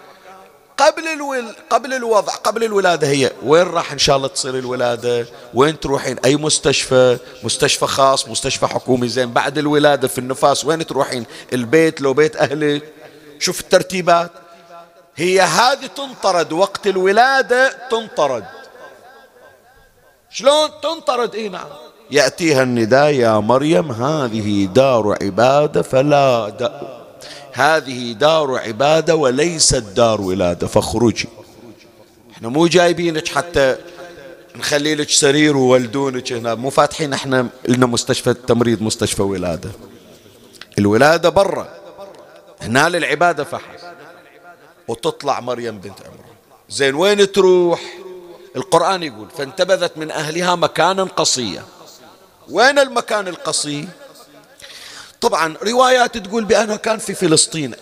قبل 0.77 1.07
الول... 1.07 1.55
قبل 1.69 1.93
الوضع 1.93 2.33
قبل 2.33 2.63
الولادة 2.63 3.07
هي. 3.07 3.31
وين 3.43 3.67
راح 3.67 3.91
إن 3.91 3.97
شاء 3.97 4.17
الله 4.17 4.27
تصير 4.27 4.59
الولادة؟ 4.59 5.25
وين 5.53 5.79
تروحين؟ 5.79 6.17
أي 6.25 6.35
مستشفى؟ 6.35 7.17
مستشفى 7.43 7.87
خاص 7.87 8.27
مستشفى 8.27 8.67
حكومي؟ 8.67 9.07
زين 9.07 9.33
بعد 9.33 9.57
الولادة 9.57 10.07
في 10.07 10.17
النفاس 10.17 10.65
وين 10.65 10.85
تروحين؟ 10.85 11.25
البيت 11.53 12.01
لو 12.01 12.13
بيت 12.13 12.35
أهلك؟ 12.35 12.93
شوف 13.39 13.59
الترتيبات. 13.59 14.31
هي 15.15 15.41
هذه 15.41 15.85
تنطرد 15.95 16.53
وقت 16.53 16.87
الولادة 16.87 17.87
تنطرد. 17.91 18.45
شلون 20.29 20.69
تنطرد؟ 20.83 21.35
إي 21.35 21.49
نعم. 21.49 21.67
يأتيها 22.11 22.63
النداء 22.63 23.13
يا 23.13 23.39
مريم 23.39 23.91
هذه 23.91 24.65
دار 24.65 25.17
عبادة 25.21 25.81
فلا 25.81 26.49
دا 26.49 27.04
هذه 27.55 28.11
دار 28.11 28.57
عبادة 28.57 29.15
وليست 29.15 29.75
دار 29.75 30.21
ولادة 30.21 30.67
فاخرجي 30.67 31.27
إحنا 32.31 32.49
مو 32.49 32.67
جايبينك 32.67 33.27
حتى 33.27 33.77
نخلي 34.55 34.95
لك 34.95 35.09
سرير 35.09 35.57
وولدونك 35.57 36.33
هنا 36.33 36.55
مو 36.55 36.69
فاتحين 36.69 37.13
إحنا 37.13 37.47
لنا 37.67 37.85
مستشفى 37.85 38.33
تمريض 38.33 38.81
مستشفى 38.81 39.21
ولادة. 39.21 39.69
الولادة 40.77 41.29
برا. 41.29 41.69
هنا 42.61 42.89
للعبادة 42.89 43.43
فحسب 43.43 43.87
وتطلع 44.87 45.39
مريم 45.39 45.77
بنت 45.79 46.01
عمران. 46.01 46.35
زين 46.69 46.95
وين 46.95 47.31
تروح؟ 47.31 47.81
القرآن 48.55 49.03
يقول 49.03 49.27
فانتبذت 49.37 49.97
من 49.97 50.11
أهلها 50.11 50.55
مكانا 50.55 51.03
قصيا. 51.03 51.63
وين 52.49 52.79
المكان 52.79 53.27
القصي؟ 53.27 53.87
طبعا 55.21 55.55
روايات 55.63 56.17
تقول 56.17 56.45
بأنها 56.45 56.75
كان 56.75 56.97
في 56.97 57.13
فلسطين. 57.13 57.75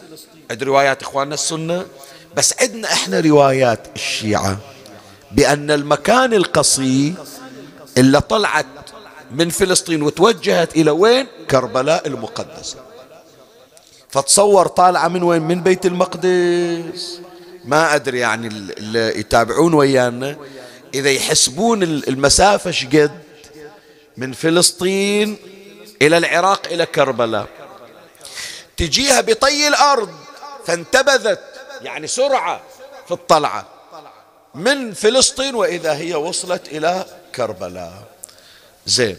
عند 0.52 0.64
روايات 0.64 1.02
إخواننا 1.02 1.34
السنة 1.34 1.86
بس 2.36 2.54
عندنا 2.62 2.94
إحنا 2.94 3.20
روايات 3.20 3.80
الشيعة 3.96 4.58
بأن 5.32 5.72
المكان 5.72 6.34
القصي 6.34 7.14
اللي 7.98 8.22
طلعت 8.22 8.66
من 9.32 9.50
فلسطين 9.50 10.02
وتوجهت 10.04 10.76
إلى 10.76 10.92
وين؟ 10.92 11.28
كربلاء 11.52 12.08
المقدسة 12.08 12.78
فتصور 14.10 14.68
طالعة 14.68 15.08
من 15.08 15.24
وين؟ 15.24 15.42
من 15.42 15.62
بيت 15.62 15.86
المقدس. 15.86 17.20
ما 17.66 17.96
أدري 17.96 18.20
يعني 18.20 18.48
اللي 18.48 19.20
يتابعون 19.20 19.74
ويانا. 19.74 20.38
إذا 20.94 21.12
يحسبون 21.12 21.84
المسافة 21.84 22.72
شقد 22.72 23.12
من 24.18 24.34
فلسطين 24.34 25.38
إلى 26.08 26.18
العراق 26.18 26.68
إلى 26.68 26.86
كربلاء. 26.86 27.48
تجيها 28.78 29.22
بطي 29.22 29.68
الأرض 29.68 30.10
فانتبذت 30.66 31.40
يعني 31.82 32.08
سرعة 32.08 32.62
في 33.06 33.12
الطلعة 33.12 33.66
من 34.56 34.94
فلسطين 34.94 35.56
وإذا 35.56 35.94
هي 35.94 36.16
وصلت 36.16 36.68
إلى 36.68 37.06
كربلاء. 37.36 38.04
زين. 38.86 39.18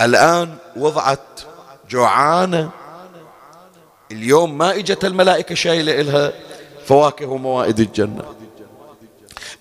الآن 0.00 0.56
وضعت 0.76 1.40
جوعانة. 1.90 2.70
اليوم 4.12 4.58
ما 4.58 4.74
إجت 4.74 5.04
الملائكة 5.04 5.54
شايلة 5.54 6.00
إلها 6.00 6.32
فواكه 6.86 7.26
وموائد 7.26 7.80
الجنة. 7.80 8.34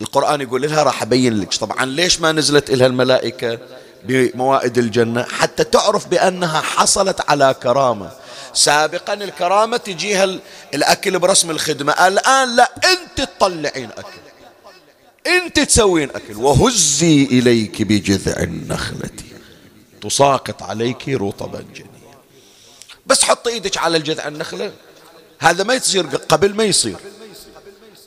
القرآن 0.01 0.41
يقول 0.41 0.61
لها 0.61 0.83
راح 0.83 1.01
أبين 1.01 1.39
لك. 1.39 1.53
طبعا 1.53 1.85
ليش 1.85 2.21
ما 2.21 2.31
نزلت 2.31 2.69
إلها 2.69 2.87
الملائكة؟ 2.87 3.59
بموائد 4.03 4.77
الجنة 4.77 5.23
حتى 5.23 5.63
تعرف 5.63 6.07
بأنها 6.07 6.61
حصلت 6.61 7.29
على 7.29 7.55
كرامة. 7.63 8.11
سابقا 8.53 9.13
الكرامة 9.13 9.77
تجيها 9.77 10.39
الأكل 10.73 11.19
برسم 11.19 11.51
الخدمة. 11.51 12.07
الآن 12.07 12.55
لا 12.55 12.71
أنت 12.91 13.21
تطلعين 13.21 13.89
أكل. 13.91 14.21
أنت 15.27 15.59
تسوين 15.59 16.09
أكل. 16.09 16.37
وهزي 16.37 17.23
إليك 17.23 17.81
بجذع 17.81 18.43
النخلة. 18.43 19.09
تساقط 20.01 20.63
عليك 20.63 21.09
رطبا 21.09 21.65
جنيا 21.75 21.91
بس 23.05 23.23
حط 23.23 23.47
إيدك 23.47 23.77
على 23.77 23.97
الجذع 23.97 24.27
النخلة. 24.27 24.71
هذا 25.39 25.63
ما 25.63 25.73
يصير 25.73 26.05
قبل 26.05 26.55
ما 26.55 26.63
يصير. 26.63 26.95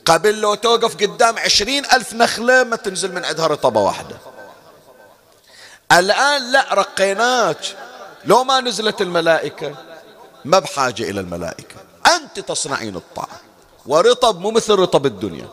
قبل 0.05 0.41
لو 0.41 0.55
توقف 0.55 0.95
قدام 0.97 1.39
عشرين 1.39 1.85
ألف 1.93 2.15
نخلة 2.15 2.65
ما 2.65 2.77
تنزل 2.77 3.13
من 3.13 3.25
عندها 3.25 3.47
رطبة 3.47 3.81
واحدة. 3.81 4.34
الآن 5.95 6.53
لا 6.53 6.75
رقيناك. 6.75 7.59
لو 8.25 8.45
ما 8.45 8.61
نزلت 8.61 9.03
الملائكة 9.03 9.75
ما 10.45 10.59
بحاجة 10.59 11.11
إلى 11.11 11.21
الملائكة. 11.21 11.77
أنت 12.17 12.41
تصنعين 12.41 12.97
الطعام. 12.97 13.39
ورطب 13.87 14.41
مو 14.41 14.51
مثل 14.51 14.75
رطب 14.75 15.07
الدنيا. 15.07 15.49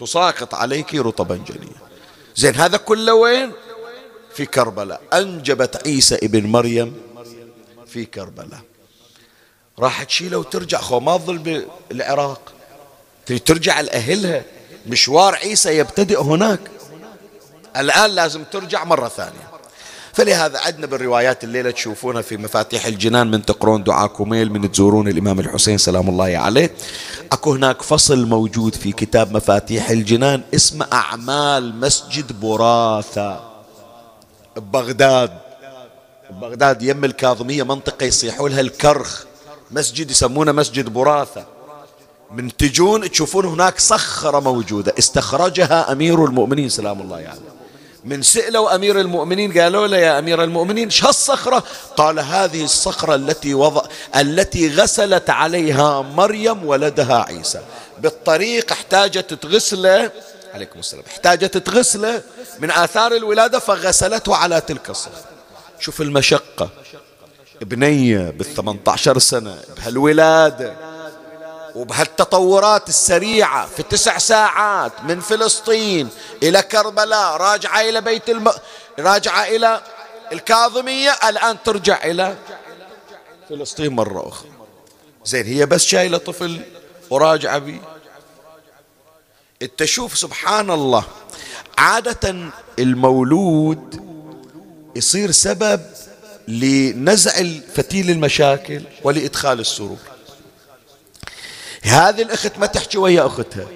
تساقط 0.00 0.54
عليك 0.54 0.94
رطبا 0.94 1.36
جنيا. 1.36 1.76
زين 2.36 2.54
هذا 2.54 2.76
كله 2.76 3.14
وين؟ 3.14 3.52
في 4.34 4.46
كربلاء. 4.46 5.00
أنجبت 5.12 5.86
عيسى 5.86 6.14
ابن 6.14 6.46
مريم 6.46 7.00
في 7.86 8.04
كربلاء. 8.04 8.60
راح 9.78 10.02
تشيله 10.02 10.38
وترجع. 10.38 10.80
خو 10.80 11.00
ما 11.00 11.16
تظل 11.16 11.38
بالعراق. 11.90 12.52
ترجع 13.26 13.80
لأهلها. 13.80 14.44
مشوار 14.86 15.34
عيسى 15.34 15.78
يبتدئ 15.78 16.20
هناك. 16.20 16.60
الآن 17.80 18.10
لازم 18.10 18.44
ترجع 18.52 18.84
مرة 18.84 19.08
ثانية. 19.08 19.56
فلهذا 20.12 20.60
عندنا 20.60 20.86
بالروايات 20.86 21.44
الليلة 21.44 21.70
تشوفونها 21.70 22.22
في 22.22 22.36
مفاتيح 22.36 22.86
الجنان 22.86 23.30
من 23.30 23.44
تقرون 23.44 23.84
دعاء 23.84 24.06
كوميل 24.06 24.52
من 24.52 24.72
تزورون 24.72 25.08
الإمام 25.08 25.40
الحسين 25.40 25.78
سلام 25.78 26.08
الله 26.08 26.38
عليه. 26.38 26.74
أكو 27.32 27.52
هناك 27.52 27.82
فصل 27.82 28.26
موجود 28.26 28.74
في 28.74 28.92
كتاب 28.92 29.32
مفاتيح 29.32 29.90
الجنان 29.90 30.42
اسمه 30.54 30.86
أعمال 30.92 31.80
مسجد 31.80 32.40
براثة 32.40 33.40
ببغداد. 34.56 35.38
ببغداد 36.30 36.82
يم 36.82 37.04
الكاظمية 37.04 37.62
منطقة 37.62 38.04
يصيحوا 38.04 38.48
لها 38.48 38.60
الكرخ. 38.60 39.24
مسجد 39.70 40.10
يسمونه 40.10 40.52
مسجد 40.52 40.88
براثة 40.88 41.44
من 42.30 42.56
تجون 42.56 43.10
تشوفون 43.10 43.44
هناك 43.44 43.80
صخرة 43.80 44.40
موجودة. 44.40 44.94
استخرجها 44.98 45.92
أمير 45.92 46.24
المؤمنين 46.24 46.68
سلام 46.68 47.00
الله 47.00 47.16
عليه. 47.16 47.26
يعني. 47.26 47.40
من 48.06 48.22
سئلوا 48.22 48.74
أمير 48.74 49.00
المؤمنين 49.00 49.58
قالوا 49.58 49.86
له 49.86 49.96
يا 49.96 50.18
أمير 50.18 50.44
المؤمنين 50.44 50.90
شو 50.90 51.08
الصخرة 51.08 51.64
قال 51.96 52.18
هذه 52.18 52.64
الصخرة 52.64 53.14
التي 53.14 53.54
وضع 53.54 53.82
التي 54.16 54.74
غسلت 54.74 55.30
عليها 55.30 56.02
مريم 56.02 56.66
ولدها 56.66 57.24
عيسى. 57.28 57.60
بالطريق 57.98 58.72
احتاجت 58.72 59.34
تغسله 59.34 60.10
عليكم 60.54 60.78
السلام 60.78 61.02
احتاجت 61.06 61.56
تغسله 61.56 62.22
من 62.58 62.70
آثار 62.70 63.16
الولادة 63.16 63.58
فغسلته 63.58 64.36
على 64.36 64.60
تلك 64.60 64.90
الصخرة. 64.90 65.24
شوف 65.80 66.00
المشقة. 66.00 66.68
بنية 67.60 68.30
بالثمانية 68.30 68.80
عشر 68.88 69.18
سنة 69.18 69.58
بهالولادة. 69.76 70.95
وبهالتطورات 71.76 72.88
السريعة 72.88 73.66
في 73.66 73.82
تسع 73.82 74.18
ساعات 74.18 74.92
من 75.04 75.20
فلسطين 75.20 76.08
إلى 76.42 76.62
كربلاء 76.62 77.36
راجعة 77.36 77.80
إلى 77.80 78.00
بيت 78.00 78.30
الم... 78.30 78.50
راجعة 78.98 79.44
إلى 79.44 79.82
الكاظمية 80.32 81.10
الآن 81.10 81.56
ترجع 81.64 82.04
إلى 82.04 82.36
فلسطين 83.48 83.92
مرة 83.92 84.28
أخرى. 84.28 84.48
زين 85.24 85.46
هي 85.46 85.66
بس 85.66 85.84
شايلة 85.84 86.18
طفل 86.18 86.60
وراجعة 87.10 87.58
بي. 87.58 87.80
إنت 89.62 89.84
شوف 89.84 90.18
سبحان 90.18 90.70
الله 90.70 91.04
عادة 91.78 92.50
المولود 92.78 94.06
يصير 94.96 95.30
سبب 95.30 95.80
لنزع 96.48 97.32
فتيل 97.74 98.10
المشاكل 98.10 98.82
ولإدخال 99.02 99.60
السرور. 99.60 100.15
هذه 101.88 102.22
الأخت 102.22 102.58
ما 102.58 102.66
تحكي 102.66 102.98
ويا 102.98 103.26
أختها. 103.26 103.66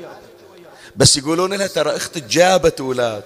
بس 0.96 1.16
يقولون 1.16 1.54
لها 1.54 1.66
ترى 1.66 1.96
أختك 1.96 2.22
جابت 2.22 2.80
أولاد. 2.80 3.22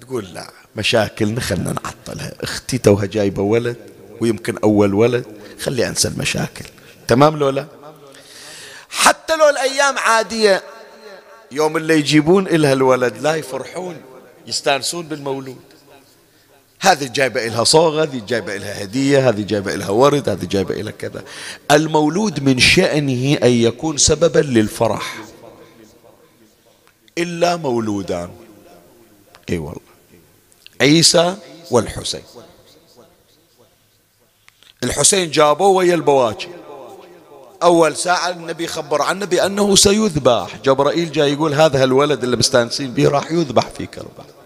تقول 0.00 0.24
لا 0.34 0.50
مشاكلنا 0.76 1.40
خلنا 1.40 1.72
نعطلها. 1.72 2.32
أختي 2.40 2.78
توها 2.78 3.06
جايبة 3.06 3.42
ولد 3.42 3.76
ويمكن 4.20 4.58
أول 4.58 4.94
ولد. 4.94 5.24
خلي 5.60 5.88
أنسى 5.88 6.08
المشاكل. 6.08 6.64
تمام 7.08 7.36
لولا؟ 7.36 7.66
حتى 8.90 9.36
لو 9.36 9.48
الأيام 9.48 9.98
عادية 9.98 10.62
يوم 11.52 11.76
اللي 11.76 11.98
يجيبون 11.98 12.46
إلها 12.46 12.72
الولد 12.72 13.16
لا 13.18 13.34
يفرحون 13.34 13.96
يستانسون 14.46 15.08
بالمولود. 15.08 15.67
هذه 16.80 17.06
جايبة 17.06 17.46
إلها 17.46 17.64
صوغ 17.64 18.02
هذه 18.02 18.22
جايبة 18.28 18.56
إلها 18.56 18.84
هدية 18.84 19.28
هذه 19.28 19.42
جايبة 19.42 19.74
إلها 19.74 19.90
ورد 19.90 20.28
هذه 20.28 20.44
جايبة 20.44 20.80
إلها 20.80 20.92
كذا. 20.92 21.24
المولود 21.70 22.42
من 22.42 22.58
شأنه 22.58 23.38
أن 23.42 23.50
يكون 23.50 23.96
سببا 23.96 24.38
للفرح. 24.38 25.16
إلا 27.18 27.56
مولودان. 27.56 28.30
إي 29.50 29.58
والله. 29.58 29.80
عيسى 30.80 31.36
والحسين. 31.70 32.22
الحسين 34.84 35.30
جابوه 35.30 35.68
ويا 35.68 35.94
البواكي. 35.94 36.48
أول 37.62 37.96
ساعة 37.96 38.30
النبي 38.30 38.66
خبر 38.66 39.02
عنه 39.02 39.26
بأنه 39.26 39.76
سيذبح. 39.76 40.56
جبرائيل 40.64 41.12
جاي 41.12 41.32
يقول 41.32 41.54
هذا 41.54 41.84
الولد 41.84 42.24
اللي 42.24 42.36
مستانسين 42.36 42.92
به 42.92 43.08
راح 43.08 43.30
يذبح 43.32 43.68
في 43.68 43.86
كربلاء. 43.86 44.37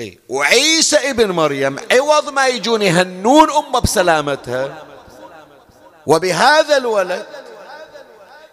إيه؟ 0.00 0.18
وعيسى 0.28 1.10
ابن 1.10 1.30
مريم 1.30 1.76
عوض 1.92 2.28
ما 2.28 2.46
يجون 2.46 2.82
يهنون 2.82 3.50
أمه 3.50 3.80
بسلامتها. 3.80 4.82
وبهذا 6.06 6.76
الولد 6.76 7.26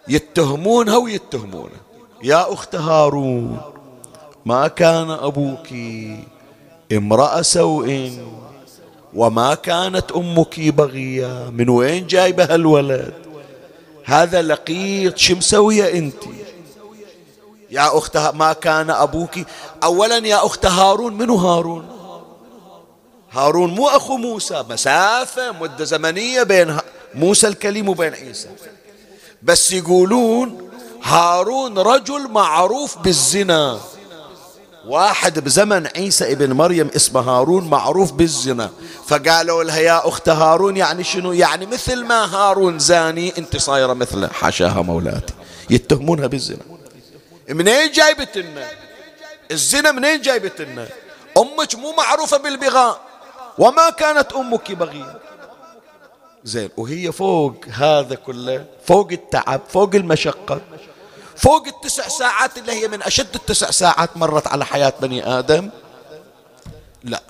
يتهمونها 0.08 0.96
ويتهمونه. 0.96 1.80
يا 2.22 2.52
أخت 2.52 2.74
هارون 2.74 3.60
ما 4.44 4.68
كان 4.68 5.10
أبوك 5.10 5.66
امرأة 6.92 7.42
سوء 7.42 8.10
وما 9.14 9.54
كانت 9.54 10.12
أمك 10.12 10.60
بغية 10.60 11.50
من 11.50 11.68
وين 11.68 12.06
جايبه 12.06 12.54
الولد؟ 12.54 13.14
هذا 14.04 14.42
لقيط 14.42 15.18
شو 15.18 15.34
مسوية 15.34 15.98
أنت؟ 15.98 16.24
يا 17.72 17.98
أخت 17.98 18.16
ما 18.16 18.52
كان 18.52 18.90
أبوك. 18.90 19.30
أولا 19.84 20.16
يا 20.16 20.46
أخت 20.46 20.66
هارون 20.66 21.14
منو 21.14 21.36
هارون؟ 21.36 21.86
هارون 23.32 23.70
مو 23.70 23.88
أخو 23.88 24.16
موسى. 24.16 24.64
مسافة 24.70 25.52
مدة 25.52 25.84
زمنية 25.84 26.42
بين 26.42 26.76
موسى 27.14 27.48
الكليم 27.48 27.88
وبين 27.88 28.14
عيسى. 28.14 28.48
بس 29.42 29.72
يقولون 29.72 30.70
هارون 31.02 31.78
رجل 31.78 32.28
معروف 32.28 32.98
بالزنا. 32.98 33.78
واحد 34.86 35.38
بزمن 35.38 35.86
عيسى 35.86 36.32
ابن 36.32 36.52
مريم 36.52 36.90
اسمه 36.96 37.20
هارون 37.20 37.68
معروف 37.68 38.12
بالزنا. 38.12 38.70
فقالوا 39.06 39.64
لها 39.64 39.78
يا 39.78 40.08
أخت 40.08 40.28
هارون 40.28 40.76
يعني 40.76 41.04
شنو؟ 41.04 41.32
يعني 41.32 41.66
مثل 41.66 42.04
ما 42.04 42.24
هارون 42.34 42.78
زاني 42.78 43.32
انت 43.38 43.56
صايرة 43.56 43.92
مثله. 43.92 44.28
حاشاها 44.28 44.82
مولاتي. 44.82 45.34
يتهمونها 45.70 46.26
بالزنا. 46.26 46.81
منين 47.48 47.92
جايبت 47.92 48.38
لنا 48.38 48.68
الزنا 49.50 49.92
منين 49.92 50.20
جايبت 50.20 50.60
لنا 50.60 50.88
أمك 51.38 51.74
مو 51.74 51.92
معروفة 51.92 52.36
بالبغاء. 52.36 53.00
وما 53.58 53.90
كانت 53.90 54.32
أمك 54.32 54.72
بغية. 54.72 55.20
زين 56.44 56.70
وهي 56.76 57.12
فوق 57.12 57.56
هذا 57.68 58.14
كله 58.14 58.64
فوق 58.86 59.08
التعب 59.12 59.60
فوق 59.68 59.94
المشقة 59.94 60.60
فوق 61.36 61.66
التسع 61.66 62.08
ساعات 62.08 62.58
اللي 62.58 62.72
هي 62.72 62.88
من 62.88 63.02
أشد 63.02 63.34
التسع 63.34 63.70
ساعات 63.70 64.16
مرت 64.16 64.46
على 64.46 64.64
حياة 64.64 64.92
بني 65.00 65.38
آدم. 65.38 65.70
لا. 67.04 67.22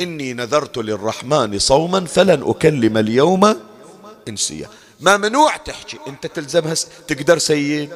إني 0.00 0.32
نذرت 0.32 0.78
للرحمن 0.78 1.58
صوما 1.58 2.04
فلن 2.06 2.42
أكلم 2.46 2.98
اليوم 2.98 3.60
إنسيا. 4.28 4.68
ما 5.00 5.16
منوع 5.16 5.56
تحكي. 5.56 5.98
أنت 6.08 6.26
تلزمها 6.26 6.74
تقدر 7.08 7.38
سيد 7.38 7.90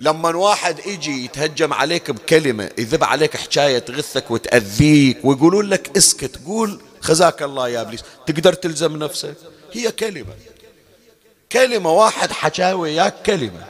لما 0.00 0.36
واحد 0.36 0.86
يجي 0.86 1.24
يتهجم 1.24 1.72
عليك 1.72 2.10
بكلمة 2.10 2.70
يذب 2.78 3.04
عليك 3.04 3.36
حكاية 3.36 3.78
تغثك 3.78 4.30
وتأذيك 4.30 5.18
ويقولون 5.24 5.68
لك 5.68 5.96
اسكت 5.96 6.46
قول 6.46 6.80
خزاك 7.00 7.42
الله 7.42 7.68
يا 7.68 7.80
إبليس. 7.80 8.00
تقدر 8.26 8.52
تلزم 8.52 8.96
نفسك؟ 8.96 9.34
هي 9.72 9.90
كلمة. 9.90 10.34
كلمة 11.52 11.92
واحد 11.92 12.32
حكى 12.32 12.72
وياك 12.72 13.22
كلمة. 13.22 13.66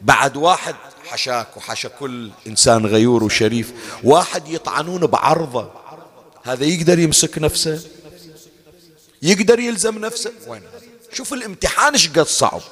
بعد 0.00 0.36
واحد 0.36 0.74
حشاك 1.06 1.56
وحشى 1.56 1.88
كل 1.88 2.30
إنسان 2.46 2.86
غيور 2.86 3.24
وشريف 3.24 3.72
واحد 4.04 4.48
يطعنون 4.48 5.06
بعرضة. 5.06 5.70
هذا 6.42 6.64
يقدر 6.64 6.98
يمسك 6.98 7.38
نفسه؟ 7.38 7.80
يقدر 9.22 9.60
يلزم 9.60 9.98
نفسه؟ 9.98 10.32
وين 10.46 10.62
شوف 11.12 11.32
الامتحان 11.32 11.92
إيش 11.92 12.08
قد 12.08 12.26
صعب. 12.26 12.62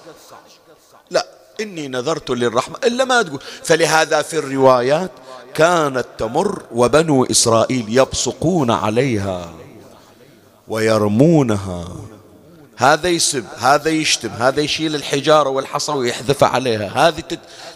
إني 1.63 1.89
نذرت 1.89 2.31
للرحمة 2.31 2.77
إلا 2.85 3.05
ما 3.05 3.23
تقول. 3.23 3.41
فلهذا 3.65 4.23
في 4.23 4.39
الروايات 4.39 5.11
كانت 5.55 6.07
تمر 6.19 6.63
وبنو 6.73 7.25
إسرائيل 7.25 7.85
يبصقون 7.89 8.71
عليها 8.71 9.53
ويرمونها. 10.69 11.89
هذا 12.77 13.09
يسب 13.09 13.45
هذا 13.59 13.89
يشتم 13.89 14.29
هذا 14.29 14.61
يشيل 14.61 14.95
الحجارة 14.95 15.49
والحصى 15.49 15.93
ويحذف 15.93 16.45
عليها. 16.45 17.09
هذه 17.09 17.23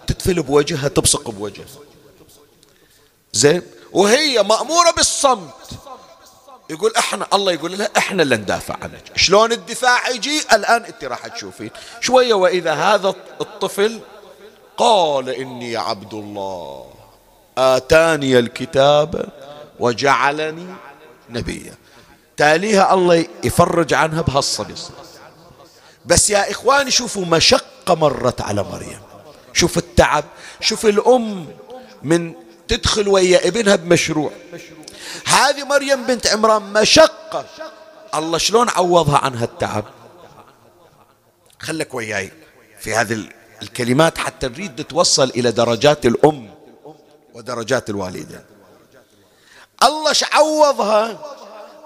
تتفل 0.07 0.43
بوجهها 0.43 0.89
تبصق 0.89 1.31
بوجهها. 1.31 1.67
زين؟ 3.33 3.63
وهي 3.93 4.43
مأمورة 4.43 4.91
بالصمت. 4.97 5.55
يقول 6.71 6.93
إحنا 6.97 7.27
الله 7.33 7.53
يقول 7.53 7.79
لها 7.79 7.89
إحنا 7.97 8.23
اللي 8.23 8.37
ندافع 8.37 8.77
عنك. 8.83 9.03
شلون 9.17 9.53
الدفاع 9.53 10.09
يجي؟ 10.09 10.41
الآن 10.53 10.85
انت 10.85 11.05
راح 11.05 11.27
تشوفين. 11.27 11.71
شوية 12.01 12.35
وإذا 12.35 12.75
هذا 12.75 13.15
الطفل 13.41 14.01
قال 14.77 15.29
إني 15.29 15.77
عبد 15.77 16.15
الله 16.15 16.91
آتاني 17.59 18.39
الكتاب 18.39 19.29
وجعلني 19.81 20.67
نبيا. 21.31 21.75
تاليها 22.37 22.95
الله 22.95 23.27
يفرج 23.45 23.95
عنها 23.95 24.23
بهالصبي 24.23 24.75
بس 26.07 26.31
يا 26.31 26.51
إخواني 26.51 26.91
شوفوا 26.91 27.25
مشقة 27.25 27.95
مرت 27.95 28.41
على 28.41 28.63
مريم. 28.63 29.01
شوف 29.53 29.79
التعب. 29.79 30.25
شوف 30.61 30.87
الأم 30.87 31.47
من 32.03 32.35
تدخل 32.69 33.09
ويا 33.09 33.49
ابنها 33.49 33.77
بمشروع. 33.77 34.33
هذه 35.27 35.65
مريم 35.65 36.07
بنت 36.07 36.27
عمران 36.27 36.63
مشقة. 36.63 37.47
الله 38.15 38.39
شلون 38.39 38.69
عوضها 38.69 39.19
عن 39.19 39.35
هالتعب؟ 39.35 39.85
خلك 41.61 41.95
وياي 41.95 42.33
في 42.81 42.95
هذه 42.95 43.29
الكلمات 43.63 44.19
حتى 44.19 44.49
نريد 44.49 44.81
نتوصل 44.81 45.29
إلى 45.31 45.51
درجات 45.53 46.07
الأم 46.07 46.55
ودرجات 47.35 47.91
الوالدة. 47.91 48.45
الله 49.83 50.13
عوضها 50.33 51.19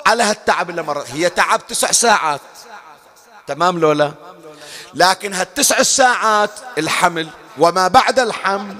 على 0.06 0.22
هالتعب 0.22 0.70
اللي 0.70 0.82
مرت. 0.82 1.10
هي 1.10 1.30
تعب 1.30 1.66
تسع 1.66 1.92
ساعات. 1.92 2.40
تمام 3.46 3.78
لولا؟ 3.78 4.12
لكن 4.94 5.34
هالتسع 5.34 5.82
ساعات 5.82 6.50
الحمل 6.78 7.28
وما 7.58 7.88
بعد 7.88 8.18
الحمل 8.18 8.76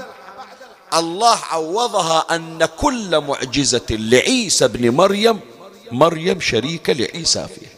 الله 0.95 1.39
عوضها 1.45 2.27
أن 2.35 2.65
كل 2.65 3.21
معجزة 3.21 3.87
لعيسى 3.91 4.69
بن 4.69 4.91
مريم 4.97 5.41
مريم 5.93 6.41
شريكة 6.41 6.93
لعيسى 6.93 7.47
فيها. 7.49 7.71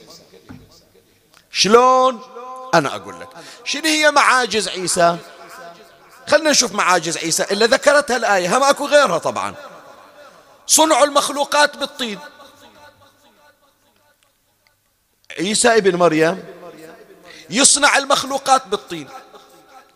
شلون؟ 1.53 2.21
أنا 2.75 2.97
أقول 2.97 3.21
لك. 3.21 3.29
شنو 3.65 3.85
هي 3.85 4.11
معاجز 4.11 4.69
عيسى؟ 4.69 5.17
خلنا 6.29 6.51
نشوف 6.51 6.73
معاجز 6.73 7.19
عيسى. 7.19 7.43
إلا 7.43 7.67
ذكرتها 7.67 8.17
الآية 8.17 8.57
هم 8.57 8.63
أكو 8.63 8.87
غيرها 8.87 9.19
طبعا. 9.19 9.55
صنع 10.67 11.03
المخلوقات 11.03 11.77
بالطين. 11.77 12.19
عيسى 15.39 15.77
ابن 15.77 15.97
مريم 15.97 16.45
يصنع 17.51 17.99
المخلوقات 17.99 18.67
بالطين. 18.67 19.09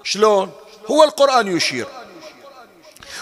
شلون؟ 0.03 0.53
هو 0.91 1.05
القرآن 1.05 1.57
يشير. 1.57 1.87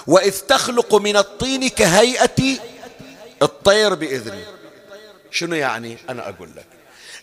وإذ 0.07 0.41
تخلق 0.41 0.95
من 0.95 1.17
الطين 1.17 1.69
كهيئة 1.69 2.59
الطير 3.43 3.95
بإذني. 3.95 4.45
شنو 5.31 5.55
يعني؟ 5.55 5.99
أنا 6.11 6.29
أقول 6.29 6.49
لك. 6.57 6.67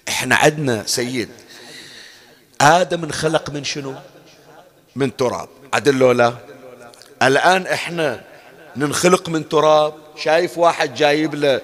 إحنا 0.10 0.36
عندنا 0.36 0.84
سيد 0.86 1.30
آدم 2.62 3.04
انخلق 3.04 3.50
من 3.50 3.64
شنو؟ 3.64 3.96
من 4.96 5.18
تراب. 5.18 5.50
عدل 5.74 6.18
لا؟ 6.18 6.34
الآن 7.24 7.68
إحنا 7.68 8.24
ننخلق 8.76 9.30
من 9.30 9.50
تراب. 9.50 9.94
شايف 10.18 10.58
واحد 10.58 10.94
جايب 10.94 11.36
له 11.36 11.62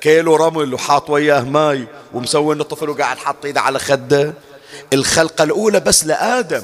كيلو 0.00 0.36
رمل 0.36 0.74
وحاط 0.74 1.10
وياه 1.10 1.40
ماي 1.40 1.86
ومسوي 2.14 2.54
انه 2.54 2.64
طفل 2.64 2.90
وقاعد 2.90 3.18
حاط 3.18 3.44
إيده 3.44 3.60
على 3.60 3.78
خده. 3.78 4.32
الخلقة 4.92 5.44
الأولى 5.44 5.80
بس 5.80 6.04
لآدم. 6.04 6.62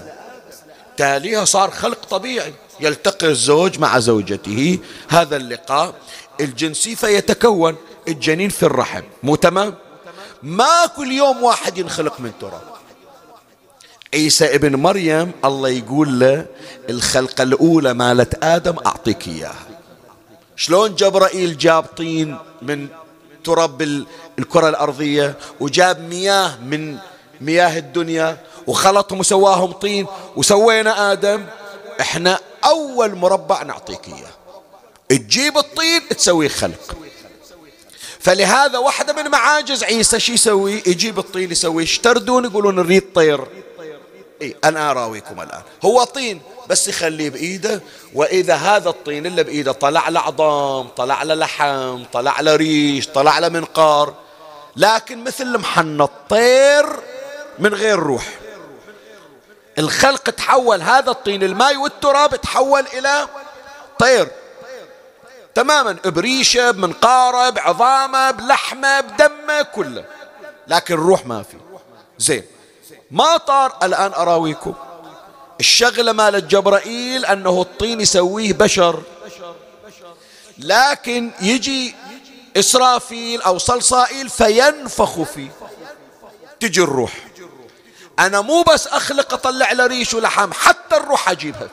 تاليها 0.96 1.44
صار 1.44 1.70
خلق 1.70 2.05
طبيعي. 2.05 2.55
يلتقي 2.81 3.26
الزوج 3.26 3.79
مع 3.79 3.99
زوجته. 3.99 4.79
هذا 5.09 5.37
اللقاء. 5.37 5.95
الجنسي 6.41 6.97
فيتكون 6.97 7.76
الجنين 8.09 8.49
في 8.49 8.62
الرحم. 8.62 9.03
مو 9.22 9.35
تمام؟ 9.35 9.74
ما 10.43 10.87
كل 10.97 11.12
يوم 11.12 11.43
واحد 11.43 11.79
ينخلق 11.79 12.20
من 12.20 12.33
تراب. 12.41 12.62
عيسى 14.14 14.55
ابن 14.55 14.76
مريم 14.76 15.33
الله 15.45 15.68
يقول 15.68 16.20
له 16.20 16.47
الخلقة 16.91 17.43
الأولى 17.43 17.95
مالت 17.95 18.45
آدم 18.45 18.76
أعطيك 18.87 19.29
إياها. 19.29 19.66
شلون 20.57 20.95
جبرائيل 20.95 21.59
جاب 21.59 21.85
طين 21.85 22.39
من 22.62 22.89
تراب 23.45 24.05
الكرة 24.39 24.68
الأرضية 24.68 25.35
وجاب 25.61 26.01
مياه 26.01 26.57
من 26.57 26.97
مياه 27.41 27.79
الدنيا 27.79 28.39
وخلطهم 28.66 29.20
وسواهم 29.20 29.72
طين 29.72 30.07
وسوينا 30.37 31.12
آدم. 31.12 31.47
إحنا 32.01 32.39
أول 32.64 33.14
مربع 33.14 33.62
نعطيك 33.62 34.09
إياه. 34.09 34.30
تجيب 35.09 35.59
الطين 35.59 36.09
تسوي 36.09 36.48
خلق. 36.48 36.96
فلهذا 38.20 38.78
واحدة 38.78 39.12
من 39.12 39.30
معاجز 39.30 39.84
عيسى 39.84 40.20
شو 40.20 40.32
يسوي؟ 40.32 40.82
يجيب 40.86 41.18
الطين 41.18 41.50
يسوي. 41.50 41.82
اشتردون 41.82 42.44
يقولون 42.44 42.76
نريد 42.76 43.12
طير. 43.14 43.40
اي 44.42 44.56
أنا 44.64 44.90
أراويكم 44.90 45.40
الآن. 45.40 45.62
هو 45.84 46.04
طين 46.04 46.40
بس 46.68 46.88
يخليه 46.88 47.30
بإيده. 47.30 47.82
وإذا 48.14 48.54
هذا 48.54 48.88
الطين 48.88 49.26
اللي 49.26 49.44
بإيده 49.44 49.72
طلع 49.72 50.09
له 50.09 50.20
عظام 50.20 50.88
طلع 50.88 51.22
له 51.22 51.34
لحم 51.34 52.04
طلع 52.12 52.40
له 52.40 52.56
ريش 52.56 53.06
طلع 53.06 53.38
له 53.38 53.48
منقار. 53.48 54.14
لكن 54.76 55.24
مثل 55.24 55.59
محنة 55.59 56.04
الطير 56.04 56.86
من 57.59 57.74
غير 57.74 57.98
روح. 57.98 58.38
الخلق 59.79 60.31
تحول 60.31 60.83
هذا 60.83 61.11
الطين 61.11 61.43
الماء 61.43 61.76
والتراب 61.76 62.37
تحول 62.37 62.87
إلى 62.87 63.29
طير. 63.99 64.29
تماما 65.55 65.97
بريشه 66.05 66.70
بمنقارة 66.70 67.51
بعظامة 67.51 68.31
بلحمة 68.31 69.01
بدمة 69.01 69.62
كله. 69.62 70.05
لكن 70.68 70.95
الروح 70.95 71.26
ما 71.26 71.43
في. 71.43 71.57
زين. 72.18 72.45
ما 73.11 73.37
طار 73.37 73.76
الآن 73.83 74.12
أراويكم. 74.12 74.74
الشغلة 75.61 76.12
مال 76.12 76.49
جبرائيل 76.49 77.24
أنه 77.24 77.61
الطين 77.62 78.01
يسويه 78.01 78.53
بشر. 78.53 79.03
لكن 80.59 81.31
يجي 81.41 81.95
إسرافيل 82.57 83.43
أو 83.43 83.59
صلصائيل 83.59 84.29
فينفخ 84.29 85.22
فيه. 85.22 85.51
تجي 86.61 86.81
الروح. 86.81 87.28
أنا 88.18 88.40
مو 88.40 88.62
بس 88.62 88.86
أخلق 88.86 89.32
أطلع 89.32 89.72
له 89.72 89.86
ريش 89.86 90.14
ولحم 90.14 90.52
حتى 90.52 90.96
الروح 90.96 91.30
أجيبها. 91.30 91.68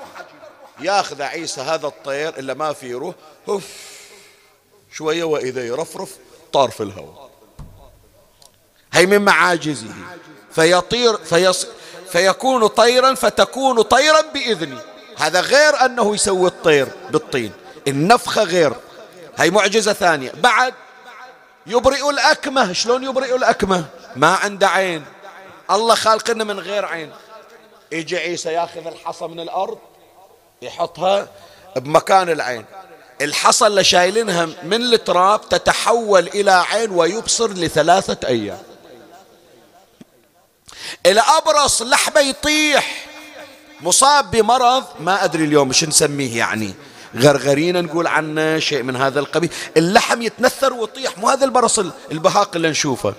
ياخذ 0.79 1.21
عيسى 1.21 1.61
هذا 1.61 1.87
الطير 1.87 2.39
إلا 2.39 2.53
ما 2.53 2.73
فيه 2.73 2.95
روح. 2.95 3.15
هف 3.47 3.63
شوية 4.91 5.23
وإذا 5.23 5.65
يرفرف 5.65 6.09
طار 6.53 6.71
في 6.71 6.83
الهواء. 6.83 7.29
هي 8.93 9.05
من 9.05 9.21
معاجزه. 9.21 9.87
فيطير 10.51 11.17
فيص 11.17 11.67
فيكون 12.11 12.67
طيرا 12.67 13.13
فتكون 13.13 13.81
طيرا 13.81 14.21
بإذني. 14.21 14.77
هذا 15.17 15.41
غير 15.41 15.85
أنه 15.85 16.15
يسوي 16.15 16.47
الطير 16.47 16.87
بالطين. 17.09 17.51
النفخة 17.87 18.43
غير. 18.43 18.73
هي 19.37 19.49
معجزة 19.49 19.93
ثانية. 19.93 20.31
بعد 20.31 20.73
يبرئ 21.67 22.09
الأكمة. 22.09 22.73
شلون 22.73 23.03
يبرئ 23.03 23.35
الأكمة؟ 23.35 23.85
ما 24.15 24.35
عنده 24.35 24.67
عين. 24.67 25.05
الله 25.71 25.95
خالقنا 25.95 26.43
من 26.43 26.59
غير 26.59 26.85
عين. 26.85 27.11
يجي 27.91 28.17
عيسى 28.17 28.53
ياخذ 28.53 28.87
الحصى 28.87 29.27
من 29.27 29.39
الأرض 29.39 29.77
يحطها 30.61 31.27
بمكان 31.75 32.29
العين. 32.29 32.65
الحصى 33.21 33.67
اللي 33.67 33.83
شايلينها 33.83 34.45
من 34.63 34.93
التراب 34.93 35.49
تتحول 35.49 36.27
إلى 36.27 36.51
عين 36.51 36.91
ويبصر 36.91 37.51
لثلاثة 37.51 38.27
أيام. 38.27 38.63
الأبرص 41.05 41.81
لحمة 41.81 42.19
يطيح. 42.21 43.05
مصاب 43.81 44.31
بمرض 44.31 44.83
ما 44.99 45.23
أدري 45.23 45.43
اليوم 45.43 45.73
شو 45.73 45.85
نسميه 45.85 46.37
يعني. 46.37 46.73
غرغرينا 47.15 47.81
نقول 47.81 48.07
عنه 48.07 48.59
شيء 48.59 48.83
من 48.83 48.95
هذا 48.95 49.19
القبيل. 49.19 49.49
اللحم 49.77 50.21
يتنثر 50.21 50.73
ويطيح 50.73 51.17
مو 51.17 51.29
هذا 51.29 51.45
البرص 51.45 51.79
البهاق 52.11 52.55
اللي 52.55 52.69
نشوفه. 52.69 53.13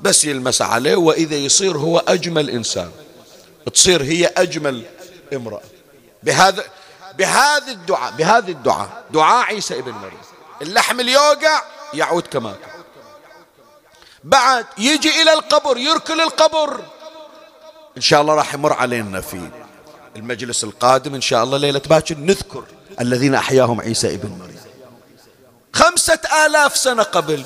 بس 0.00 0.24
يلمس 0.24 0.62
عليه 0.62 0.96
وإذا 0.96 1.36
يصير 1.36 1.78
هو 1.78 1.98
أجمل 1.98 2.50
إنسان. 2.50 2.90
تصير 3.74 4.02
هي 4.02 4.26
أجمل 4.26 4.82
امرأة. 5.32 5.62
بهذا 6.22 6.64
بهذا 7.18 7.72
الدعاء 7.72 8.12
بهذا 8.12 8.48
الدعاء. 8.48 9.04
دعاء 9.10 9.44
عيسى 9.44 9.78
ابن 9.78 9.92
مريم. 9.92 10.18
اللحم 10.62 11.00
اللي 11.00 11.12
يوقع 11.12 11.62
يعود 11.94 12.22
كما 12.22 12.52
كان. 12.52 12.70
بعد 14.24 14.66
يجي 14.78 15.22
إلى 15.22 15.32
القبر 15.32 15.76
يركل 15.76 16.20
القبر. 16.20 16.80
إن 17.96 18.02
شاء 18.02 18.20
الله 18.20 18.34
راح 18.34 18.54
يمر 18.54 18.72
علينا 18.72 19.20
في 19.20 19.50
المجلس 20.16 20.64
القادم. 20.64 21.14
إن 21.14 21.20
شاء 21.20 21.44
الله 21.44 21.58
ليلة 21.58 21.82
باكر 21.90 22.16
نذكر 22.18 22.64
الذين 23.00 23.34
أحياهم 23.34 23.80
عيسى 23.80 24.14
ابن 24.14 24.28
مريم. 24.28 24.60
خمسة 25.72 26.18
آلاف 26.46 26.76
سنة 26.76 27.02
قبل 27.02 27.44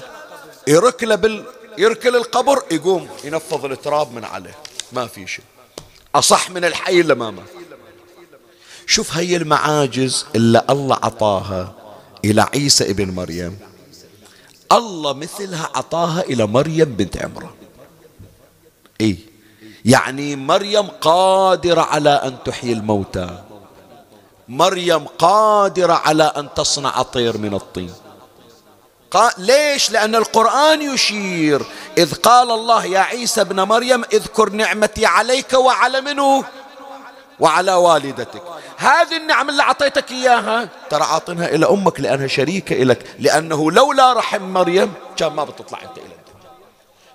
يركل 0.66 1.16
بال 1.16 1.44
يركل 1.78 2.16
القبر 2.16 2.62
يقوم 2.70 3.08
ينفض 3.24 3.64
التراب 3.64 4.12
من 4.12 4.24
عليه. 4.24 4.54
ما 4.92 5.06
في 5.06 5.26
شيء. 5.26 5.44
أصح 6.14 6.50
من 6.50 6.64
الحي 6.64 7.00
اللي 7.00 7.14
ما 7.14 7.30
مات. 7.30 7.44
شوف 8.86 9.16
هي 9.16 9.36
المعاجز 9.36 10.26
اللي 10.34 10.62
الله 10.70 10.96
عطاها 11.02 11.74
إلى 12.24 12.42
عيسى 12.54 12.90
ابن 12.90 13.10
مريم. 13.10 13.58
الله 14.72 15.12
مثلها 15.12 15.70
عطاها 15.74 16.20
إلى 16.20 16.46
مريم 16.46 16.84
بنت 16.84 17.16
عمران. 17.16 17.54
إيه 19.00 19.16
يعني 19.84 20.36
مريم 20.36 20.86
قادرة 20.86 21.80
على 21.80 22.10
أن 22.10 22.36
تحيي 22.44 22.72
الموتى. 22.72 23.44
مريم 24.48 25.04
قادرة 25.04 25.92
على 25.92 26.24
أن 26.24 26.48
تصنع 26.56 27.02
طير 27.02 27.38
من 27.38 27.54
الطين. 27.54 27.92
ليش؟ 29.38 29.90
لأن 29.90 30.14
القرآن 30.14 30.82
يشير. 30.82 31.62
إذ 31.98 32.14
قال 32.14 32.50
الله 32.50 32.84
يا 32.84 33.00
عيسى 33.00 33.40
ابن 33.40 33.60
مريم 33.60 34.04
اذكر 34.12 34.50
نعمتي 34.50 35.06
عليك 35.06 35.52
وعلى 35.52 36.00
منه 36.00 36.44
وعلى 37.40 37.74
والدتك. 37.74 38.42
هذه 38.76 39.16
النعم 39.16 39.50
اللي 39.50 39.62
أعطيتك 39.62 40.10
إياها؟ 40.10 40.68
ترى 40.90 41.02
عاطنها 41.02 41.48
إلى 41.48 41.66
أمك 41.66 42.00
لأنها 42.00 42.26
شريكة 42.26 42.76
لك 42.76 43.06
لأنه 43.18 43.70
لولا 43.70 44.12
رحم 44.12 44.42
مريم 44.42 44.92
كان 45.16 45.32
ما 45.32 45.44
بتطلع 45.44 45.82
أنت 45.82 45.98
إلى 45.98 46.14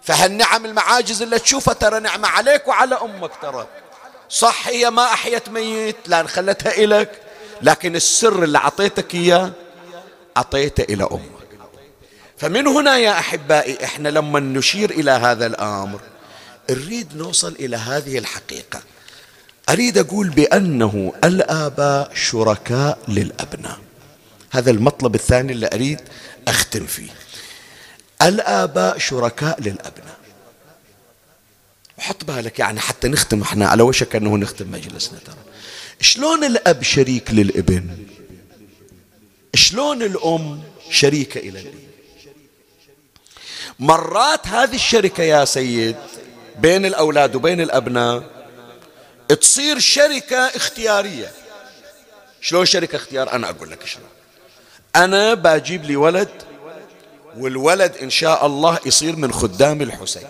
فهالنعم 0.02 0.66
المعاجز 0.66 1.22
اللي 1.22 1.39
تشوفها 1.39 1.74
ترى 1.74 2.00
نعمة 2.00 2.28
عليك 2.28 2.68
وعلى 2.68 2.95
أمك 2.95 3.32
ترى. 3.41 3.68
صح 4.30 4.68
هي 4.68 4.89
ما 4.89 5.04
أحيت 5.04 5.50
ميت 5.50 5.95
لأن 6.08 6.28
خلتها 6.28 6.84
إلك. 6.84 7.22
لكن 7.62 7.95
السر 7.95 8.43
اللي 8.43 8.58
أعطيتك 8.58 9.16
إياه 9.16 9.52
أعطيته 10.38 10.93
إلى 10.93 11.04
أمك. 11.04 11.39
فمن 12.40 12.68
هنا 12.68 12.98
يا 12.98 13.20
أحبائي 13.20 13.84
إحنا 13.84 14.10
لما 14.10 14.40
نشير 14.40 14.90
إلى 14.90 15.12
هذا 15.12 15.46
الأمر 15.46 16.00
نريد 16.70 17.16
نوصل 17.16 17.56
إلى 17.60 17.78
هذه 17.78 18.18
الحقيقة. 18.18 18.82
أريد 19.70 19.98
أقول 19.98 20.30
بأنه 20.30 21.14
الآباء 21.24 22.12
شركاء 22.14 23.00
للأبناء. 23.08 23.80
هذا 24.52 24.72
المطلب 24.72 25.16
الثاني 25.16 25.52
اللي 25.52 25.70
أريد 25.74 26.00
أختم 26.48 26.86
فيه. 26.86 27.10
الآباء 28.22 28.98
شركاء 28.98 29.62
للأبناء. 29.62 30.20
وحط 31.98 32.24
بالك 32.24 32.60
يعني 32.60 32.80
حتى 32.80 33.08
نختم 33.08 33.42
إحنا 33.42 33.68
على 33.68 33.84
وشك 33.84 34.16
أنه 34.16 34.38
نختم 34.38 34.72
مجلسنا 34.72 35.20
ترى. 35.26 35.36
شلون 36.02 36.44
الأب 36.44 36.84
شريك 36.84 37.32
للابن؟ 37.32 37.98
شلون 39.56 40.04
الأم 40.04 40.62
شريكة 40.92 41.40
إلى 41.40 41.60
الابن 41.60 41.89
مرات 43.80 44.48
هذه 44.48 44.76
الشركة 44.76 45.24
يا 45.24 45.46
سيد 45.46 45.96
بين 46.60 46.86
الأولاد 46.86 47.36
وبين 47.36 47.62
الأبناء 47.62 48.24
تصير 49.42 49.80
شركة 49.80 50.38
اختيارية. 50.38 51.32
شلون 52.42 52.66
شركة 52.66 52.96
اختيار؟ 52.96 53.32
أنا 53.32 53.50
أقول 53.50 53.72
لك 53.72 53.86
شلون. 53.86 54.08
أنا 54.96 55.34
بجيب 55.34 55.86
لي 55.86 55.96
ولد 55.96 56.30
والولد 57.38 57.96
إن 58.02 58.10
شاء 58.10 58.46
الله 58.46 58.80
يصير 58.86 59.16
من 59.16 59.32
خدام 59.32 59.82
الحسين. 59.82 60.28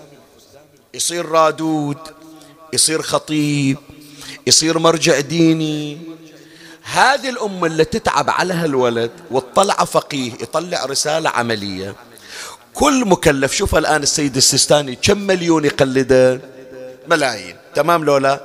يصير 0.93 1.25
رادود 1.25 1.97
يصير 2.73 3.01
خطيب 3.01 3.77
يصير 4.47 4.79
مرجع 4.79 5.19
ديني. 5.19 5.97
هذه 6.81 7.29
الأم 7.29 7.65
اللي 7.65 7.85
تتعب 7.85 8.29
على 8.29 8.53
هالولد 8.53 9.11
وتطلع 9.31 9.73
فقيه 9.73 10.31
يطلع 10.33 10.85
رسالة 10.85 11.29
عملية 11.29 11.95
كل 12.79 13.05
مكلف. 13.05 13.53
شوف 13.53 13.75
الآن 13.75 14.03
السيد 14.03 14.37
السيستاني 14.37 14.95
كم 14.95 15.17
مليون 15.17 15.65
يقلده؟ 15.65 16.41
ملايين. 17.07 17.55
تمام 17.75 18.03
لولا؟ 18.03 18.41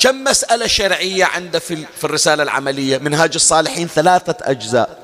كم 0.00 0.24
مسألة 0.24 0.66
شرعية 0.66 1.24
عنده 1.24 1.58
في, 1.58 1.76
في 1.98 2.04
الرسالة 2.04 2.42
العملية؟ 2.42 2.98
منهاج 2.98 3.32
الصالحين 3.34 3.88
ثلاثة 3.88 4.36
أجزاء. 4.40 4.98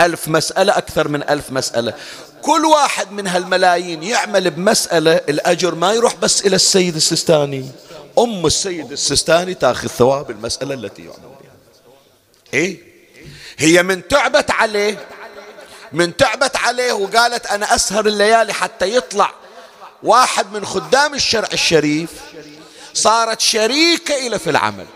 ألف 0.00 0.28
مسألة 0.28 0.78
أكثر 0.78 1.08
من 1.08 1.22
ألف 1.22 1.50
مسألة. 1.50 1.94
كل 2.42 2.64
واحد 2.64 3.12
من 3.12 3.26
هالملايين 3.26 4.02
يعمل 4.02 4.50
بمسألة 4.50 5.20
الأجر 5.28 5.74
ما 5.74 5.92
يروح 5.92 6.14
بس 6.16 6.46
إلى 6.46 6.56
السيد 6.56 6.96
السيستاني. 6.96 7.70
أم 8.18 8.46
السيد 8.46 8.92
السيستاني 8.92 9.54
تاخذ 9.54 9.88
ثواب 9.88 10.30
المسألة 10.30 10.74
التي 10.74 11.02
يعمل 11.02 11.16
بها. 11.40 11.52
إيه؟ 12.54 12.78
هي 13.58 13.82
من 13.82 14.08
تعبت 14.08 14.50
عليه 14.50 14.98
من 15.92 16.16
تعبت 16.16 16.56
عليه 16.56 16.92
وقالت 16.92 17.46
أنا 17.46 17.74
أسهر 17.74 18.06
الليالي 18.06 18.52
حتى 18.52 18.96
يطلع 18.96 19.32
واحد 20.02 20.52
من 20.52 20.64
خدام 20.66 21.14
الشرع 21.14 21.48
الشريف 21.52 22.10
صارت 22.94 23.40
شريكة 23.40 24.26
إلى 24.26 24.38
في 24.38 24.50
العمل. 24.50 24.86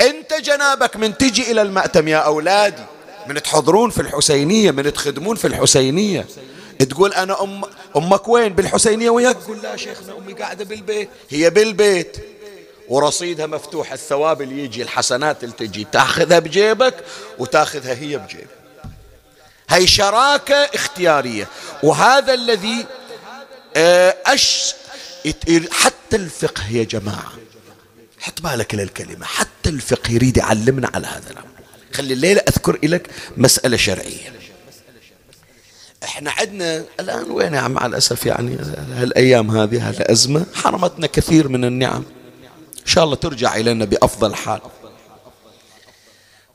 أنت 0.00 0.34
جنابك 0.34 0.96
من 0.96 1.18
تجي 1.18 1.50
إلى 1.50 1.62
المأتم 1.62 2.08
يا 2.08 2.16
أولادي 2.16 2.82
من 3.26 3.42
تحضرون 3.42 3.90
في 3.90 4.02
الحسينية 4.02 4.70
من 4.70 4.92
تخدمون 4.92 5.36
في 5.36 5.46
الحسينية. 5.46 6.26
تقول 6.78 7.12
أنا 7.12 7.42
أم 7.42 7.62
أمك 7.96 8.28
وين؟ 8.28 8.54
بالحسينية 8.54 9.10
وياك؟ 9.10 9.36
تقول 9.36 9.62
لا 9.62 9.76
شيخنا 9.76 10.18
أمي 10.18 10.32
قاعدة 10.32 10.64
بالبيت. 10.64 11.08
هي 11.30 11.50
بالبيت. 11.50 12.16
ورصيدها 12.88 13.46
مفتوح 13.46 13.92
الثواب 13.92 14.42
اللي 14.42 14.64
يجي 14.64 14.82
الحسنات 14.82 15.44
اللي 15.44 15.54
تجي 15.54 15.86
تاخذها 15.92 16.38
بجيبك 16.38 16.94
وتاخذها 17.38 17.94
هي 17.94 18.18
بجيبك. 18.18 18.59
هي 19.70 19.86
شراكة 19.86 20.54
اختيارية. 20.54 21.48
وهذا 21.82 22.34
الذي 22.34 22.86
آه، 23.76 24.16
أش 24.26 24.74
حتى 25.70 26.16
الفقه 26.16 26.62
يا 26.70 26.84
جماعة 26.84 27.32
حط 28.18 28.40
بالك 28.40 28.74
للكلمة 28.74 29.26
حتى 29.26 29.70
الفقه 29.70 30.10
يريد 30.12 30.36
يعلمنا 30.36 30.90
على 30.94 31.06
هذا 31.06 31.30
الأمر. 31.30 31.50
خلي 31.92 32.14
الليلة 32.14 32.40
أذكر 32.48 32.78
لك 32.82 33.10
مسألة 33.36 33.76
شرعية. 33.76 34.32
إحنا 36.04 36.30
عندنا 36.30 36.84
الآن 37.00 37.30
وين 37.30 37.54
يا 37.54 37.60
عم؟ 37.60 37.72
مع 37.72 37.86
الأسف 37.86 38.26
يعني 38.26 38.58
هالأيام 38.96 39.50
هذه 39.50 39.88
هالأزمة 39.88 40.46
حرمتنا 40.54 41.06
كثير 41.06 41.48
من 41.48 41.64
النعم. 41.64 42.04
إن 42.80 42.86
شاء 42.86 43.04
الله 43.04 43.16
ترجع 43.16 43.56
إلينا 43.56 43.84
بأفضل 43.84 44.34
حال. 44.34 44.60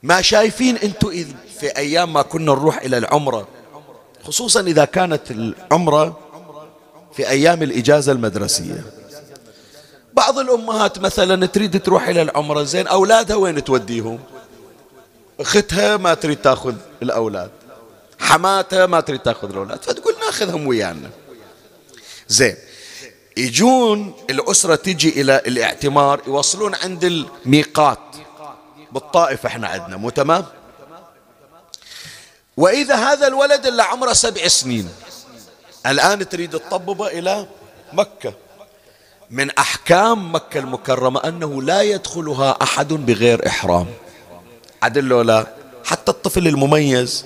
ما 0.02 0.22
شايفين 0.22 0.76
أنتم 0.76 1.08
إذ 1.08 1.26
في 1.60 1.76
أيام 1.76 2.12
ما 2.12 2.22
كنا 2.22 2.52
نروح 2.52 2.78
إلى 2.78 2.98
العمرة 2.98 3.48
خصوصا 4.24 4.60
إذا 4.60 4.84
كانت 4.84 5.30
العمرة 5.30 6.18
في 7.12 7.28
أيام 7.28 7.62
الإجازة 7.62 8.12
المدرسية. 8.12 8.84
بعض 10.14 10.38
الأمهات 10.38 10.98
مثلا 10.98 11.46
تريد 11.46 11.82
تروح 11.82 12.08
إلى 12.08 12.22
العمرة 12.22 12.62
زين 12.62 12.86
أولادها 12.86 13.36
وين 13.36 13.64
توديهم؟ 13.64 14.18
أختها 15.40 15.96
ما 15.96 16.14
تريد 16.14 16.42
تأخذ 16.42 16.74
الأولاد 17.02 17.50
حماتها 18.18 18.86
ما 18.86 19.00
تريد 19.00 19.20
تأخذ 19.20 19.50
الأولاد 19.50 19.82
فتقول 19.82 20.14
نأخذهم 20.20 20.66
ويانا. 20.66 21.10
زين 22.28 22.56
يجون 23.36 24.14
الأسرة 24.30 24.74
تجي 24.74 25.20
إلى 25.20 25.42
الاعتمار 25.46 26.20
يوصلون 26.26 26.74
عند 26.74 27.04
الميقات 27.04 27.98
بالطائف 28.92 29.46
إحنا 29.46 29.68
عندنا 29.68 29.96
مو 29.96 30.10
تمام؟ 30.10 30.44
وإذا 32.56 32.94
هذا 32.94 33.26
الولد 33.26 33.66
اللي 33.66 33.82
عمره 33.82 34.12
سبع 34.12 34.48
سنين 34.48 34.88
الآن 35.86 36.28
تريد 36.28 36.50
تطببه 36.50 37.06
إلى 37.06 37.46
مكة. 37.92 38.34
من 39.30 39.50
أحكام 39.50 40.34
مكة 40.34 40.60
المكرمة 40.60 41.20
أنه 41.24 41.62
لا 41.62 41.82
يدخلها 41.82 42.58
أحد 42.62 42.88
بغير 42.88 43.46
إحرام. 43.46 43.86
عدل 44.82 45.26
لا 45.26 45.46
حتى 45.84 46.10
الطفل 46.10 46.46
المميز. 46.46 47.24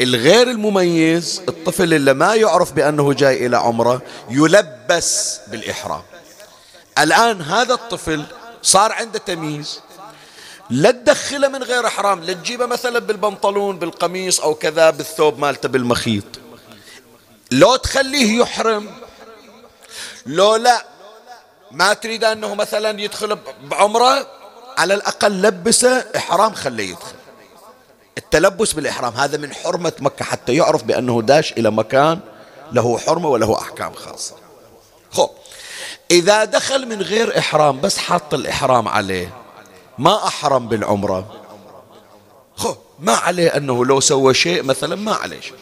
الغير 0.00 0.50
المميز 0.50 1.42
الطفل 1.48 1.94
اللي 1.94 2.14
ما 2.14 2.34
يعرف 2.34 2.72
بأنه 2.72 3.12
جاي 3.12 3.46
إلى 3.46 3.56
عمره 3.56 4.02
يلبس 4.30 5.40
بالإحرام. 5.46 6.02
الآن 6.98 7.42
هذا 7.42 7.74
الطفل 7.74 8.24
صار 8.62 8.92
عنده 8.92 9.18
تمييز. 9.18 9.80
لا 10.70 10.90
تدخله 10.90 11.48
من 11.48 11.62
غير 11.62 11.86
إحرام 11.86 12.20
لا 12.20 12.32
تجيبه 12.32 12.66
مثلا 12.66 12.98
بالبنطلون 12.98 13.78
بالقميص 13.78 14.40
أو 14.40 14.54
كذا 14.54 14.90
بالثوب 14.90 15.38
مالته 15.38 15.68
بالمخيط. 15.68 16.24
لو 17.50 17.76
تخليه 17.76 18.40
يحرم 18.40 18.90
لو 20.26 20.56
لا 20.56 20.84
ما 21.70 21.92
تريد 21.94 22.24
أنه 22.24 22.54
مثلا 22.54 23.00
يدخل 23.00 23.38
بعمرة 23.64 24.26
على 24.78 24.94
الأقل 24.94 25.42
لبسه 25.42 26.04
إحرام 26.16 26.54
خليه 26.54 26.90
يدخل. 26.90 27.14
التلبس 28.18 28.72
بالإحرام 28.72 29.14
هذا 29.14 29.38
من 29.38 29.54
حرمة 29.54 29.92
مكة 29.98 30.24
حتى 30.24 30.54
يعرف 30.54 30.84
بأنه 30.84 31.22
داش 31.22 31.52
إلى 31.52 31.70
مكان 31.70 32.20
له 32.72 32.98
حرمة 32.98 33.28
وله 33.28 33.58
أحكام 33.58 33.94
خاصة. 33.94 34.34
خب 35.12 35.30
إذا 36.10 36.44
دخل 36.44 36.88
من 36.88 37.02
غير 37.02 37.38
إحرام 37.38 37.80
بس 37.80 37.98
حط 37.98 38.34
الإحرام 38.34 38.88
عليه. 38.88 39.43
ما 39.98 40.26
أحرم 40.26 40.68
بالعمرة. 40.68 41.40
خو 42.56 42.74
ما 43.00 43.12
عليه 43.12 43.48
أنه 43.48 43.84
لو 43.84 44.00
سوى 44.00 44.34
شيء 44.34 44.62
مثلا 44.62 44.96
ما 44.96 45.12
عليه 45.12 45.40
شيء. 45.40 45.56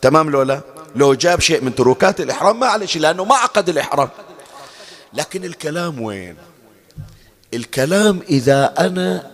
تمام 0.00 0.30
لو 0.30 0.42
لا 0.42 0.60
لو 0.96 1.14
جاب 1.14 1.40
شيء 1.40 1.64
من 1.64 1.74
تروكات 1.74 2.20
الإحرام 2.20 2.60
ما 2.60 2.66
عليه 2.66 2.86
شيء 2.86 3.02
لأنه 3.02 3.24
ما 3.24 3.34
عقد 3.34 3.68
الإحرام. 3.68 4.08
لكن 5.14 5.44
الكلام 5.44 6.00
وين؟ 6.00 6.36
الكلام 7.54 8.20
إذا 8.28 8.74
أنا 8.78 9.30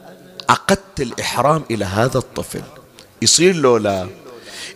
عقدت 0.49 1.01
الإحرام 1.01 1.65
إلى 1.71 1.85
هذا 1.85 2.19
الطفل. 2.19 2.63
يصير 3.23 3.57
لو 3.57 3.77
لا 3.77 4.09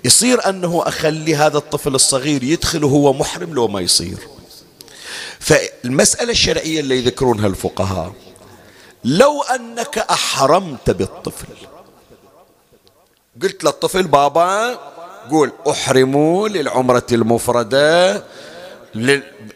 يصير 0.04 0.48
أنه 0.48 0.82
أخلي 0.86 1.36
هذا 1.36 1.58
الطفل 1.58 1.94
الصغير 1.94 2.42
يدخل 2.42 2.84
وهو 2.84 3.12
محرم 3.12 3.54
لو 3.54 3.68
ما 3.68 3.80
يصير. 3.80 4.18
فالمسألة 5.40 6.30
الشرعية 6.30 6.80
اللي 6.80 6.98
يذكرونها 6.98 7.46
الفقهاء 7.46 8.12
لو 9.04 9.42
أنك 9.42 9.98
أحرمت 9.98 10.90
بالطفل. 10.90 11.46
قلت 13.42 13.64
للطفل 13.64 14.02
بابا 14.02 14.78
قول 15.30 15.52
أحرموا 15.70 16.48
للعمرة 16.48 17.06
المفردة 17.12 18.22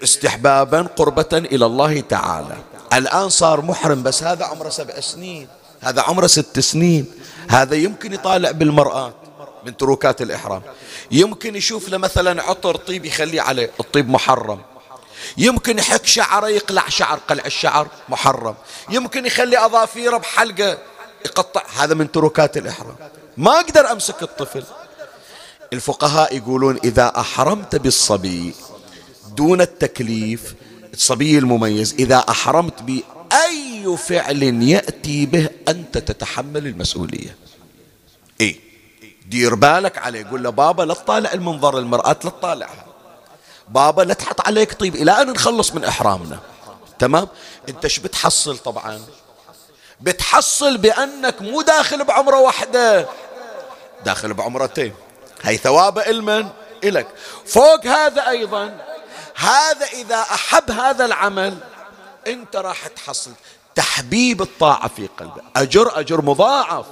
استحبابا 0.02 0.82
قربة 0.82 1.28
إلى 1.32 1.66
الله 1.66 2.00
تعالى. 2.00 2.56
الآن 2.92 3.28
صار 3.28 3.60
محرم 3.60 4.02
بس 4.02 4.22
هذا 4.22 4.44
عمره 4.44 4.68
سبع 4.68 5.00
سنين 5.00 5.48
هذا 5.80 6.02
عمره 6.02 6.26
ست 6.26 6.60
سنين 6.60 7.06
هذا 7.48 7.74
يمكن 7.74 8.12
يطالع 8.12 8.50
بالمرآة 8.50 9.12
من 9.66 9.76
تروكات 9.76 10.22
الإحرام. 10.22 10.62
يمكن 11.10 11.56
يشوف 11.56 11.88
له 11.88 11.98
مثلا 11.98 12.42
عطر 12.42 12.76
طيب 12.76 13.04
يخليه 13.04 13.40
عليه 13.40 13.70
الطيب 13.80 14.08
محرم. 14.08 14.60
يمكن 15.36 15.78
يحك 15.78 16.06
شعره 16.06 16.48
يقلع 16.48 16.88
شعر 16.88 17.18
قلع 17.28 17.44
الشعر 17.46 17.88
محرم. 18.08 18.54
يمكن 18.90 19.26
يخلي 19.26 19.66
أظافيره 19.66 20.16
بحلقة 20.16 20.78
يقطع. 21.24 21.62
هذا 21.76 21.94
من 21.94 22.12
تروكات 22.12 22.56
الإحرام. 22.56 22.96
ما 23.36 23.60
أقدر 23.60 23.92
أمسك 23.92 24.22
الطفل. 24.22 24.64
الفقهاء 25.72 26.36
يقولون 26.36 26.78
إذا 26.84 27.12
أحرمت 27.16 27.76
بالصبي 27.76 28.54
دون 29.36 29.60
التكليف 29.60 30.54
الصبي 30.92 31.38
المميز 31.38 31.94
إذا 31.98 32.16
أحرمت 32.16 32.82
بأي 32.82 33.96
فعل 33.96 34.42
يأتي 34.42 35.26
به 35.26 35.48
أنت 35.68 35.98
تتحمل 35.98 36.66
المسؤولية. 36.66 37.36
إيه؟ 38.40 38.60
دير 39.26 39.54
بالك 39.54 39.98
عليه 39.98 40.20
يقول 40.20 40.42
له 40.42 40.50
بابا 40.50 40.82
لا 40.82 40.94
تطالع 40.94 41.32
المنظر 41.32 41.78
المرأة 41.78 42.08
لا 42.08 42.12
تطالعها. 42.12 42.86
بابا 43.68 44.02
لا 44.02 44.14
تحط 44.14 44.46
عليك 44.46 44.80
طيب 44.80 44.94
إلى 44.94 45.22
أن 45.22 45.30
نخلص 45.30 45.74
من 45.74 45.84
إحرامنا. 45.84 46.38
تمام؟ 46.98 47.28
أنت 47.68 47.86
شو 47.86 48.02
بتحصل 48.02 48.58
طبعا؟ 48.58 49.00
بتحصل 50.00 50.76
بأنك 50.76 51.42
مو 51.42 51.62
داخل 51.62 52.04
بعمرة 52.04 52.40
واحدة. 52.40 53.08
داخل 54.04 54.34
بعمرتين. 54.34 54.94
هي 55.42 55.56
ثواب 55.56 55.98
المن 55.98 56.48
إلك. 56.84 57.06
فوق 57.46 57.86
هذا 57.86 58.28
أيضا 58.28 58.78
هذا 59.36 59.86
إذا 59.86 60.20
أحب 60.20 60.70
هذا 60.70 61.04
العمل 61.04 61.58
أنت 62.26 62.56
راح 62.56 62.86
تحصل. 62.86 63.30
تحبيب 63.74 64.42
الطاعة 64.42 64.88
في 64.88 65.08
قلبه 65.18 65.42
أجر 65.56 66.00
أجر 66.00 66.22
مضاعف. 66.22 66.86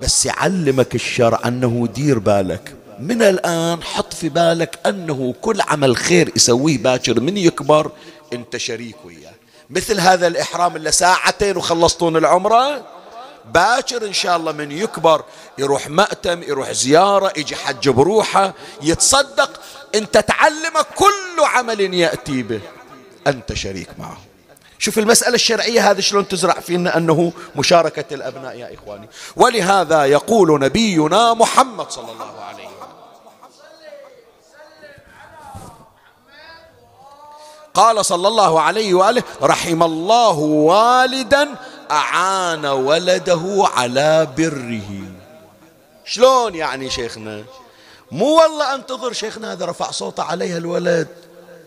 بس 0.00 0.26
يعلمك 0.26 0.94
الشرع 0.94 1.40
أنه 1.44 1.88
دير 1.94 2.18
بالك. 2.18 2.76
من 3.02 3.22
الآن 3.22 3.82
حط 3.82 4.14
في 4.14 4.28
بالك 4.28 4.78
أنه 4.86 5.34
كل 5.40 5.60
عمل 5.60 5.96
خير 5.96 6.32
يسويه 6.36 6.78
باكر 6.78 7.20
من 7.20 7.36
يكبر 7.36 7.90
أنت 8.32 8.56
شريك 8.56 8.96
وياه. 9.04 9.32
مثل 9.70 10.00
هذا 10.00 10.26
الإحرام 10.26 10.76
اللي 10.76 10.92
ساعتين 10.92 11.56
وخلصتون 11.56 12.16
العمرة 12.16 12.86
باكر 13.54 14.06
إن 14.06 14.12
شاء 14.12 14.36
الله 14.36 14.52
من 14.52 14.72
يكبر 14.72 15.24
يروح 15.58 15.88
مأتم 15.88 16.42
يروح 16.42 16.72
زيارة 16.72 17.32
يجي 17.36 17.56
حج 17.56 17.88
بروحه 17.88 18.54
يتصدق. 18.82 19.60
أنت 19.94 20.18
تعلمك 20.18 20.86
كل 20.96 21.44
عمل 21.44 21.94
يأتي 21.94 22.42
به. 22.42 22.60
أنت 23.26 23.52
شريك 23.52 23.88
معه. 23.98 24.18
شوف 24.78 24.98
المسألة 24.98 25.34
الشرعية 25.34 25.90
هذه 25.90 26.00
شلون 26.00 26.28
تزرع 26.28 26.60
فينا 26.60 26.96
أنه 26.96 27.32
مشاركة 27.56 28.14
الأبناء 28.14 28.56
يا 28.56 28.74
إخواني. 28.74 29.08
ولهذا 29.36 30.04
يقول 30.04 30.60
نبينا 30.60 31.34
محمد 31.34 31.90
صلى 31.90 32.12
الله 32.12 32.40
عليه 32.40 32.54
وسلم 32.54 32.71
قال 37.74 38.04
صلى 38.04 38.28
الله 38.28 38.60
عليه 38.60 38.94
وآله 38.94 39.22
رحم 39.42 39.82
الله 39.82 40.38
والدا 40.38 41.48
أعان 41.90 42.66
ولده 42.66 43.68
على 43.76 44.28
بره. 44.38 44.90
شلون 46.04 46.54
يعني 46.54 46.90
شيخنا؟ 46.90 47.44
مو 48.10 48.40
والله 48.40 48.74
أنتظر 48.74 49.12
شيخنا 49.12 49.52
هذا 49.52 49.66
رفع 49.66 49.90
صوته 49.90 50.22
عليها 50.22 50.58
الولد. 50.58 51.08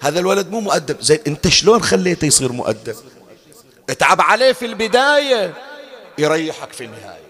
هذا 0.02 0.20
الولد 0.20 0.52
مو 0.52 0.60
مؤدب. 0.60 1.02
زين 1.02 1.20
أنت 1.28 1.48
شلون 1.48 1.84
خليته 1.84 2.26
يصير 2.26 2.52
مؤدب؟ 2.52 2.96
اتعب 3.90 4.22
عليه 4.22 4.54
في 4.54 4.66
البداية 4.66 5.54
يريحك 6.18 6.74
في 6.74 6.84
النهاية. 6.84 7.26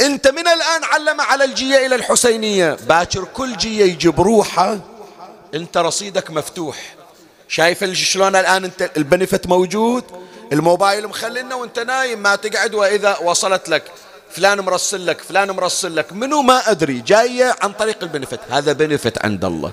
أنت 0.00 0.28
من 0.28 0.48
الآن 0.48 0.84
علم 0.84 1.20
على 1.20 1.44
الجية 1.44 1.86
إلى 1.86 1.94
الحسينية. 1.94 2.76
باكر 2.88 3.24
كل 3.24 3.56
جية 3.56 3.84
يجيب 3.84 4.20
روحه 4.20 4.78
أنت 5.54 5.76
رصيدك 5.76 6.30
مفتوح. 6.30 6.94
شايف 7.48 7.84
شلون 7.84 8.36
الآن 8.36 8.64
انت 8.64 8.90
البنفت 8.96 9.46
موجود؟ 9.46 10.04
الموبايل 10.52 11.08
مخلينا 11.08 11.54
وانت 11.54 11.78
نايم 11.78 12.22
ما 12.22 12.36
تقعد 12.36 12.74
وإذا 12.74 13.18
وصلت 13.18 13.68
لك 13.68 13.82
فلان 14.30 14.60
مرسل 14.60 15.06
لك 15.06 15.20
فلان 15.20 15.50
مرسل 15.50 15.96
لك 15.96 16.12
منو 16.12 16.42
ما 16.42 16.70
أدري 16.70 17.00
جاية 17.00 17.56
عن 17.62 17.72
طريق 17.72 18.02
البنفت 18.02 18.40
هذا 18.50 18.72
بنفت 18.72 19.24
عند 19.24 19.44
الله. 19.44 19.72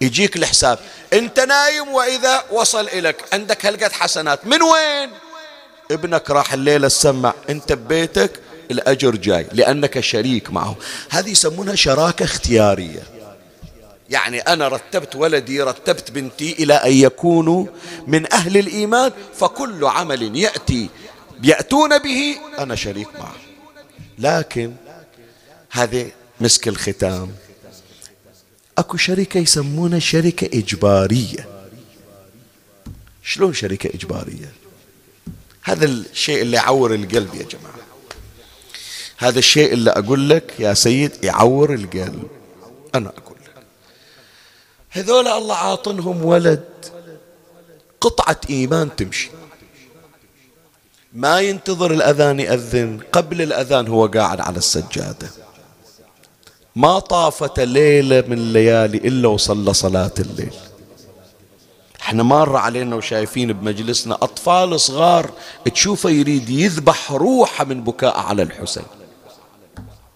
يجيك 0.00 0.36
الحساب. 0.36 0.78
انت 1.12 1.40
نايم 1.40 1.88
وإذا 1.88 2.44
وصل 2.50 2.88
الك 2.88 3.24
عندك 3.32 3.66
هلقة 3.66 3.90
حسنات. 3.92 4.46
من 4.46 4.62
وين؟ 4.62 5.10
ابنك 5.90 6.30
راح 6.30 6.52
الليلة 6.52 6.86
السمع. 6.86 7.34
انت 7.50 7.72
ببيتك 7.72 8.40
الأجر 8.70 9.16
جاي 9.16 9.46
لأنك 9.52 10.00
شريك 10.00 10.50
معه. 10.50 10.76
هذه 11.10 11.30
يسمونها 11.30 11.74
شراكة 11.74 12.24
اختيارية. 12.24 13.19
يعني 14.10 14.40
أنا 14.40 14.68
رتبت 14.68 15.16
ولدي 15.16 15.62
رتبت 15.62 16.10
بنتي 16.10 16.52
إلى 16.52 16.74
أن 16.74 16.92
يكونوا 16.92 17.66
من 18.06 18.32
أهل 18.32 18.56
الإيمان 18.56 19.12
فكل 19.34 19.84
عمل 19.84 20.36
يأتي 20.36 20.88
يأتون 21.42 21.98
به 21.98 22.36
أنا 22.58 22.74
شريك 22.74 23.08
معه. 23.14 23.36
لكن 24.18 24.74
هذه 25.70 26.10
مسك 26.40 26.68
الختام. 26.68 27.32
أكو 28.78 28.96
شركة 28.96 29.38
يسمونها 29.38 29.98
شركة 29.98 30.58
إجبارية. 30.58 31.48
شلون 33.22 33.54
شركة 33.54 33.90
إجبارية؟ 33.94 34.52
هذا 35.62 35.84
الشيء 35.84 36.42
اللي 36.42 36.56
يعور 36.56 36.94
القلب 36.94 37.34
يا 37.34 37.42
جماعة. 37.42 37.80
هذا 39.18 39.38
الشيء 39.38 39.72
اللي 39.72 39.90
أقول 39.90 40.30
لك 40.30 40.54
يا 40.58 40.74
سيد 40.74 41.24
يعور 41.24 41.74
القلب. 41.74 42.28
أنا 42.94 43.08
أقول 43.08 43.29
هذول 44.90 45.28
الله 45.28 45.54
عاطنهم 45.54 46.24
ولد. 46.24 46.64
قطعة 48.00 48.40
إيمان 48.50 48.96
تمشي. 48.96 49.30
ما 51.12 51.40
ينتظر 51.40 51.90
الأذان 51.90 52.40
يأذن 52.40 53.00
قبل 53.12 53.42
الأذان 53.42 53.88
هو 53.88 54.06
قاعد 54.06 54.40
على 54.40 54.58
السجادة. 54.58 55.30
ما 56.76 56.98
طافت 56.98 57.60
ليلة 57.60 58.24
من 58.28 58.38
الليالي 58.38 58.98
إلا 58.98 59.28
وصلى 59.28 59.74
صلاة 59.74 60.14
الليل. 60.18 60.54
إحنا 62.00 62.22
مر 62.22 62.56
علينا 62.56 62.96
وشايفين 62.96 63.52
بمجلسنا 63.52 64.14
أطفال 64.14 64.80
صغار 64.80 65.30
تشوفه 65.74 66.10
يريد 66.10 66.50
يذبح 66.50 67.12
روحه 67.12 67.64
من 67.64 67.84
بكاء 67.84 68.18
على 68.18 68.42
الحسين. 68.42 68.84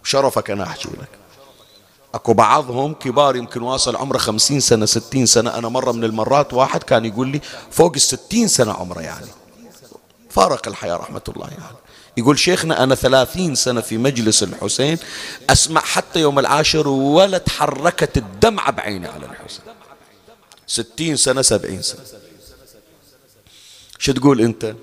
شرفك 0.05 0.51
أنا 0.51 0.65
أحكي 0.65 0.89
لك. 0.89 1.24
أكو 2.15 2.33
بعضهم 2.33 2.95
كبار 2.95 3.37
يمكن 3.37 3.63
واصل 3.63 3.97
عمره 3.97 4.19
خمسين 4.19 4.61
سنة 4.61 4.87
ستين 4.87 5.27
سنة. 5.27 5.59
أنا 5.59 5.69
مرة 5.69 5.93
من 5.93 6.05
المرات 6.05 6.53
واحد 6.53 6.83
كان 6.83 7.05
يقول 7.05 7.29
لي 7.29 7.41
فوق 7.71 7.93
الستين 7.95 8.49
سنة 8.49 8.73
عمره 8.73 9.01
يعني. 9.01 9.27
فارق 10.31 10.69
الحياة 10.69 10.97
رحمة 10.97 11.23
الله 11.29 11.49
يعني. 11.49 11.77
يقول 12.17 12.39
شيخنا 12.39 12.83
أنا 12.83 12.95
ثلاثين 12.95 13.55
سنة 13.55 13.81
في 13.81 13.99
مجلس 13.99 14.43
الحسين 14.43 14.99
أسمع 15.51 15.81
حتى 15.81 16.21
يوم 16.21 16.39
العاشر 16.39 16.89
ولا 16.89 17.39
تحركت 17.39 18.17
الدمعة 18.17 18.71
بعيني 18.71 19.07
على 19.07 19.27
الحسين. 19.27 19.65
ستين 20.67 21.17
سنة 21.17 21.43
سبعين 21.43 21.83
سنة. 21.83 22.01
شو 23.99 24.13
تقول 24.13 24.41
أنت؟ 24.41 24.75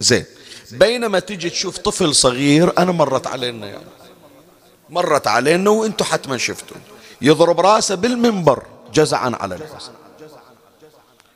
زين. 0.00 0.24
بينما 0.72 1.18
تجي 1.18 1.50
تشوف 1.50 1.78
طفل 1.78 2.14
صغير 2.14 2.78
أنا 2.78 2.92
مرت 2.92 3.26
علينا 3.26 3.66
يعني 3.66 3.99
مرت 4.90 5.26
علينا 5.26 5.70
وأنتم 5.70 6.04
حتما 6.04 6.38
شفتوا 6.38 6.76
يضرب 7.22 7.60
راسه 7.60 7.94
بالمنبر 7.94 8.62
جزعا 8.94 9.32
على 9.40 9.54
الحسين 9.54 9.94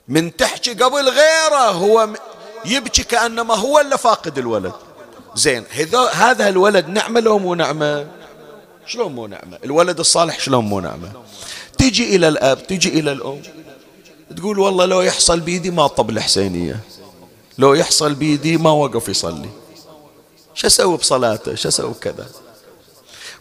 من 0.08 0.36
تحكي 0.36 0.74
قبل 0.74 1.08
غيره 1.08 1.70
هو 1.70 2.08
يبكي 2.64 3.02
كأنما 3.02 3.54
هو 3.54 3.80
اللي 3.80 3.98
فاقد 3.98 4.38
الولد. 4.38 4.72
زين 5.34 5.64
هذا 6.12 6.48
الولد 6.48 6.88
نعمة 6.88 7.20
لو 7.20 7.38
مو 7.38 7.54
نعمة؟ 7.54 8.06
شلون 8.86 9.12
مو 9.12 9.26
نعمة؟ 9.26 9.58
الولد 9.64 9.98
الصالح 9.98 10.40
شلون 10.40 10.64
مو 10.64 10.80
نعمة؟ 10.80 11.12
تجي 11.78 12.16
إلى 12.16 12.28
الأب 12.28 12.66
تجي 12.66 12.88
إلى 12.88 13.12
الأم. 13.12 13.42
تقول 14.36 14.58
والله 14.58 14.84
لو 14.84 15.00
يحصل 15.00 15.40
بيدي 15.40 15.70
ما 15.70 15.86
طب 15.86 16.10
الحسينية. 16.10 16.80
لو 17.58 17.74
يحصل 17.74 18.14
بيدي 18.14 18.56
ما 18.56 18.70
وقف 18.70 19.08
يصلي. 19.08 19.50
شو 20.54 20.66
أسوي 20.66 20.96
بصلاته؟ 20.96 21.54
شو 21.54 21.68
أسوي 21.68 21.94
كذا 22.00 22.26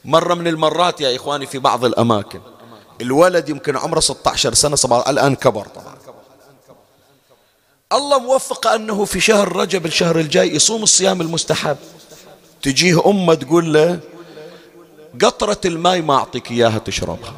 مرة 0.05 0.33
من 0.33 0.47
المرات 0.47 1.01
يا 1.01 1.15
إخواني 1.15 1.45
في 1.45 1.59
بعض 1.59 1.85
الأماكن. 1.85 2.41
الولد 3.01 3.49
يمكن 3.49 3.77
عمره 3.77 3.99
16 3.99 4.53
سنة 4.53 4.75
17 4.75 5.09
الآن 5.09 5.35
كبر 5.35 5.67
طبعا. 5.67 5.95
الله 7.93 8.19
موفقه 8.19 8.75
أنه 8.75 9.05
في 9.05 9.19
شهر 9.19 9.55
رجب 9.55 9.85
الشهر 9.85 10.19
الجاي 10.19 10.55
يصوم 10.55 10.83
الصيام 10.83 11.21
المستحب. 11.21 11.77
تجيه 12.61 13.09
أمة 13.09 13.33
تقول 13.33 13.73
له 13.73 13.99
قطرة 15.21 15.61
الماء 15.65 16.01
ما 16.01 16.15
أعطيك 16.15 16.51
إياها 16.51 16.77
تشربها. 16.77 17.33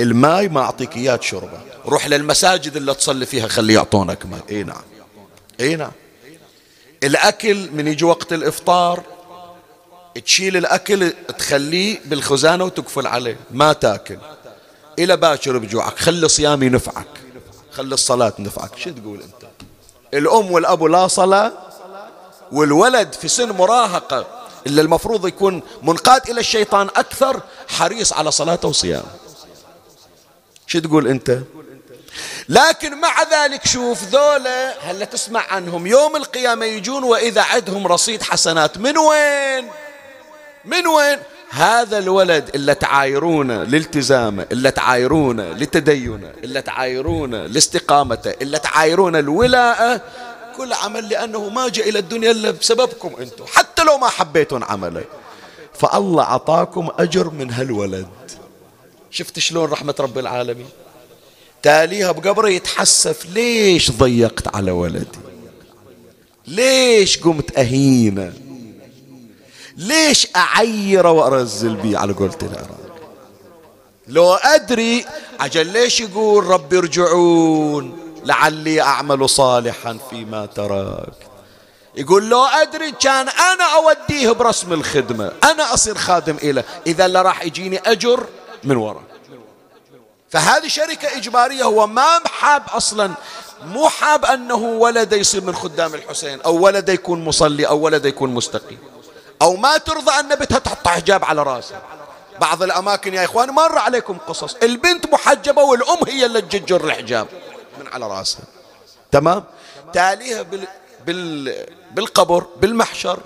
الماء 0.00 0.48
ما 0.48 0.60
أعطيك 0.60 0.96
إياه 0.96 1.16
تشربه 1.16 1.60
روح 1.86 2.06
للمساجد 2.06 2.76
اللي 2.76 2.94
تصلي 2.94 3.26
فيها 3.26 3.48
خلي 3.48 3.72
يعطونك 3.72 4.26
ماء 4.26 4.40
إي 4.50 4.62
نعم. 4.62 4.82
إي 5.60 5.76
نعم. 5.76 5.92
الأكل 7.02 7.70
من 7.72 7.88
يجي 7.88 8.04
وقت 8.04 8.32
الإفطار 8.32 9.02
تشيل 10.24 10.56
الأكل 10.56 11.12
تخليه 11.38 12.00
بالخزانة 12.04 12.64
وتقفل 12.64 13.06
عليه. 13.06 13.36
ما 13.50 13.72
تاكل. 13.72 14.18
إلى 14.98 15.16
باكر 15.16 15.58
بجوعك. 15.58 15.98
خلي 15.98 16.28
صيامي 16.28 16.66
ينفعك 16.66 17.06
خلي 17.72 17.94
الصلاة 17.94 18.32
نفعك. 18.38 18.76
شو 18.76 18.90
تقول 18.90 19.22
أنت؟ 19.22 19.50
الأم 20.14 20.52
والأبو 20.52 20.86
لا 20.86 21.08
صلاة 21.08 21.52
والولد 22.52 23.12
في 23.12 23.28
سن 23.28 23.50
مراهقة 23.50 24.26
إلا 24.66 24.82
المفروض 24.82 25.26
يكون 25.26 25.62
منقاد 25.82 26.30
إلى 26.30 26.40
الشيطان 26.40 26.88
أكثر 26.96 27.40
حريص 27.68 28.12
على 28.12 28.30
صلاته 28.30 28.68
وصيامه. 28.68 29.10
شو 30.66 30.78
تقول 30.78 31.08
أنت؟ 31.08 31.38
لكن 32.48 33.00
مع 33.00 33.22
ذلك 33.22 33.66
شوف 33.66 34.02
ذولا 34.02 34.90
هلا 34.90 35.04
تسمع 35.04 35.52
عنهم. 35.52 35.86
يوم 35.86 36.16
القيامة 36.16 36.66
يجون 36.66 37.04
وإذا 37.04 37.42
عدهم 37.42 37.86
رصيد 37.86 38.22
حسنات 38.22 38.78
من 38.78 38.98
وين؟ 38.98 39.70
من 40.64 40.86
وين؟ 40.86 41.18
هذا 41.50 41.98
الولد 41.98 42.50
اللي 42.54 42.74
تعايرونه 42.74 43.62
لالتزامه 43.62 44.46
اللي 44.52 44.70
تعايرونه 44.70 45.52
لتدينه 45.52 46.32
اللي 46.44 46.62
تعايرونه 46.62 47.46
لاستقامته 47.46 48.34
اللي 48.42 48.58
تعايرونه 48.58 49.18
الولاءة 49.18 50.00
كل 50.56 50.72
عمل 50.72 51.08
لأنه 51.08 51.48
ما 51.48 51.68
جاء 51.68 51.88
إلى 51.88 51.98
الدنيا 51.98 52.30
إلا 52.30 52.50
بسببكم 52.50 53.12
أنتم 53.20 53.44
حتى 53.46 53.84
لو 53.84 53.98
ما 53.98 54.08
حبيتون 54.08 54.62
عمله. 54.62 55.04
فالله 55.74 56.22
عطاكم 56.22 56.88
أجر 56.98 57.30
من 57.30 57.50
هالولد. 57.50 58.08
شفت 59.10 59.38
شلون 59.38 59.70
رحمة 59.70 59.94
رب 60.00 60.18
العالمين؟ 60.18 60.68
تاليها 61.62 62.12
بقبره 62.12 62.48
يتحسف 62.48 63.26
ليش 63.34 63.90
ضيقت 63.90 64.56
على 64.56 64.70
ولدي؟ 64.70 65.18
ليش 66.46 67.18
قمت 67.18 67.58
أهينة؟ 67.58 68.32
ليش 69.78 70.28
أعيره 70.36 71.10
وأرزل 71.10 71.74
بيه 71.74 71.98
على 71.98 72.12
قولة 72.12 72.38
العراق؟ 72.42 72.78
لو 74.08 74.34
أدري 74.34 75.04
عجل 75.40 75.66
ليش 75.66 76.00
يقول 76.00 76.44
رب 76.44 76.74
ارجعون؟ 76.74 77.98
لعلي 78.24 78.80
أعمل 78.80 79.28
صالحا 79.28 79.98
فيما 80.10 80.46
تركت. 80.46 81.12
يقول 81.96 82.28
لو 82.28 82.44
أدري 82.44 82.92
كان 82.92 83.28
أنا 83.28 83.64
أوديه 83.74 84.30
برسم 84.30 84.72
الخدمة 84.72 85.32
أنا 85.44 85.74
أصير 85.74 85.98
خادم 85.98 86.36
إله. 86.42 86.64
إذا 86.86 87.08
لا 87.08 87.22
راح 87.22 87.44
يجيني 87.44 87.78
أجر 87.78 88.26
من 88.64 88.76
وراء. 88.76 89.02
فهذه 90.30 90.68
شركة 90.68 91.16
إجبارية 91.16 91.64
هو 91.64 91.86
ما 91.86 92.20
حاب 92.26 92.62
أصلا 92.68 93.10
مو 93.64 93.88
حاب 93.88 94.24
أنه 94.24 94.54
ولد 94.54 95.12
يصير 95.12 95.44
من 95.44 95.54
خدام 95.54 95.94
الحسين 95.94 96.40
أو 96.40 96.60
ولد 96.64 96.88
يكون 96.88 97.24
مصلي 97.24 97.66
أو 97.68 97.80
ولد 97.80 98.06
يكون 98.06 98.34
مستقيم. 98.34 98.78
أو 99.42 99.56
ما 99.56 99.78
ترضى 99.78 100.10
أن 100.10 100.34
بنتها 100.34 100.58
تحط 100.58 100.88
حجاب 100.88 101.24
على 101.24 101.42
راسها. 101.42 101.82
بعض 102.40 102.62
الأماكن 102.62 103.14
يا 103.14 103.24
إخوان 103.24 103.50
مر 103.50 103.78
عليكم 103.78 104.18
قصص. 104.28 104.54
البنت 104.54 105.12
محجبة 105.12 105.62
والأم 105.62 105.98
هي 106.06 106.26
اللي 106.26 106.40
تجر 106.40 106.84
الحجاب 106.84 107.26
من 107.80 107.88
على 107.88 108.06
راسها. 108.06 108.42
تمام؟ 109.12 109.44
تاليها 109.92 110.42
بال... 110.42 110.66
بال... 111.06 111.66
بالقبر 111.90 112.46
بالمحشر. 112.56 113.20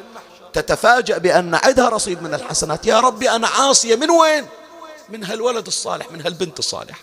تتفاجأ 0.53 1.19
بأن 1.19 1.55
عندها 1.55 1.89
رصيد 1.89 2.23
من 2.23 2.35
الحسنات. 2.35 2.87
يا 2.87 3.01
ربي 3.01 3.31
أنا 3.31 3.49
عاصية 3.49 3.97
من 3.97 4.11
وين؟ 4.11 4.47
من 5.09 5.25
هالولد 5.25 5.67
الصالح 5.67 6.11
من 6.11 6.23
هالبنت 6.23 6.59
الصالحة. 6.59 7.01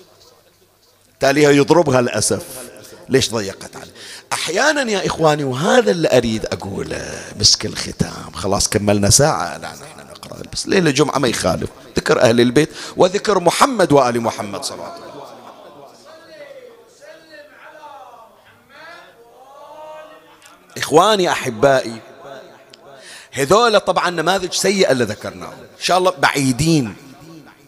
تاليها 1.19 1.51
يضربها 1.51 1.99
الأسف 1.99 2.43
ليش 3.09 3.31
ضيقت 3.31 3.75
عليه 3.75 3.91
أحيانا 4.33 4.91
يا 4.91 5.05
إخواني 5.05 5.43
وهذا 5.43 5.91
اللي 5.91 6.17
أريد 6.17 6.45
أقوله 6.45 7.21
مسك 7.39 7.65
الختام. 7.65 8.31
خلاص 8.33 8.67
كملنا 8.67 9.09
ساعة. 9.09 9.57
لا 9.57 9.67
نحن 9.67 10.09
نقرأ. 10.09 10.41
بس 10.53 10.67
ليلة 10.67 10.89
الجمعة 10.89 11.17
ما 11.17 11.27
يخالف. 11.27 11.69
ذكر 11.97 12.21
أهل 12.21 12.41
البيت 12.41 12.69
وذكر 12.97 13.39
محمد 13.39 13.91
وآل 13.91 14.21
محمد 14.21 14.63
صلى 14.63 14.75
الله 14.75 14.87
عليه 14.87 15.01
وسلم. 15.03 15.09
إخواني 20.77 21.31
أحبائي 21.31 22.01
هذول 23.31 23.79
طبعا 23.79 24.09
نماذج 24.09 24.53
سيئة 24.53 24.91
اللي 24.91 25.03
ذكرناهم. 25.03 25.51
إن 25.51 25.83
شاء 25.83 25.97
الله 25.97 26.11
بعيدين 26.11 26.95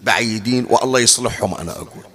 بعيدين 0.02 0.68
والله 0.70 1.00
يصلحهم 1.00 1.56
أنا 1.56 1.72
أقول. 1.72 2.11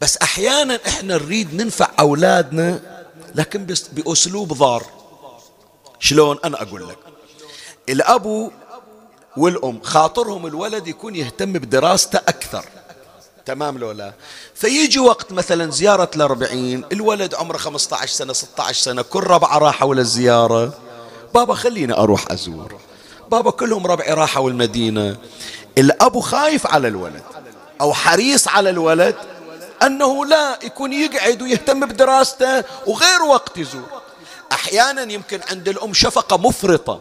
بس 0.00 0.16
أحيانا 0.16 0.78
إحنا 0.86 1.16
نريد 1.16 1.54
ننفع 1.54 1.88
أولادنا 2.00 2.80
لكن 3.34 3.66
بأسلوب 3.92 4.52
ضار. 4.52 4.84
شلون؟ 6.00 6.38
أنا 6.44 6.62
أقول 6.62 6.88
لك. 6.88 6.98
الأبو 7.88 8.50
والأم 9.36 9.80
خاطرهم 9.82 10.46
الولد 10.46 10.86
يكون 10.88 11.16
يهتم 11.16 11.52
بدراسته 11.52 12.16
أكثر. 12.18 12.64
تمام 13.46 13.78
لو 13.78 13.90
لا؟ 13.92 14.12
فيجي 14.54 14.98
وقت 14.98 15.32
مثلا 15.32 15.70
زيارة 15.70 16.10
الأربعين 16.16 16.84
الولد 16.92 17.34
عمره 17.34 17.56
15 17.56 18.12
سنة 18.12 18.32
16 18.32 18.82
سنة 18.82 19.02
كل 19.02 19.20
ربعة 19.20 19.58
راحوا 19.58 19.94
للزيارة 19.94 20.72
بابا 21.34 21.54
خليني 21.54 21.92
أروح 21.92 22.30
أزور. 22.30 22.74
بابا 23.30 23.50
كلهم 23.50 23.86
ربعي 23.86 24.12
راحوا 24.14 24.50
المدينة 24.50 25.16
الأب 25.78 26.20
خايف 26.20 26.66
على 26.66 26.88
الولد 26.88 27.22
أو 27.80 27.92
حريص 27.94 28.48
على 28.48 28.70
الولد 28.70 29.16
أنه 29.82 30.26
لا 30.26 30.58
يكون 30.62 30.92
يقعد 30.92 31.42
ويهتم 31.42 31.80
بدراسته 31.80 32.64
وغير 32.86 33.22
وقت 33.22 33.58
يزور. 33.58 34.02
أحيانا 34.52 35.12
يمكن 35.12 35.40
عند 35.50 35.68
الأم 35.68 35.94
شفقة 35.94 36.36
مفرطة. 36.36 37.00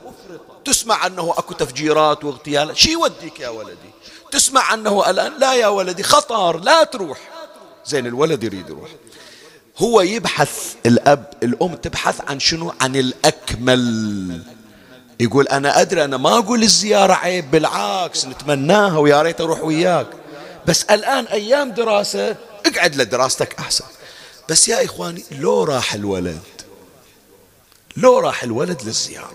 تسمع 0.66 1.06
أنه 1.06 1.34
أكو 1.38 1.54
تفجيرات 1.54 2.24
واغتيالات 2.24 2.76
شي 2.78 2.92
يوديك 2.92 3.40
يا 3.40 3.50
ولدي؟ 3.50 3.92
تسمع 4.32 4.74
أنه 4.74 5.10
الآن 5.10 5.34
لا 5.40 5.54
يا 5.54 5.68
ولدي 5.68 6.04
خطر 6.04 6.58
لا 6.58 6.84
تروح. 6.84 7.20
زين 7.86 8.06
الولد 8.06 8.44
يريد 8.44 8.70
يروح. 8.70 8.90
هو 9.78 10.02
يبحث 10.02 10.76
الأب 10.86 11.34
الأم 11.44 11.76
تبحث 11.76 12.22
عن 12.30 12.40
شنو؟ 12.40 12.74
عن 12.82 12.96
الأكمل. 12.96 14.42
يقول 15.20 15.48
أنا 15.48 15.82
أدري 15.82 16.04
أنا 16.04 16.18
ما 16.18 16.38
أقول 16.38 16.64
الزيارة 16.64 17.14
عيب 17.14 17.52
بالعكس 17.52 18.26
نتمناها 18.26 18.98
ويا 18.98 19.22
ريت 19.22 19.42
أروح 19.42 19.64
وياك. 19.64 20.08
بس 20.68 20.84
الآن 20.84 21.26
أيام 21.26 21.72
دراسة 21.72 22.36
اقعد 22.66 22.96
لدراستك 22.96 23.60
أحسن. 23.60 23.86
بس 24.50 24.68
يا 24.68 24.86
إخواني 24.86 25.24
لو 25.32 25.64
راح 25.64 25.94
الولد 25.94 26.42
لو 27.98 28.20
راح 28.20 28.44
الولد 28.44 28.82
للزيارة 28.84 29.32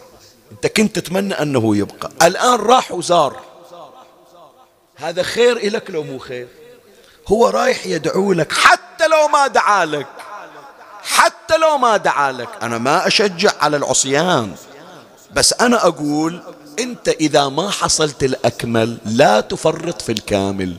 أنت 0.52 0.66
كنت 0.66 0.98
تتمنى 0.98 1.34
أنه 1.34 1.76
يبقى. 1.76 2.10
الآن 2.22 2.54
راح 2.60 2.92
وزار. 2.92 3.40
هذا 4.96 5.22
خير 5.22 5.56
إلك 5.56 5.90
لو 5.90 6.02
مو 6.02 6.18
خير؟ 6.18 6.48
هو 7.28 7.48
رايح 7.48 7.86
يدعو 7.86 8.32
لك 8.32 8.52
حتى 8.52 9.08
لو 9.08 9.28
ما 9.28 9.46
دعا 9.46 9.84
لك. 9.84 10.06
حتى 11.02 11.56
لو 11.56 11.78
ما 11.78 11.96
دعا 11.96 12.32
لك. 12.32 12.48
أنا 12.62 12.78
ما 12.78 13.06
أشجع 13.06 13.52
على 13.60 13.76
العصيان. 13.76 14.54
بس 15.32 15.52
أنا 15.52 15.86
أقول 15.86 16.42
أنت 16.78 17.08
إذا 17.08 17.48
ما 17.48 17.70
حصلت 17.70 18.22
الأكمل 18.24 18.98
لا 19.04 19.40
تفرط 19.40 20.02
في 20.02 20.12
الكامل. 20.12 20.76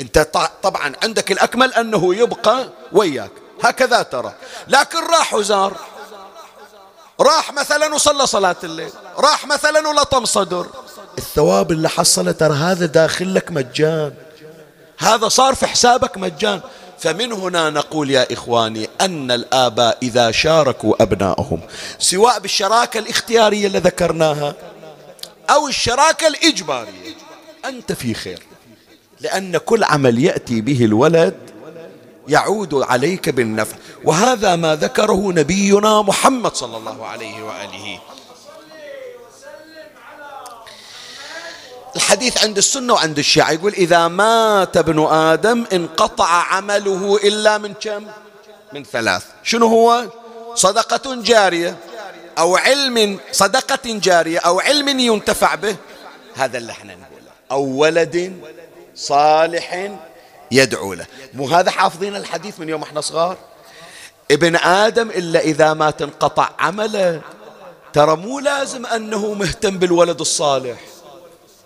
أنت 0.00 0.18
طبعا 0.62 0.92
عندك 1.02 1.32
الأكمل 1.32 1.74
أنه 1.74 2.14
يبقى 2.14 2.68
وياك. 2.92 3.30
هكذا 3.62 4.02
ترى. 4.02 4.34
لكن 4.68 4.98
راح 4.98 5.34
وزار. 5.34 5.76
راح 7.20 7.52
مثلا 7.52 7.94
وصلى 7.94 8.26
صلاة 8.26 8.56
الليل. 8.64 8.90
راح 9.16 9.46
مثلا 9.46 9.88
ولطم 9.88 10.24
صدر. 10.24 10.66
الثواب 11.18 11.72
اللي 11.72 11.88
حصله 11.88 12.32
ترى 12.32 12.54
هذا 12.54 12.86
داخل 12.86 13.34
لك 13.34 13.52
مجان. 13.52 14.14
هذا 14.98 15.28
صار 15.28 15.54
في 15.54 15.66
حسابك 15.66 16.16
مجان. 16.16 16.60
فمن 16.98 17.32
هنا 17.32 17.70
نقول 17.70 18.10
يا 18.10 18.32
إخواني 18.32 18.88
أن 19.00 19.30
الآباء 19.30 19.98
إذا 20.02 20.30
شاركوا 20.30 21.02
أبنائهم 21.02 21.60
سواء 21.98 22.38
بالشراكة 22.38 22.98
الاختيارية 22.98 23.66
اللي 23.66 23.78
ذكرناها 23.78 24.54
أو 25.50 25.68
الشراكة 25.68 26.26
الإجبارية 26.26 27.14
أنت 27.64 27.92
في 27.92 28.14
خير. 28.14 28.47
لأن 29.20 29.58
كل 29.58 29.84
عمل 29.84 30.24
يأتي 30.24 30.60
به 30.60 30.84
الولد 30.84 31.34
يعود 32.28 32.74
عليك 32.74 33.28
بالنفع. 33.28 33.76
وهذا 34.04 34.56
ما 34.56 34.76
ذكره 34.76 35.32
نبينا 35.32 36.02
محمد 36.02 36.54
صلى 36.54 36.76
الله 36.76 37.06
عليه 37.06 37.42
وآله. 37.42 37.98
الحديث 41.96 42.44
عند 42.44 42.58
السنة 42.58 42.92
وعند 42.92 43.18
الشيعة 43.18 43.50
يقول 43.50 43.72
إذا 43.72 44.08
مات 44.08 44.76
ابن 44.76 45.06
آدم 45.06 45.64
انقطع 45.72 46.28
عمله 46.28 47.16
إلا 47.16 47.58
من 47.58 47.74
كم؟ 47.74 48.06
من 48.72 48.84
ثلاث. 48.84 49.24
شنو 49.42 49.66
هو؟ 49.66 50.06
صدقة 50.54 51.14
جارية 51.22 51.76
أو 52.38 52.56
علم 52.56 53.18
صدقة 53.32 53.80
جارية 53.84 54.38
أو 54.38 54.60
علم 54.60 54.98
ينتفع 54.98 55.54
به؟ 55.54 55.76
هذا 56.34 56.58
اللي 56.58 56.72
إحنا 56.72 56.94
نقوله. 56.94 57.32
أو 57.50 57.62
ولد 57.64 58.36
صالح 58.98 59.90
يدعو 60.50 60.94
له. 60.94 61.06
مو 61.34 61.48
هذا 61.48 61.70
حافظين 61.70 62.16
الحديث 62.16 62.60
من 62.60 62.68
يوم 62.68 62.82
إحنا 62.82 63.00
صغار؟ 63.00 63.36
ابن 64.30 64.56
آدم 64.56 65.10
إلا 65.10 65.40
إذا 65.40 65.74
ما 65.74 65.90
تنقطع 65.90 66.50
عمله. 66.58 67.20
ترى 67.92 68.16
مو 68.16 68.40
لازم 68.40 68.86
أنه 68.86 69.34
مهتم 69.34 69.78
بالولد 69.78 70.20
الصالح. 70.20 70.78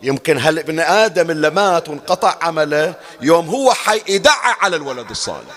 يمكن 0.02 0.38
هل 0.38 0.58
ابن 0.58 0.80
آدم 0.80 1.30
اللي 1.30 1.50
مات 1.50 1.88
وانقطع 1.88 2.36
عمله 2.42 2.94
يوم 3.20 3.48
هو 3.48 3.72
حي 3.72 4.02
يدعى 4.08 4.54
على 4.60 4.76
الولد 4.76 5.10
الصالح. 5.10 5.54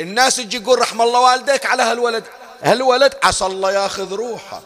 الناس 0.00 0.36
تجي 0.36 0.56
يقول 0.56 0.78
رحم 0.78 1.02
الله 1.02 1.20
والديك 1.20 1.66
على 1.66 1.82
هالولد. 1.82 2.24
هالولد 2.62 3.14
عسى 3.22 3.46
الله 3.46 3.72
ياخذ 3.72 4.12
روحه. 4.12 4.60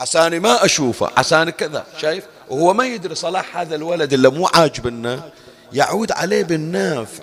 عساني 0.00 0.38
ما 0.38 0.64
أشوفه. 0.64 1.10
عساني 1.16 1.52
كذا. 1.52 1.86
شايف؟ 1.98 2.24
وهو 2.52 2.74
ما 2.74 2.86
يدري 2.86 3.14
صلاح 3.14 3.56
هذا 3.56 3.74
الولد 3.74 4.12
اللي 4.12 4.28
مو 4.28 4.46
عاجبنا 4.46 5.30
يعود 5.72 6.12
عليه 6.12 6.42
بالنافع 6.42 7.22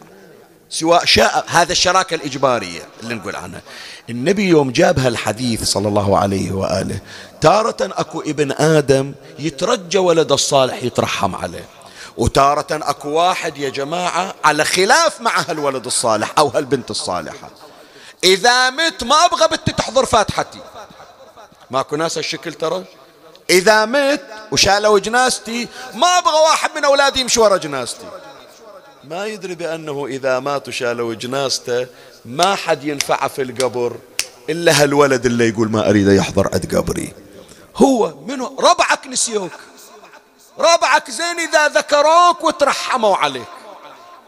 سواء 0.70 1.06
شاء 1.06 1.46
هذا 1.48 1.72
الشراكة 1.72 2.16
الإجبارية 2.16 2.82
اللي 3.04 3.16
نقول 3.16 3.36
عنها. 3.36 3.62
النبي 4.10 4.48
يوم 4.48 4.72
جاب 4.72 5.00
هالحديث 5.00 5.64
صلى 5.64 5.88
الله 5.88 6.18
عليه 6.18 6.52
وآله 6.52 7.00
تارة 7.42 7.78
أكو 7.82 8.22
ابن 8.22 8.52
آدم 8.52 9.14
يترجى 9.40 9.98
ولد 9.98 10.32
الصالح 10.32 10.84
يترحم 10.84 11.36
عليه. 11.36 11.66
وتارة 12.18 12.68
أكو 12.72 13.10
واحد 13.10 13.58
يا 13.58 13.70
جماعة 13.70 14.36
على 14.44 14.66
خلاف 14.66 15.22
مع 15.22 15.40
هالولد 15.50 15.86
الصالح 15.86 16.34
أو 16.38 16.48
هالبنت 16.48 16.92
الصالحة. 16.92 17.50
إذا 18.24 18.70
مت 18.70 19.04
ما 19.04 19.16
أبغى 19.26 19.48
بنتي 19.48 19.72
تحضر 19.72 20.06
فاتحتي. 20.06 20.60
ماكو 21.72 21.96
ناس 21.96 22.18
هالشكل 22.18 22.54
ترى؟ 22.54 22.84
إذا 23.50 23.86
مت 23.86 24.22
وشالوا 24.52 25.00
جنازتي 25.00 25.68
ما 25.94 26.18
أبغى 26.18 26.40
واحد 26.50 26.70
من 26.76 26.86
أولادي 26.86 27.20
يمشي 27.20 27.40
ورا 27.40 27.58
جنازتي 27.58 28.06
ما 29.04 29.26
يدري 29.26 29.56
بأنه 29.56 30.06
إذا 30.06 30.40
مات 30.40 30.68
وشالوا 30.68 31.14
جنازته 31.14 31.88
ما 32.26 32.56
حد 32.56 32.84
ينفعه 32.84 33.28
في 33.28 33.42
القبر 33.42 33.96
إلا 34.50 34.84
هالولد 34.84 35.26
اللي 35.26 35.50
يقول 35.50 35.72
ما 35.72 35.90
أريد 35.90 36.08
يحضر 36.08 36.50
عند 36.54 36.76
قبري. 36.76 37.14
هو 37.76 38.14
منو؟ 38.28 38.56
ربعك 38.60 39.08
نسيوك. 39.08 39.52
ربعك 40.60 41.12
زين 41.12 41.40
إذا 41.50 41.68
ذكروك 41.68 42.44
وترحموا 42.44 43.16
عليك. 43.16 43.48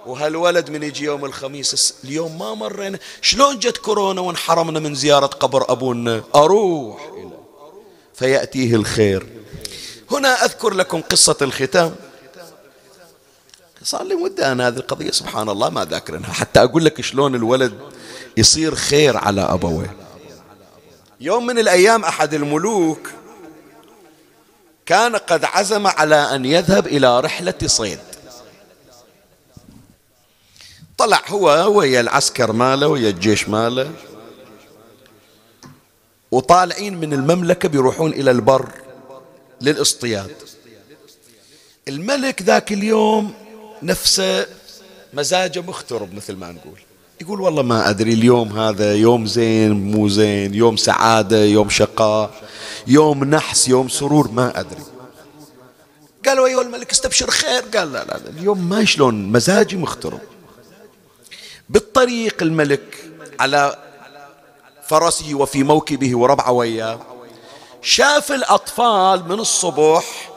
وهالولد 0.06 0.70
من 0.70 0.84
يجي 0.84 1.06
يوم 1.06 1.26
الخميس 1.26 1.94
اليوم 2.04 2.40
ما 2.40 2.54
مرينا. 2.54 3.00
شلون 3.22 3.60
جت 3.60 3.78
كورونا 3.78 4.22
وانحرمنا 4.22 4.80
من 4.80 4.96
زيارة 4.96 5.26
قبر 5.26 5.72
أبونا؟ 5.72 6.24
أروح 6.36 7.12
فيأتيه 8.22 8.76
الخير. 8.76 9.28
هنا 10.12 10.46
أذكر 10.46 10.74
لكم 10.74 11.02
قصة 11.02 11.36
الختام. 11.42 11.96
صار 13.84 14.04
لي 14.04 14.16
مدة 14.16 14.52
أنا 14.52 14.68
هذه 14.68 14.78
القضية 14.78 15.12
سبحان 15.12 15.50
الله 15.50 15.70
ما 15.70 15.86
ذاكرنها 15.86 16.34
حتى 16.34 16.64
أقول 16.64 16.86
لك 16.86 17.02
شلون 17.02 17.36
الولد 17.36 17.80
يصير 18.38 18.76
خير 18.76 19.18
على 19.18 19.42
أبويه 19.42 19.96
يوم 21.22 21.46
من 21.46 21.60
الأيام 21.60 22.06
أحد 22.06 22.34
الملوك 22.34 23.00
كان 24.86 25.16
قد 25.16 25.46
عزم 25.46 25.88
على 25.88 26.16
أن 26.16 26.46
يذهب 26.46 26.88
إلى 26.88 27.20
رحلة 27.20 27.54
صيد. 27.66 28.00
طلع 30.98 31.22
هو 31.28 31.78
ويا 31.78 32.02
العسكر 32.02 32.52
ماله 32.52 32.88
ويا 32.88 33.10
الجيش 33.10 33.50
ماله. 33.50 33.92
وطالعين 36.32 36.98
من 36.98 37.14
المملكة 37.14 37.70
بيروحون 37.70 38.12
إلى 38.12 38.32
البر 38.32 38.70
للاصطياد. 39.62 40.36
الملك 41.88 42.42
ذاك 42.42 42.72
اليوم 42.72 43.34
نفسه 43.84 44.46
مزاجه 45.14 45.62
مخترب 45.62 46.14
مثل 46.16 46.36
ما 46.36 46.52
نقول. 46.52 46.80
يقول 47.22 47.42
والله 47.42 47.62
ما 47.62 47.90
أدري 47.90 48.14
اليوم 48.14 48.60
هذا 48.60 48.96
يوم 48.96 49.26
زين 49.26 49.72
مو 49.72 50.10
زين 50.10 50.54
يوم 50.54 50.78
سعادة 50.78 51.44
يوم 51.44 51.70
شقاء 51.70 52.44
يوم 52.88 53.24
نحس 53.24 53.68
يوم 53.68 53.90
سرور 53.90 54.32
ما 54.32 54.60
أدري. 54.60 54.82
قالوا 56.26 56.48
أيها 56.48 56.62
الملك 56.62 56.92
استبشر 56.92 57.30
خير. 57.32 57.62
قال 57.62 57.92
لا 57.92 58.04
لا, 58.04 58.18
لا 58.18 58.30
اليوم 58.30 58.70
ما 58.70 58.86
شلون 58.86 59.32
مزاجي 59.32 59.78
مخترب. 59.78 60.20
بالطريق 61.70 62.44
الملك 62.44 63.10
على 63.40 63.91
فرسه 64.92 65.36
وفي 65.36 65.64
موكبه 65.64 66.18
وربعه 66.18 66.52
وياه 66.52 67.00
شاف 67.82 68.32
الأطفال 68.32 69.28
من 69.30 69.40
الصبح 69.40 70.32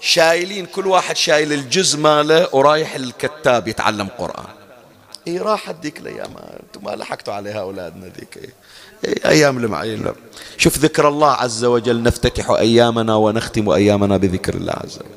شايلين 0.00 0.66
كل 0.66 0.86
واحد 0.86 1.16
شايل 1.16 1.52
الجزء 1.52 1.98
ماله 1.98 2.48
ورايح 2.52 2.94
الكتاب 2.94 3.68
يتعلم 3.68 4.08
قرآن. 4.18 4.46
إي 5.28 5.38
راحت 5.38 5.76
ذيك 5.82 5.98
الأيام. 5.98 6.30
أنتم 6.62 6.84
ما 6.84 6.96
لحقتوا 6.96 7.34
عليها 7.34 7.60
أولادنا 7.60 8.06
ذيك. 8.06 8.36
إيه. 8.36 8.52
إيه 9.04 9.30
أيام 9.30 9.58
المعين. 9.58 10.12
شوف 10.56 10.78
ذكر 10.78 11.08
الله 11.08 11.30
عز 11.30 11.64
وجل 11.64 12.02
نفتتح 12.02 12.50
أيامنا 12.50 13.14
ونختم 13.14 13.70
أيامنا 13.70 14.16
بذكر 14.16 14.54
الله 14.54 14.72
عز 14.72 14.96
وجل. 14.96 15.16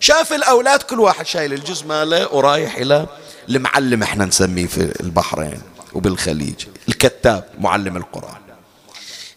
شاف 0.00 0.32
الأولاد 0.32 0.82
كل 0.82 1.00
واحد 1.00 1.26
شايل 1.26 1.52
الجزء 1.52 1.86
ماله 1.86 2.34
ورايح 2.34 2.76
إلى 2.76 3.06
المعلم 3.48 4.02
إحنا 4.02 4.24
نسميه 4.24 4.66
في 4.66 5.00
البحرين 5.00 5.60
وبالخليج. 5.92 6.64
الكتاب 6.88 7.48
معلم 7.58 7.96
القرآن. 7.96 8.40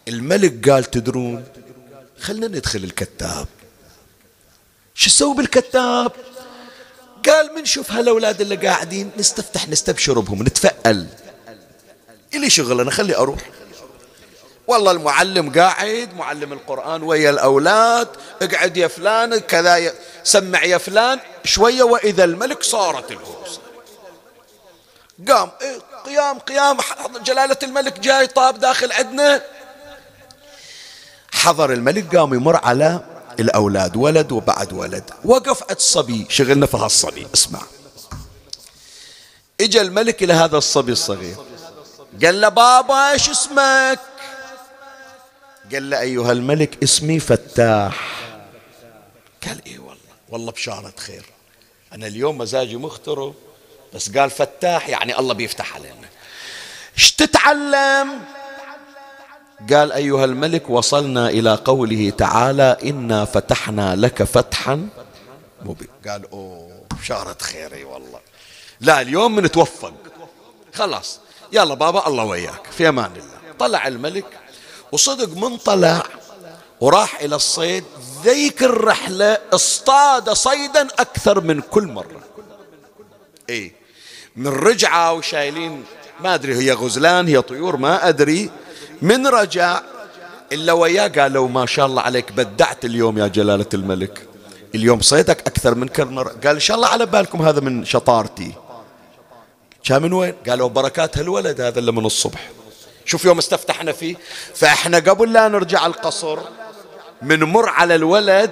الملك 0.07 0.69
قال 0.69 0.83
تدرون 0.83 1.43
خلنا 2.19 2.47
ندخل 2.47 2.83
الكتاب. 2.83 3.47
شو 4.95 5.09
نسوي 5.09 5.35
بالكتاب؟ 5.35 6.11
قال 7.25 7.55
من 7.55 7.65
شوف 7.65 7.91
هالأولاد 7.91 8.41
اللي 8.41 8.55
قاعدين 8.55 9.11
نستفتح 9.17 9.69
نستبشر 9.69 10.19
بهم 10.19 10.43
نتفأل. 10.43 11.07
إلي 12.33 12.49
شغل 12.49 12.81
أنا 12.81 12.91
خلي 12.91 13.15
أروح. 13.15 13.39
والله 14.67 14.91
المعلم 14.91 15.51
قاعد 15.51 16.13
معلم 16.13 16.53
القرآن 16.53 17.03
ويا 17.03 17.29
الأولاد 17.29 18.07
اقعد 18.41 18.77
يا 18.77 18.87
فلان 18.87 19.37
كذا 19.37 19.93
سمع 20.23 20.63
يا 20.63 20.77
فلان 20.77 21.19
شوية 21.43 21.83
وإذا 21.83 22.23
الملك 22.23 22.63
صارت 22.63 23.11
الهوسة. 23.11 23.61
قام 25.27 25.51
إيه 25.61 25.90
قيام 26.05 26.39
قيام 26.39 26.77
جلالة 27.23 27.57
الملك 27.63 27.99
جاي 27.99 28.27
طاب 28.27 28.59
داخل 28.59 28.91
عندنا 28.91 29.41
حضر 31.31 31.73
الملك 31.73 32.15
قام 32.15 32.33
يمر 32.33 32.55
على 32.55 33.05
الأولاد 33.39 33.95
ولد 33.95 34.31
وبعد 34.31 34.73
ولد. 34.73 35.03
وقف 35.25 35.63
عند 35.63 35.71
الصبي. 35.71 36.25
شغلنا 36.29 36.65
في 36.65 36.77
هالصبي. 36.77 37.27
اسمع. 37.33 37.61
إجا 39.61 39.81
الملك 39.81 40.23
إلى 40.23 40.33
هذا 40.33 40.57
الصبي 40.57 40.91
الصغير. 40.91 41.35
قال 42.23 42.41
له 42.41 42.49
بابا 42.49 43.11
إيش 43.11 43.29
اسمك؟ 43.29 43.99
قال 45.71 45.89
له 45.89 45.99
أيها 45.99 46.31
الملك 46.31 46.83
اسمي 46.83 47.19
فتاح. 47.19 48.27
قال 49.47 49.65
إيه 49.65 49.79
والله. 49.79 49.97
والله 50.29 50.51
بشارة 50.51 50.93
خير. 50.97 51.25
أنا 51.93 52.07
اليوم 52.07 52.37
مزاجي 52.37 52.77
مخترب 52.77 53.35
بس 53.93 54.17
قال 54.17 54.29
فتاح 54.29 54.89
يعني 54.89 55.19
الله 55.19 55.33
بيفتح 55.33 55.75
علينا. 55.75 56.09
إيش 56.97 57.11
تتعلم؟ 57.11 58.19
قال 59.73 59.91
أيها 59.91 60.25
الملك 60.25 60.69
وصلنا 60.69 61.29
إلى 61.29 61.55
قوله 61.55 62.09
تعالى 62.09 62.77
إنا 62.83 63.25
فتحنا 63.25 63.95
لك 63.95 64.23
فتحا 64.23 64.89
مبين. 65.61 65.87
قال 66.07 66.31
أوه 66.31 66.81
بشارة 66.99 67.37
خيري 67.41 67.83
والله. 67.83 68.19
لا 68.79 69.01
اليوم 69.01 69.35
بنتوفق 69.35 69.93
خلاص. 70.73 71.19
يلا 71.51 71.73
بابا 71.73 72.07
الله 72.07 72.23
وياك 72.23 72.67
في 72.71 72.89
أمان 72.89 73.11
الله. 73.11 73.55
طلع 73.59 73.87
الملك 73.87 74.25
وصدق 74.91 75.37
من 75.37 75.57
طلع 75.57 76.03
وراح 76.81 77.21
إلى 77.21 77.35
الصيد. 77.35 77.83
ذيك 78.23 78.63
الرحلة 78.63 79.37
اصطاد 79.53 80.29
صيدا 80.29 80.87
أكثر 80.99 81.41
من 81.41 81.61
كل 81.61 81.87
مرة. 81.87 82.21
إيه؟ 83.49 83.80
من 84.35 84.47
رجعة 84.47 85.13
وشايلين 85.13 85.83
ما 86.19 86.33
أدري 86.33 86.55
هي 86.55 86.71
غزلان 86.71 87.27
هي 87.27 87.41
طيور 87.41 87.77
ما 87.77 88.09
أدري. 88.09 88.49
من 89.01 89.27
رجع 89.27 89.81
إلا 90.51 90.73
وياه 90.73 91.07
قالوا 91.07 91.47
ما 91.47 91.65
شاء 91.65 91.85
الله 91.85 92.01
عليك 92.01 92.31
بدعت 92.31 92.85
اليوم 92.85 93.17
يا 93.17 93.27
جلالة 93.27 93.65
الملك. 93.73 94.27
اليوم 94.75 95.01
صيدك 95.01 95.39
أكثر 95.47 95.75
من 95.75 95.89
مرة 95.99 96.35
قال 96.43 96.53
إن 96.53 96.59
شاء 96.59 96.77
الله 96.77 96.87
على 96.87 97.05
بالكم 97.05 97.41
هذا 97.41 97.59
من 97.59 97.85
شطارتي. 97.85 98.53
كان 99.83 100.01
من 100.01 100.13
وين؟ 100.13 100.33
قالوا 100.47 100.69
بركات 100.69 101.17
هالولد 101.17 101.61
هذا 101.61 101.79
اللي 101.79 101.91
من 101.91 102.05
الصبح. 102.05 102.49
شوف 103.05 103.25
يوم 103.25 103.37
استفتحنا 103.37 103.91
فيه 103.91 104.15
فإحنا 104.55 104.97
قبل 104.97 105.33
لا 105.33 105.47
نرجع 105.47 105.85
القصر 105.85 106.39
منمر 107.21 107.69
على 107.69 107.95
الولد 107.95 108.51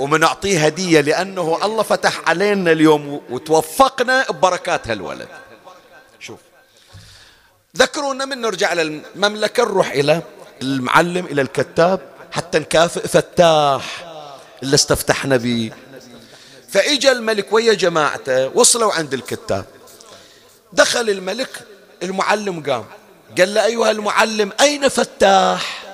ومنعطيه 0.00 0.66
هدية 0.66 1.00
لأنه 1.00 1.58
الله 1.64 1.82
فتح 1.82 2.28
علينا 2.28 2.72
اليوم 2.72 3.22
وتوفقنا 3.30 4.30
ببركات 4.30 4.88
هالولد. 4.88 5.28
شوف 6.20 6.38
ذكرونا 7.76 8.24
من 8.24 8.40
نرجع 8.40 8.72
للمملكة 8.72 9.62
نروح 9.62 9.90
إلى 9.90 10.22
المعلم 10.62 11.26
إلى 11.26 11.42
الكتاب 11.42 12.00
حتى 12.32 12.58
نكافئ 12.58 13.08
فتاح 13.08 14.04
اللي 14.62 14.74
استفتحنا 14.74 15.36
به 15.36 15.70
فإجا 16.68 17.12
الملك 17.12 17.52
ويا 17.52 17.74
جماعته 17.74 18.48
وصلوا 18.48 18.92
عند 18.92 19.14
الكتاب. 19.14 19.64
دخل 20.72 21.10
الملك 21.10 21.66
المعلم 22.02 22.62
قام. 22.62 22.84
قال 23.38 23.54
له 23.54 23.64
أيها 23.64 23.90
المعلم 23.90 24.52
أين 24.60 24.88
فتاح؟ 24.88 25.84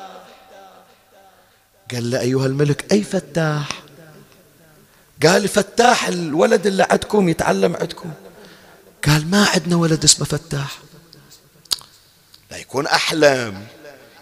قال 1.93 2.11
له 2.11 2.21
أيها 2.21 2.47
الملك 2.47 2.93
أي 2.93 3.03
فتاح؟ 3.03 3.69
قال 5.23 5.49
فتاح 5.49 6.09
الولد 6.09 6.67
اللي 6.67 6.87
عندكم 6.91 7.29
يتعلم 7.29 7.77
عندكم. 7.77 8.13
قال 9.07 9.31
ما 9.31 9.47
عندنا 9.55 9.77
ولد 9.77 10.05
اسمه 10.05 10.27
فتاح. 10.27 10.79
لا 12.51 12.57
يكون 12.57 12.87
أحلم 12.87 13.67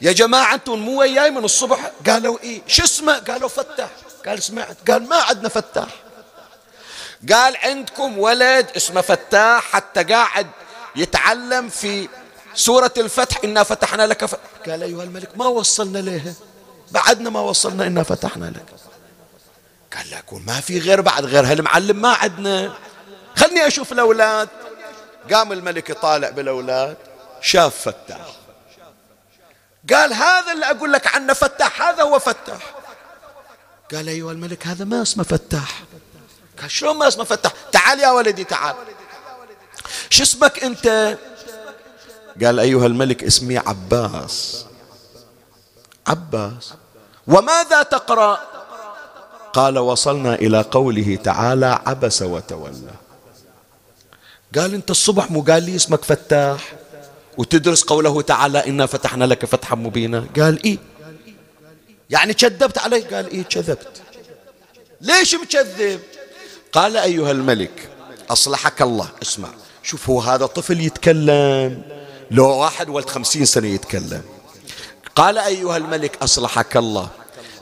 يا 0.00 0.12
جماعة 0.12 0.54
أنتم 0.54 0.78
مو 0.78 1.00
وياي 1.00 1.30
من 1.30 1.44
الصبح. 1.44 1.92
قالوا 2.06 2.38
إيه؟ 2.42 2.62
شو 2.66 2.84
اسمه؟ 2.84 3.18
قالوا 3.18 3.48
فتاح. 3.48 3.90
قال 4.26 4.42
سمعت. 4.42 4.90
قال 4.90 5.08
ما 5.08 5.16
عندنا 5.16 5.48
فتاح. 5.48 5.88
قال 7.32 7.56
عندكم 7.56 8.18
ولد 8.18 8.66
اسمه 8.76 9.00
فتاح 9.00 9.64
حتى 9.64 10.04
قاعد 10.04 10.46
يتعلم 10.96 11.68
في 11.68 12.08
سورة 12.54 12.94
الفتح. 12.96 13.40
إنا 13.44 13.62
فتحنا 13.62 14.06
لك 14.06 14.24
فتح 14.24 14.40
قال 14.68 14.82
أيها 14.82 15.02
الملك 15.02 15.38
ما 15.38 15.46
وصلنا 15.46 15.98
لها 15.98 16.34
بعدنا 16.90 17.30
ما 17.30 17.40
وصلنا 17.40 17.86
إنا 17.86 18.02
فتحنا 18.02 18.46
لك. 18.46 18.83
قال 19.96 20.10
لكم 20.10 20.42
ما 20.46 20.60
في 20.60 20.78
غير 20.78 21.00
بعد 21.00 21.24
غير 21.24 21.46
هالمعلم 21.46 21.96
ما 21.96 22.12
عندنا 22.12 22.74
خلني 23.36 23.66
أشوف 23.66 23.92
الأولاد. 23.92 24.48
قام 25.32 25.52
الملك 25.52 25.90
يطالع 25.90 26.30
بالأولاد. 26.30 26.96
شاف 27.40 27.76
فتاح. 27.76 28.26
قال 29.92 30.12
هذا 30.12 30.52
اللي 30.52 30.70
أقول 30.70 30.92
لك 30.92 31.06
عنه 31.06 31.32
فتاح 31.32 31.82
هذا 31.82 32.02
هو 32.02 32.18
فتاح. 32.18 32.74
قال 33.94 34.08
أيها 34.08 34.32
الملك 34.32 34.66
هذا 34.66 34.84
ما 34.84 35.02
اسمه 35.02 35.24
فتاح. 35.24 35.82
قال 36.60 36.70
شلون 36.70 36.96
ما 36.96 37.08
اسمه 37.08 37.24
فتاح؟ 37.24 37.52
تعال 37.72 38.00
يا 38.00 38.10
ولدي 38.10 38.44
تعال. 38.44 38.74
شو 40.10 40.22
اسمك 40.22 40.64
أنت؟ 40.64 41.18
قال 42.44 42.60
أيها 42.60 42.86
الملك 42.86 43.24
اسمي 43.24 43.58
عباس. 43.58 44.66
عباس. 46.06 46.72
وماذا 47.26 47.82
تقرأ؟ 47.82 48.63
قال 49.54 49.78
وصلنا 49.78 50.34
إلى 50.34 50.60
قوله 50.60 51.18
تعالى 51.24 51.80
عبس 51.86 52.22
وتولى. 52.22 52.94
قال 54.56 54.74
أنت 54.74 54.90
الصبح 54.90 55.30
مو 55.30 55.42
قال 55.42 55.62
لي 55.62 55.76
اسمك 55.76 56.04
فتاح. 56.04 56.74
وتدرس 57.38 57.82
قوله 57.82 58.22
تعالى 58.22 58.66
إنا 58.66 58.86
فتحنا 58.86 59.24
لك 59.24 59.44
فتحا 59.44 59.76
مبينا. 59.76 60.26
قال 60.36 60.64
إيه؟ 60.64 60.78
يعني 62.10 62.34
كذبت 62.34 62.78
علي 62.78 63.00
قال 63.00 63.30
إيه؟ 63.30 63.42
كذبت. 63.42 64.02
ليش 65.00 65.34
مكذب؟ 65.34 66.00
قال 66.72 66.96
أيها 66.96 67.30
الملك 67.30 67.88
أصلحك 68.30 68.82
الله. 68.82 69.08
اسمع 69.22 69.48
شوف 69.82 70.10
هو 70.10 70.20
هذا 70.20 70.46
طفل 70.46 70.80
يتكلم. 70.80 71.82
لو 72.30 72.48
واحد 72.48 72.88
ولد 72.88 73.10
خمسين 73.10 73.44
سنة 73.44 73.66
يتكلم. 73.66 74.22
قال 75.16 75.38
أيها 75.38 75.76
الملك 75.76 76.22
أصلحك 76.22 76.76
الله. 76.76 77.08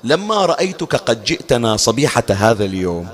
لما 0.04 0.46
رأيتك 0.46 0.96
قد 0.96 1.24
جئتنا 1.24 1.76
صبيحة 1.76 2.24
هذا 2.30 2.64
اليوم 2.64 3.08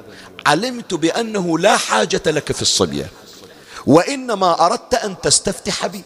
علمت 0.47 0.95
بأنه 0.95 1.59
لا 1.59 1.77
حاجة 1.77 2.23
لك 2.27 2.53
في 2.53 2.63
الصبية 2.63 3.11
وإنما 3.87 4.67
أردت 4.67 4.95
أن 4.95 5.21
تستفتح 5.21 5.87
بي. 5.87 6.03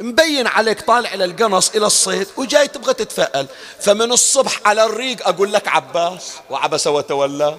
مبين 0.00 0.46
عليك 0.46 0.80
طالع 0.80 1.14
إلى 1.14 1.24
القنص 1.24 1.70
إلى 1.70 1.86
الصيد 1.86 2.26
وجاي 2.36 2.68
تبغى 2.68 2.94
تتفائل. 2.94 3.46
فمن 3.80 4.12
الصبح 4.12 4.60
على 4.64 4.84
الريق 4.84 5.28
أقول 5.28 5.52
لك 5.52 5.68
عباس 5.68 6.32
وعبس 6.50 6.86
وتولى 6.86 7.56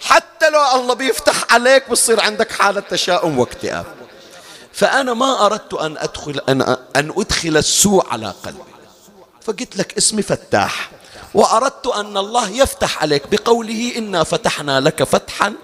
حتى 0.00 0.50
لو 0.50 0.60
الله 0.74 0.94
بيفتح 0.94 1.52
عليك 1.52 1.90
بتصير 1.90 2.20
عندك 2.20 2.52
حالة 2.52 2.80
تشاؤم 2.80 3.38
واكتئاب 3.38 3.86
فأنا 4.72 5.14
ما 5.14 5.46
أردت 5.46 5.74
أن 5.74 5.96
أدخل 5.98 6.40
أن, 6.48 6.62
أن 6.96 7.12
أدخل 7.16 7.56
السوء 7.56 8.06
على 8.08 8.34
قلبي. 8.44 8.58
فقلت 9.42 9.76
لك 9.76 9.96
اسمي 9.96 10.22
فتاح. 10.22 10.90
وأردت 11.34 11.86
أن 11.86 12.16
الله 12.16 12.50
يفتح 12.50 13.02
عليك 13.02 13.22
بقوله 13.28 13.92
إنا 13.96 14.24
فتحنا 14.24 14.80
لك 14.80 15.02
فتحا 15.02 15.54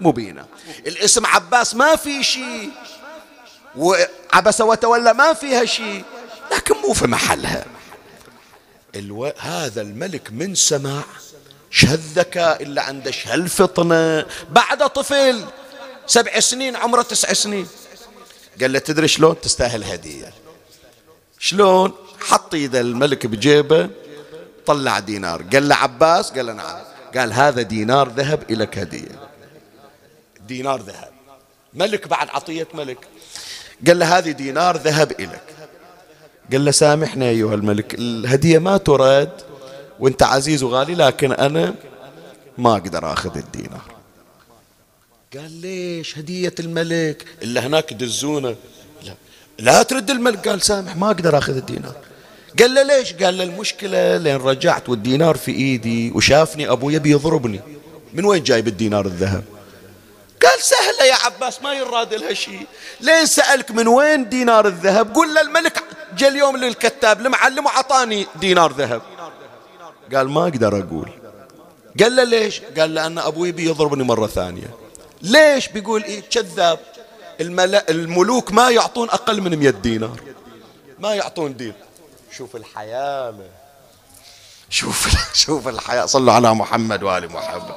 مبينا. 0.00 0.46
الاسم 0.86 1.26
عباس 1.26 1.74
ما 1.74 1.96
في 1.96 2.22
شيء. 2.22 2.70
وعبس 3.76 4.60
وتولى 4.60 5.14
ما 5.14 5.32
فيها 5.32 5.64
شيء. 5.64 6.04
لكن 6.52 6.74
مو 6.74 6.92
في 6.92 7.06
محلها. 7.06 7.66
ألو... 8.96 9.32
هذا 9.38 9.82
الملك 9.82 10.32
من 10.32 10.54
سمع 10.54 11.02
شهالذكاء 11.70 12.62
اللي 12.62 12.80
عنده 12.80 13.10
شهالفطنة 13.10 14.26
بعد 14.50 14.90
طفل. 14.90 15.44
سبع 16.06 16.40
سنين 16.40 16.76
عمره 16.76 17.02
تسع 17.02 17.32
سنين. 17.32 17.68
قال 18.60 18.72
له 18.72 18.78
تدري 18.78 19.08
شلون 19.08 19.40
تستاهل 19.40 19.84
هدية؟ 19.84 20.32
شلون؟ 21.38 21.92
حط 22.20 22.54
ايده 22.54 22.80
الملك 22.80 23.26
بجيبه. 23.26 23.90
طلع 24.66 24.98
دينار. 24.98 25.42
قال 25.52 25.68
له 25.68 25.74
عباس 25.74 26.30
قال 26.30 26.46
له 26.46 26.52
نعم. 26.52 26.80
قال 27.16 27.32
هذا 27.32 27.62
دينار 27.62 28.08
ذهب 28.08 28.42
إليك 28.50 28.78
هدية. 28.78 29.20
دينار 30.48 30.80
ذهب. 30.80 31.10
ملك 31.74 32.08
بعد 32.08 32.28
عطية 32.28 32.68
ملك. 32.74 32.98
قال 33.86 33.98
له 33.98 34.18
هذه 34.18 34.30
دينار 34.30 34.76
ذهب 34.76 35.12
إليك. 35.12 35.42
قال 36.52 36.64
له 36.64 36.70
سامحنا 36.70 37.24
أيها 37.24 37.54
الملك 37.54 37.94
الهدية 37.94 38.58
ما 38.58 38.76
ترد 38.76 39.30
وأنت 40.00 40.22
عزيز 40.22 40.62
وغالي 40.62 40.94
لكن 40.94 41.32
أنا 41.32 41.74
ما 42.58 42.72
أقدر 42.72 43.12
أخذ 43.12 43.36
الدينار. 43.38 43.92
قال 45.36 45.50
ليش 45.50 46.18
هدية 46.18 46.54
الملك؟ 46.60 47.26
إلا 47.42 47.66
هناك 47.66 47.92
دزونه 47.92 48.56
لا, 49.02 49.14
لا 49.58 49.82
ترد 49.82 50.10
الملك. 50.10 50.48
قال 50.48 50.62
سامح 50.62 50.96
ما 50.96 51.06
أقدر 51.06 51.38
أخذ 51.38 51.56
الدينار. 51.56 51.96
قال 52.60 52.74
له 52.74 52.82
ليش؟ 52.82 53.12
قال 53.12 53.38
له 53.38 53.44
المشكلة 53.44 54.16
لين 54.16 54.36
رجعت 54.36 54.88
والدينار 54.88 55.36
في 55.36 55.52
إيدي 55.52 56.10
وشافني 56.10 56.70
أبوي 56.70 56.94
يبي 56.94 57.10
يضربني. 57.10 57.60
من 58.12 58.24
وين 58.24 58.42
جايب 58.42 58.68
الدينار 58.68 59.06
الذهب؟ 59.06 59.44
قال 60.42 60.62
سهلة 60.62 61.04
يا 61.04 61.14
عباس 61.14 61.62
ما 61.62 61.72
يراد 61.74 62.14
لها 62.14 62.34
شيء. 62.34 62.66
لين 63.00 63.26
سألك 63.26 63.70
من 63.70 63.88
وين 63.88 64.28
دينار 64.28 64.66
الذهب؟ 64.66 65.16
قل 65.16 65.34
للملك 65.34 65.82
جاء 66.16 66.30
اليوم 66.30 66.56
للكتاب 66.56 67.20
المعلم 67.20 67.66
وعطاني 67.66 68.26
دينار 68.40 68.72
ذهب. 68.72 69.02
قال 70.14 70.28
ما 70.28 70.42
أقدر 70.42 70.78
أقول. 70.78 71.08
قال 72.00 72.16
له 72.16 72.24
ليش؟ 72.24 72.60
قال 72.78 72.94
لأن 72.94 73.18
أبوي 73.18 73.52
بيضربني 73.52 74.02
مرة 74.02 74.26
ثانية. 74.26 74.70
ليش؟ 75.22 75.68
بيقول 75.68 76.02
إيه 76.04 76.20
كذاب. 76.20 76.78
الملوك 77.90 78.52
ما 78.52 78.70
يعطون 78.70 79.08
أقل 79.10 79.40
من 79.40 79.56
100 79.58 79.70
دينار. 79.70 80.20
ما 80.98 81.14
يعطون 81.14 81.56
دين 81.56 81.72
شوف 82.36 82.56
الحياة. 82.56 83.34
شوف 84.70 85.08
شوف 85.44 85.68
الحياة. 85.68 86.06
صلوا 86.06 86.32
على 86.32 86.54
محمد 86.54 87.02
وآل 87.02 87.32
محمد. 87.32 87.74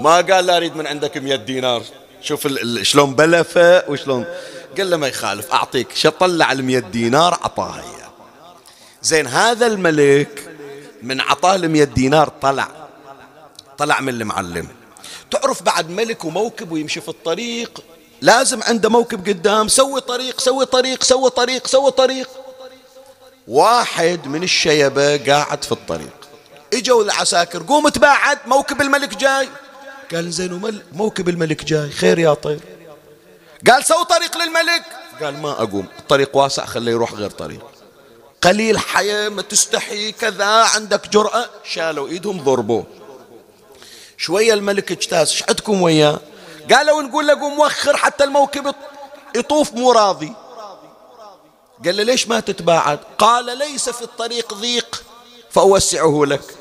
ما 0.00 0.16
قال 0.16 0.46
لا 0.46 0.56
أريد 0.56 0.76
من 0.76 0.86
عندك 0.86 1.18
100 1.18 1.36
دينار. 1.36 1.82
شوف 2.20 2.48
شلون 2.82 3.14
بلفه 3.14 3.84
وشلون 3.88 4.24
قال 4.78 4.90
له 4.90 4.96
ما 4.96 5.08
يخالف. 5.08 5.52
أعطيك 5.52 5.92
شو 5.94 6.08
طلع 6.08 6.52
ال 6.52 6.64
100 6.64 6.78
دينار 6.78 7.34
أعطاها 7.34 7.82
إياه 7.82 8.10
زين 9.02 9.26
هذا 9.26 9.66
الملك 9.66 10.56
من 11.02 11.20
عطاه 11.20 11.54
ال 11.54 11.70
100 11.70 11.84
دينار 11.84 12.28
طلع. 12.28 12.68
طلع 13.78 14.00
من 14.00 14.08
المعلم. 14.08 14.68
تعرف 15.30 15.62
بعد 15.62 15.90
ملك 15.90 16.24
وموكب 16.24 16.72
ويمشي 16.72 17.00
في 17.00 17.08
الطريق 17.08 17.84
لازم 18.26 18.62
عنده 18.62 18.88
موكب 18.88 19.28
قدام 19.28 19.68
سوي 19.68 20.00
طريق 20.00 20.40
سوي 20.40 20.66
طريق 20.66 21.02
سوي 21.02 21.30
طريق 21.30 21.66
سوي 21.66 21.90
طريق. 21.90 22.28
واحد 23.48 24.26
من 24.26 24.42
الشيبة 24.42 25.16
قاعد 25.16 25.64
في 25.64 25.72
الطريق. 25.72 26.16
إجوا 26.72 27.04
العساكر 27.04 27.62
قوم 27.62 27.88
تباعد 27.88 28.38
موكب 28.46 28.80
الملك 28.80 29.16
جاي. 29.16 29.48
قال 30.14 30.32
زين 30.32 30.80
موكب 30.92 31.28
الملك 31.28 31.64
جاي 31.64 31.90
خير 31.90 32.18
يا 32.18 32.34
طير. 32.34 32.60
قال 33.70 33.84
سو 33.84 34.02
طريق 34.02 34.36
للملك. 34.38 34.82
قال 35.22 35.42
ما 35.42 35.50
أقوم 35.50 35.86
الطريق 35.98 36.36
واسع 36.36 36.64
خليه 36.64 36.92
يروح 36.92 37.12
غير 37.12 37.30
طريق. 37.30 37.60
قليل 38.42 38.78
حياة 38.78 39.28
ما 39.28 39.42
تستحي 39.42 40.12
كذا 40.12 40.46
عندك 40.46 41.08
جرأة. 41.08 41.50
شالوا 41.64 42.08
إيدهم 42.08 42.44
ضربوه. 42.44 42.86
شوية 44.18 44.54
الملك 44.54 44.92
اجتاز 44.92 45.30
إيش 45.30 45.42
عندكم 45.48 45.82
وياه؟ 45.82 46.20
قالوا 46.72 47.02
نقول 47.02 47.26
له 47.26 47.40
قوم 47.40 47.60
وخر 47.60 47.96
حتى 47.96 48.24
الموكب 48.24 48.74
يطوف 49.36 49.74
مو 49.74 49.92
راضي. 49.92 50.32
قال 51.84 51.96
له 51.96 52.02
ليش 52.02 52.28
ما 52.28 52.40
تتباعد؟ 52.40 52.98
قال 53.18 53.58
ليس 53.58 53.88
في 53.88 54.02
الطريق 54.02 54.54
ضيق 54.54 55.02
فأوسعه 55.50 56.24
لك. 56.26 56.54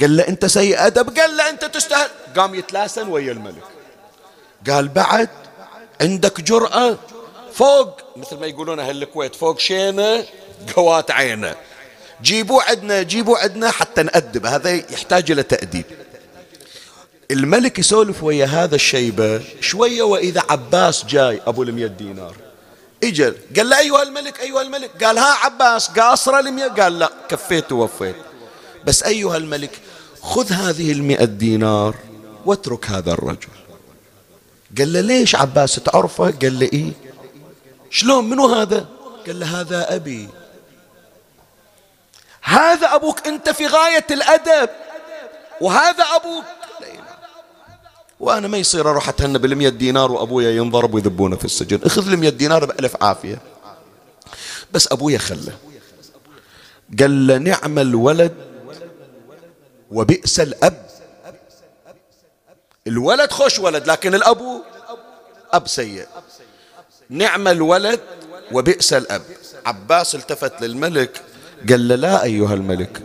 قال 0.00 0.16
له 0.16 0.28
أنت 0.28 0.46
سيء 0.46 0.86
أدب 0.86 1.18
قال 1.18 1.36
له 1.36 1.48
أنت 1.48 1.64
تستاهل. 1.64 2.08
قام 2.36 2.54
يتلاسن 2.54 3.08
ويا 3.08 3.32
الملك. 3.32 3.64
قال 4.70 4.88
بعد 4.88 5.28
عندك 6.00 6.40
جرأة؟ 6.40 6.96
فوق 7.52 8.00
مثل 8.16 8.36
ما 8.36 8.46
يقولون 8.46 8.80
أهل 8.80 9.02
الكويت 9.02 9.34
فوق 9.34 9.58
شينة 9.58 10.24
قوات 10.76 11.10
عينة. 11.10 11.54
جيبوا 12.22 12.62
عندنا 12.62 13.02
جيبوا 13.02 13.38
عندنا 13.38 13.70
حتى 13.70 14.02
نأدب 14.02 14.46
هذا 14.46 14.70
يحتاج 14.70 15.30
إلى 15.30 15.42
تأديب. 15.42 15.84
الملك 17.30 17.78
يسولف 17.78 18.22
ويا 18.22 18.46
هذا 18.46 18.74
الشيبة 18.74 19.42
شوية 19.60 20.02
وإذا 20.02 20.42
عباس 20.50 21.04
جاي 21.04 21.40
أبو 21.46 21.62
المية 21.62 21.86
دينار. 21.86 22.36
أجل 23.04 23.36
قال 23.56 23.68
له 23.68 23.78
أيها 23.78 24.02
الملك 24.02 24.40
أيها 24.40 24.62
الملك. 24.62 25.04
قال 25.04 25.18
ها 25.18 25.34
عباس 25.44 25.88
قاصرة 25.88 26.38
المية؟ 26.40 26.66
قال 26.68 26.98
لا 26.98 27.10
كفيت 27.28 27.72
ووفيت. 27.72 28.16
بس 28.84 29.02
أيها 29.02 29.36
الملك 29.36 29.70
خذ 30.22 30.52
هذه 30.52 30.92
المئة 30.92 31.24
دينار 31.24 31.94
واترك 32.44 32.90
هذا 32.90 33.12
الرجل. 33.12 33.48
قال 34.78 34.92
له 34.92 35.00
ليش 35.00 35.34
عباس 35.34 35.74
تعرفه؟ 35.74 36.24
قال 36.24 36.58
له 36.58 36.70
إيه؟ 36.72 36.92
شلون؟ 37.90 38.30
منو 38.30 38.46
هذا؟ 38.46 38.86
قال 39.26 39.40
له 39.40 39.60
هذا 39.60 39.94
أبي. 39.94 40.28
هذا 42.42 42.94
أبوك 42.94 43.26
أنت 43.26 43.50
في 43.50 43.66
غاية 43.66 44.06
الأدب. 44.10 44.70
وهذا 45.60 46.04
أبوك. 46.04 46.44
وأنا 48.20 48.48
ما 48.48 48.58
يصير 48.58 48.90
أروح 48.90 49.08
أتهنى 49.08 49.38
بالمية 49.38 49.68
دينار 49.68 50.12
وأبويا 50.12 50.50
ينضرب 50.50 50.94
ويذبونه 50.94 51.36
في 51.36 51.44
السجن. 51.44 51.80
اخذ 51.84 52.12
المية 52.12 52.28
دينار 52.28 52.64
بألف 52.64 53.02
عافية. 53.02 53.38
بس 54.72 54.92
أبويا 54.92 55.18
خله 55.18 55.52
قال 57.00 57.26
له 57.26 57.38
نعم 57.38 57.78
الولد 57.78 58.32
وبئس 59.90 60.40
الأب. 60.40 60.86
الولد 62.86 63.30
خوش 63.30 63.58
ولد 63.58 63.86
لكن 63.86 64.14
الأب 64.14 64.62
أب 65.52 65.68
سيء. 65.68 66.06
نعم 67.10 67.48
الولد 67.48 68.00
وبئس 68.52 68.92
الأب. 68.92 69.22
عباس 69.66 70.14
التفت 70.14 70.62
للملك 70.62 71.22
قال 71.68 71.88
له 71.88 71.94
لا 71.94 72.24
أيها 72.24 72.54
الملك 72.54 73.02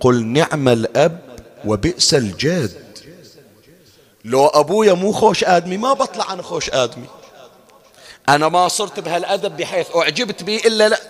قل 0.00 0.26
نعم 0.26 0.68
الأب 0.68 1.20
وبئس 1.64 2.14
الجد. 2.14 2.89
لو 4.24 4.46
أبويا 4.46 4.92
مو 4.92 5.12
خوش 5.12 5.44
آدمي 5.44 5.76
ما 5.76 5.92
بطلع 5.92 6.32
أنا 6.32 6.42
خوش 6.42 6.70
آدمي. 6.70 7.06
أنا 8.28 8.48
ما 8.48 8.68
صرت 8.68 9.00
بهالأدب 9.00 9.56
بحيث 9.56 9.86
أعجبت 9.96 10.42
به 10.42 10.56
إلا 10.56 10.88
لا. 10.88 11.00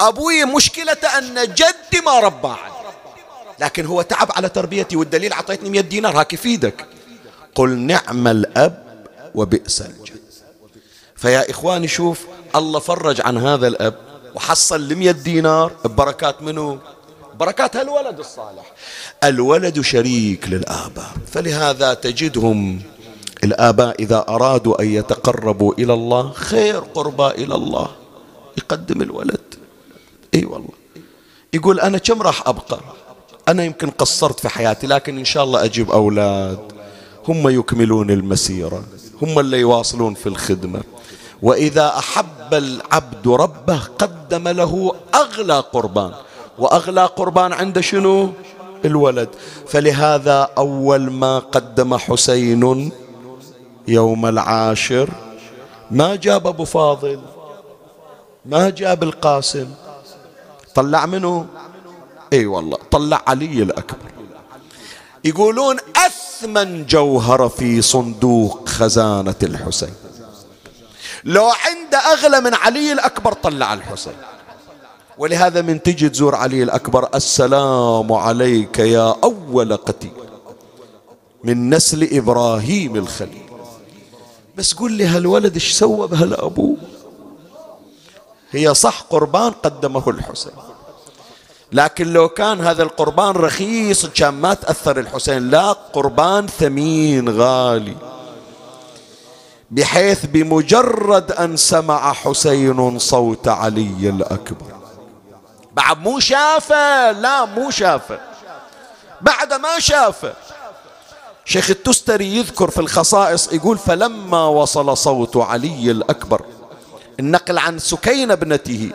أبوي 0.00 0.44
مشكلته 0.44 1.18
أن 1.18 1.54
جدي 1.54 2.00
ما 2.06 2.20
ربى 2.20 2.54
لكن 3.58 3.86
هو 3.86 4.02
تعب 4.02 4.32
على 4.32 4.48
تربيتي 4.48 4.96
والدليل 4.96 5.32
أعطيتني 5.32 5.70
100 5.70 5.80
دينار 5.80 6.20
هاك 6.20 6.32
يفيدك. 6.32 6.86
قل 7.54 7.70
نعم 7.78 8.28
الأب 8.28 9.04
وبئس 9.34 9.80
الجد. 9.80 10.24
فيا 11.16 11.50
إخواني 11.50 11.88
شوف 11.88 12.26
الله 12.56 12.80
فرج 12.80 13.20
عن 13.20 13.38
هذا 13.38 13.66
الأب 13.66 13.94
وحصل 14.34 14.88
لمية 14.88 15.10
دينار 15.10 15.72
ببركات 15.84 16.42
منه 16.42 16.78
بركات 17.40 17.76
هالولد 17.76 18.18
الصالح. 18.18 18.72
الولد 19.24 19.80
شريك 19.80 20.48
للآباء 20.48 21.10
فلهذا 21.32 21.94
تجدهم 21.94 22.82
الآباء 23.44 24.02
إذا 24.02 24.24
أرادوا 24.28 24.82
أن 24.82 24.86
يتقربوا 24.86 25.74
إلى 25.78 25.94
الله 25.94 26.32
خير 26.32 26.78
قربى 26.78 27.26
إلى 27.26 27.54
الله. 27.54 27.88
يقدم 28.58 29.02
الولد. 29.02 29.54
إي 30.34 30.44
والله. 30.44 30.74
يقول 31.52 31.80
أنا 31.80 31.98
كم 31.98 32.22
راح 32.22 32.48
أبقى؟ 32.48 32.80
أنا 33.48 33.64
يمكن 33.64 33.90
قصرت 33.90 34.40
في 34.40 34.48
حياتي 34.48 34.86
لكن 34.86 35.18
إن 35.18 35.24
شاء 35.24 35.44
الله 35.44 35.64
أجيب 35.64 35.90
أولاد. 35.90 36.58
هم 37.28 37.48
يكملون 37.48 38.10
المسيرة. 38.10 38.84
هم 39.22 39.38
اللي 39.38 39.60
يواصلون 39.60 40.14
في 40.14 40.26
الخدمة. 40.26 40.82
وإذا 41.42 41.98
أحب 41.98 42.54
العبد 42.54 43.28
ربه 43.28 43.80
قدم 43.98 44.48
له 44.48 44.94
أغلى 45.14 45.60
قربان. 45.60 46.12
وأغلى 46.58 47.04
قربان 47.06 47.52
عند 47.52 47.80
شنو؟ 47.80 48.32
الولد. 48.84 49.28
فلهذا 49.68 50.48
أول 50.58 51.10
ما 51.10 51.38
قدم 51.38 51.96
حسين 51.96 52.92
يوم 53.88 54.26
العاشر 54.26 55.10
ما 55.90 56.16
جاب 56.16 56.46
أبو 56.46 56.64
فاضل 56.64 57.20
ما 58.46 58.70
جاب 58.70 59.02
القاسم. 59.02 59.74
طلع 60.74 61.06
منه؟ 61.06 61.46
إي 62.32 62.46
والله 62.46 62.78
طلع 62.90 63.22
علي 63.26 63.62
الأكبر. 63.62 64.10
يقولون 65.24 65.76
أثمن 65.96 66.86
جوهر 66.86 67.48
في 67.48 67.82
صندوق 67.82 68.68
خزانة 68.68 69.34
الحسين. 69.42 69.94
لو 71.24 71.44
عنده 71.44 71.98
أغلى 71.98 72.40
من 72.40 72.54
علي 72.54 72.92
الأكبر 72.92 73.32
طلع 73.32 73.74
الحسين. 73.74 74.16
ولهذا 75.18 75.62
من 75.62 75.82
تجي 75.82 76.08
تزور 76.08 76.34
علي 76.34 76.62
الأكبر 76.62 77.08
السلام 77.14 78.12
عليك 78.12 78.78
يا 78.78 79.14
أول 79.24 79.76
قتيل 79.76 80.12
من 81.44 81.74
نسل 81.74 82.08
إبراهيم 82.16 82.96
الخليل. 82.96 83.44
بس 84.56 84.72
قل 84.74 84.92
لي 84.92 85.04
هالولد 85.06 85.54
إيش 85.54 85.72
سوى 85.72 86.08
بهالأبوه 86.08 86.76
هي 88.50 88.74
صح 88.74 89.00
قربان 89.10 89.52
قدمه 89.52 90.02
الحسين 90.08 90.52
لكن 91.72 92.12
لو 92.12 92.28
كان 92.28 92.60
هذا 92.60 92.82
القربان 92.82 93.34
رخيص 93.34 94.06
كان 94.06 94.34
ما 94.34 94.54
تأثر 94.54 94.98
الحسين 94.98 95.50
لا 95.50 95.72
قربان 95.72 96.46
ثمين 96.46 97.28
غالي 97.28 97.96
بحيث 99.70 100.26
بمجرد 100.26 101.32
أن 101.32 101.56
سمع 101.56 102.12
حسين 102.12 102.98
صوت 102.98 103.48
علي 103.48 104.08
الأكبر. 104.10 104.73
بعد 105.74 105.98
مو 105.98 106.20
شافه 106.20 107.12
لا 107.12 107.44
مو 107.44 107.70
شافه. 107.70 108.20
بعد 109.20 109.52
ما 109.52 109.78
شافه. 109.78 110.32
شيخ 111.44 111.70
التستري 111.70 112.36
يذكر 112.36 112.70
في 112.70 112.78
الخصائص 112.78 113.52
يقول 113.52 113.78
فلما 113.78 114.46
وصل 114.46 114.96
صوت 114.96 115.36
علي 115.36 115.90
الأكبر 115.90 116.42
النقل 117.20 117.58
عن 117.58 117.78
سكينة 117.78 118.30
ابنته 118.30 118.90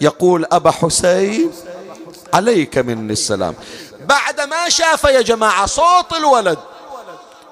يقول 0.00 0.46
أبا 0.52 0.70
حسين 0.70 1.50
عليك 2.34 2.78
مني 2.78 3.12
السلام. 3.12 3.54
بعد 4.06 4.40
ما 4.40 4.68
شاف 4.68 5.04
يا 5.04 5.20
جماعة 5.22 5.66
صوت 5.66 6.12
الولد 6.16 6.58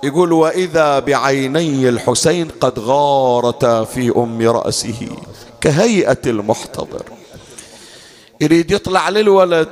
يقول 0.03 0.33
وإذا 0.33 0.99
بعيني 0.99 1.89
الحسين 1.89 2.49
قد 2.61 2.79
غارتا 2.79 3.85
في 3.85 4.13
أم 4.17 4.49
رأسه 4.49 5.09
كهيئة 5.61 6.19
المحتضر. 6.27 7.03
يريد 8.41 8.71
يطلع 8.71 9.09
للولد. 9.09 9.69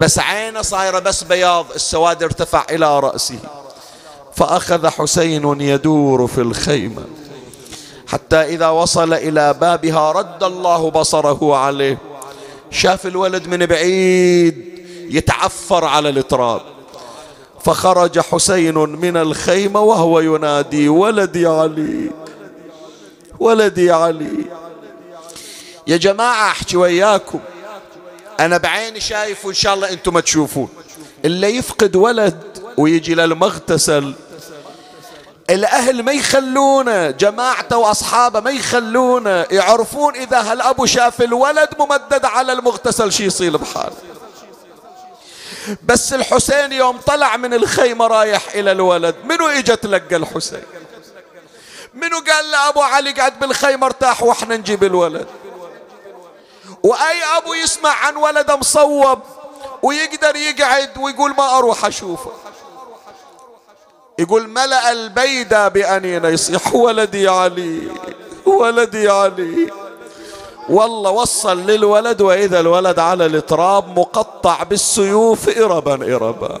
بس 0.00 0.18
عينه 0.18 0.62
صايرة 0.62 0.98
بس 0.98 1.24
بياض 1.24 1.66
السواد 1.74 2.22
ارتفع 2.22 2.64
إلى 2.70 3.00
رأسه. 3.00 3.38
فأخذ 4.36 4.88
حسين 4.88 5.60
يدور 5.60 6.26
في 6.26 6.40
الخيمة. 6.40 7.04
حتى 8.06 8.36
إذا 8.36 8.68
وصل 8.68 9.12
إلى 9.12 9.54
بابها 9.60 10.12
رد 10.12 10.44
الله 10.44 10.90
بصره 10.90 11.56
عليه. 11.56 11.98
شاف 12.70 13.06
الولد 13.06 13.48
من 13.48 13.66
بعيد 13.66 14.70
يتعفر 15.10 15.84
على 15.84 16.08
التراب 16.08 16.60
فخرج 17.64 18.20
حسين 18.20 18.74
من 18.74 19.16
الخيمة 19.16 19.80
وهو 19.80 20.20
ينادي 20.20 20.88
ولدي 20.88 21.46
علي 21.46 22.10
ولدي 23.40 23.90
علي. 23.92 24.44
يا 25.86 25.96
جماعة 25.96 26.50
أحكي 26.50 26.76
وياكم. 26.76 27.40
أنا 28.40 28.56
بعيني 28.56 29.00
شايف 29.00 29.44
وان 29.44 29.54
شاء 29.54 29.74
الله 29.74 29.90
أنتم 29.90 30.14
ما 30.14 30.20
تشوفون 30.20 30.68
اللي 31.24 31.56
يفقد 31.56 31.96
ولد 31.96 32.58
ويجي 32.76 33.14
للمغتسل. 33.14 34.14
الأهل 35.50 36.02
ما 36.02 36.12
يخلونه 36.12 37.10
جماعته 37.10 37.76
وأصحابه 37.76 38.40
ما 38.40 38.50
يخلونه 38.50 39.46
يعرفون 39.50 40.16
إذا 40.16 40.40
هالابو 40.40 40.86
شاف 40.86 41.22
الولد 41.22 41.68
ممدد 41.78 42.24
على 42.24 42.52
المغتسل 42.52 43.12
شي 43.12 43.24
يصير 43.24 43.56
بحاله. 43.56 43.96
بس 45.82 46.12
الحسين 46.12 46.72
يوم 46.72 46.98
طلع 46.98 47.36
من 47.36 47.54
الخيمة 47.54 48.06
رايح 48.06 48.42
إلى 48.54 48.72
الولد 48.72 49.14
منو 49.24 49.46
إجا 49.46 49.74
تلقى 49.74 50.16
الحسين؟ 50.16 50.62
منو 51.94 52.16
قال 52.18 52.50
لأبو 52.50 52.80
علي 52.80 53.10
قعد 53.10 53.38
بالخيمة 53.40 53.86
ارتاح 53.86 54.22
وإحنا 54.22 54.56
نجيب 54.56 54.84
الولد؟ 54.84 55.26
وأي 56.82 57.22
أبو 57.36 57.54
يسمع 57.54 57.90
عن 57.90 58.16
ولده 58.16 58.56
مصوب 58.56 59.18
ويقدر 59.82 60.36
يقعد 60.36 60.98
ويقول 60.98 61.30
ما 61.30 61.58
أروح 61.58 61.84
أشوفه. 61.84 62.30
يقول 64.18 64.48
ملأ 64.48 64.92
البيدة 64.92 65.68
بأنين 65.68 66.24
يصيح 66.24 66.74
ولدي 66.74 67.28
علي 67.28 67.88
ولدي 68.46 69.08
علي. 69.08 69.70
والله 70.68 71.10
وصل 71.10 71.58
للولد 71.58 72.20
وإذا 72.20 72.60
الولد 72.60 72.98
على 72.98 73.26
التراب 73.26 73.98
مقطع 73.98 74.62
بالسيوف 74.62 75.58
إربا 75.58 76.16
إربا. 76.16 76.60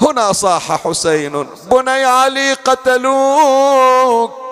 هنا 0.00 0.32
صاح 0.32 0.72
حسين. 0.72 1.48
بني 1.70 2.04
علي 2.04 2.52
قتلوك. 2.52 4.47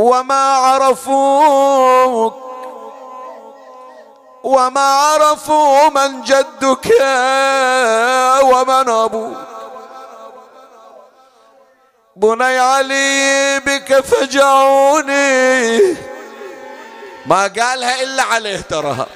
وما 0.00 0.54
عرفوك 0.56 2.34
وما 4.44 4.80
عرفوا 4.80 5.88
من 5.88 6.22
جدك 6.22 6.86
ومن 8.42 8.88
أبوك. 8.88 9.36
بني 12.16 12.58
علي 12.58 13.60
بك 13.66 14.00
فجعوني. 14.00 15.78
ما 17.26 17.42
قالها 17.42 18.02
إلا 18.02 18.22
عليه 18.22 18.60
تراها 18.60 19.06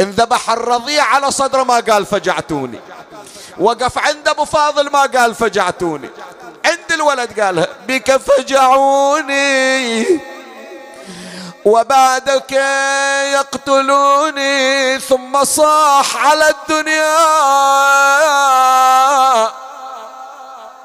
انذبح 0.00 0.50
الرضيع 0.50 1.04
على 1.04 1.30
صدره 1.30 1.62
ما 1.62 1.80
قال 1.80 2.06
فجعتوني. 2.06 2.80
وقف 3.60 3.98
عند 3.98 4.28
أبو 4.28 4.44
فاضل 4.44 4.90
ما 4.90 5.02
قال 5.02 5.34
فجعتوني. 5.34 6.10
الولد 6.94 7.40
قالها 7.40 7.68
بك 7.88 8.16
فجعوني. 8.16 10.06
وبعدك 11.64 12.52
يقتلوني. 13.32 14.98
ثم 15.00 15.44
صاح 15.44 16.26
على 16.26 16.50
الدنيا. 16.50 17.14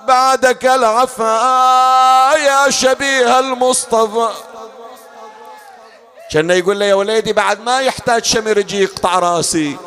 بعدك 0.08 0.66
العفا 0.66 2.34
يا 2.38 2.70
شبيه 2.70 3.40
المصطفى. 3.40 4.30
كان 6.32 6.50
يقول 6.50 6.80
له 6.80 6.86
يا 6.86 6.94
وليدي 6.94 7.34
بعد 7.34 7.60
ما 7.60 7.82
يحتاج 7.82 8.26
شمر 8.26 8.58
يجي 8.58 8.84
يقطع 8.84 9.20
راسي. 9.20 9.78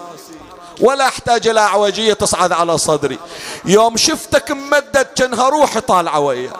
ولا 0.82 1.04
احتاج 1.08 1.48
إلى 1.48 1.60
اعوجيه 1.60 2.12
تصعد 2.12 2.52
على 2.52 2.78
صدري. 2.78 3.18
يوم 3.64 3.96
شفتك 3.96 4.50
ممدد 4.50 5.06
كأنها 5.16 5.48
روحي 5.48 5.80
طالعه 5.80 6.20
وياك 6.20 6.56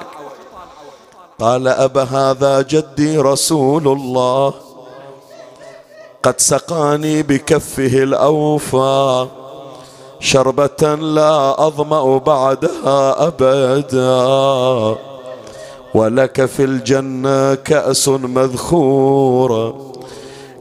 قال 1.40 1.69
أبا 1.69 2.03
هذا 2.03 2.62
جدي 2.62 3.19
رسول 3.19 3.89
الله. 3.89 4.55
قد 6.23 6.40
سقاني 6.40 7.23
بكفه 7.23 8.03
الأوفى. 8.03 9.27
شربة 10.20 10.94
لا 10.94 11.66
أظمأ 11.66 12.19
بعدها 12.19 13.27
أبدا. 13.27 14.97
ولك 15.94 16.47
في 16.47 16.65
الجنة 16.65 17.55
كأس 17.55 18.09
مذخورة. 18.09 19.91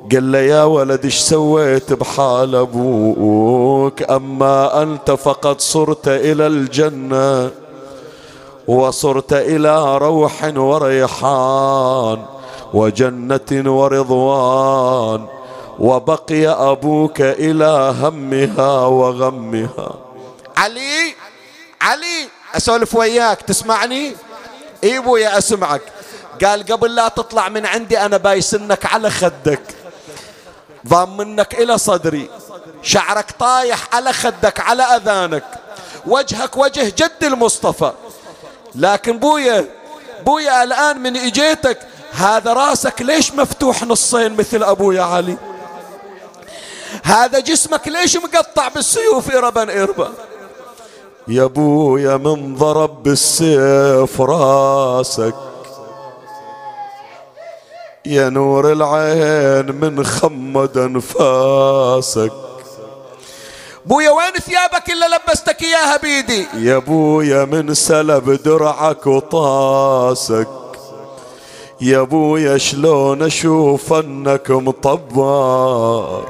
قال 0.09 0.31
له 0.31 0.39
يا 0.39 0.63
ولد 0.63 1.05
إيش 1.05 1.19
سويت 1.19 1.93
بحال 1.93 2.55
أبوك؟ 2.55 4.01
أما 4.11 4.81
أنت 4.83 5.11
فقد 5.11 5.61
صرت 5.61 6.07
إلى 6.07 6.47
الجنة 6.47 7.51
وصرت 8.67 9.33
إلى 9.33 9.97
روح 9.97 10.51
وريحان 10.55 12.19
وجنة 12.73 13.49
ورضوان 13.51 15.25
وبقي 15.79 16.47
أبوك 16.47 17.21
إلى 17.21 17.95
همها 18.01 18.85
وغمها. 18.85 19.93
علي 20.57 21.13
علي 21.81 22.27
أسولف 22.57 22.95
وياك 22.95 23.41
تسمعني؟ 23.41 24.13
إي 24.83 24.97
ابويا 24.97 25.37
أسمعك. 25.37 25.81
قال 26.43 26.65
قبل 26.65 26.95
لا 26.95 27.07
تطلع 27.07 27.49
من 27.49 27.65
عندي 27.65 27.99
أنا 27.99 28.17
بايسنك 28.17 28.85
على 28.85 29.09
خدك. 29.09 29.80
ضامنك 30.87 31.53
إلى 31.53 31.77
صدري. 31.77 32.29
شعرك 32.83 33.31
طايح 33.39 33.95
على 33.95 34.13
خدك 34.13 34.59
على 34.59 34.83
أذانك. 34.83 35.43
وجهك 36.07 36.57
وجه 36.57 36.93
جد 36.97 37.23
المصطفى. 37.23 37.91
لكن 38.75 39.19
بويا 39.19 39.65
بويا 40.25 40.63
الآن 40.63 40.99
من 40.99 41.17
اجيتك 41.17 41.79
هذا 42.11 42.53
راسك 42.53 43.01
ليش 43.01 43.33
مفتوح 43.33 43.83
نصين 43.83 44.35
مثل 44.35 44.63
ابويا 44.63 45.03
علي؟ 45.03 45.37
هذا 47.03 47.39
جسمك 47.39 47.87
ليش 47.87 48.17
مقطع 48.17 48.67
بالسيوف 48.67 49.35
إربا 49.35 49.83
إربا؟ 49.83 50.11
يا 51.27 51.43
ابويا 51.43 52.17
من 52.17 52.55
ضرب 52.55 53.03
بالسيف 53.03 54.21
راسك. 54.21 55.50
يا 58.05 58.29
نور 58.29 58.71
العين 58.71 59.75
من 59.75 60.05
خمد 60.05 60.77
انفاسك 60.77 62.31
بويا 63.85 64.09
وين 64.09 64.33
ثيابك 64.33 64.89
الا 64.89 65.05
لبستك 65.15 65.61
إياها 65.61 65.97
بيدي؟ 65.97 66.47
يا 66.53 66.77
بويا 66.77 67.45
من 67.45 67.73
سلب 67.73 68.31
درعك 68.43 69.07
وطاسك. 69.07 70.47
يا 71.81 72.01
بويا 72.01 72.57
شلون 72.57 73.23
أشوف 73.23 73.93
أنك 73.93 74.51
مطبر 74.51 76.29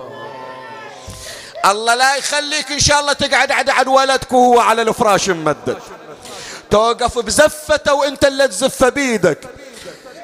الله 1.66 1.96
لا 1.96 2.16
يخليك 2.16 2.72
إن 2.72 2.80
شاء 2.80 3.00
الله 3.00 3.14
تقعد 3.14 3.52
عد 3.52 3.70
عد 3.70 3.88
ولدك 3.88 4.32
وهو 4.32 4.60
على 4.60 4.82
الفراش 4.82 5.30
ممدد. 5.30 5.78
توقف 6.70 7.20
بزفته 7.20 7.94
وأنت 7.94 8.26
اللي 8.26 8.48
تزفه 8.48 8.90
بيدك. 8.90 9.61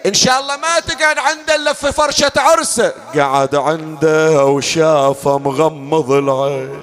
إن 0.06 0.14
شاء 0.14 0.40
الله 0.40 0.58
ما 0.58 0.80
تقعد 0.80 1.18
عنده 1.18 1.56
إلا 1.56 1.74
في 1.74 1.92
فرشة 1.92 2.32
عرسه 2.38 2.94
قعد 3.16 3.56
عنده 3.56 4.46
وشافه 4.46 5.38
مغمض 5.38 6.12
العين. 6.12 6.82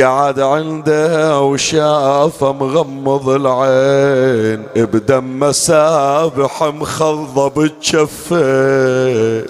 قعد 0.00 0.40
عنده 0.40 1.40
وشافه 1.40 2.52
مغمض 2.52 3.28
العين. 3.28 4.66
بدم 4.76 5.40
مسابح 5.40 6.62
مخضب 6.62 7.52
بجفين 7.56 9.46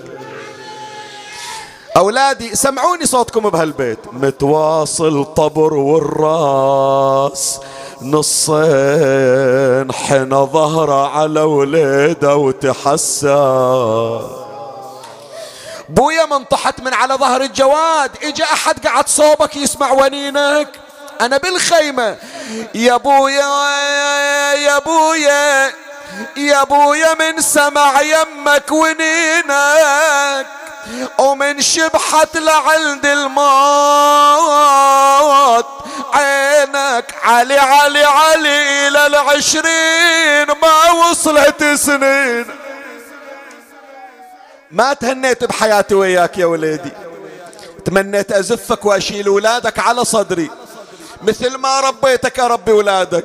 أولادي 1.97 2.57
سمعوني 2.57 3.07
صوتكم 3.07 3.51
بهالبيت. 3.51 3.99
متواصل 4.13 5.25
طبر 5.25 5.75
والراس. 5.75 7.61
نصين 8.05 9.93
حين 9.93 10.47
ظهره 10.47 11.09
على 11.19 11.41
وليده 11.41 12.37
وتحسى 12.37 14.21
بويا 15.89 16.27
من 16.27 16.45
طحت 16.45 16.81
من 16.81 16.95
على 16.95 17.15
ظهر 17.15 17.41
الجواد 17.41 18.11
اجى 18.23 18.45
أحد 18.45 18.87
قعد 18.87 19.09
صوبك 19.09 19.57
يسمع 19.57 19.93
ونينك. 19.93 20.69
أنا 21.21 21.37
بالخيمة 21.37 22.17
يا 22.75 22.97
بويا 22.97 23.73
يا 24.55 24.79
بويا. 24.79 25.73
يا 26.37 26.65
بويا 26.65 27.15
من 27.15 27.41
سمع 27.41 28.01
يمك 28.01 28.73
ونينك 28.73 30.47
ومن 31.19 31.61
شبحت 31.61 32.37
لعند 32.37 33.07
الموت 33.07 33.43
عينك 36.15 37.15
علي 37.23 37.59
علي 37.59 38.05
علي 38.05 38.89
إلى 38.89 39.07
العشرين 39.07 40.47
ما 40.63 40.91
وصلت 40.91 41.65
سنين. 41.65 42.47
ما 44.71 44.93
تهنيت 44.95 45.45
بحياتي 45.45 45.95
وياك 45.95 46.39
يا 46.39 46.47
وليدي. 46.47 46.91
تمنيت 47.85 48.33
أزفك 48.33 48.85
وأشيل 48.85 49.27
أولادك 49.27 49.79
على 49.79 50.05
صدري. 50.05 50.51
مثل 51.23 51.57
ما 51.57 51.81
ربيتك 51.81 52.41
أربي 52.41 52.73
أولادك 52.73 53.25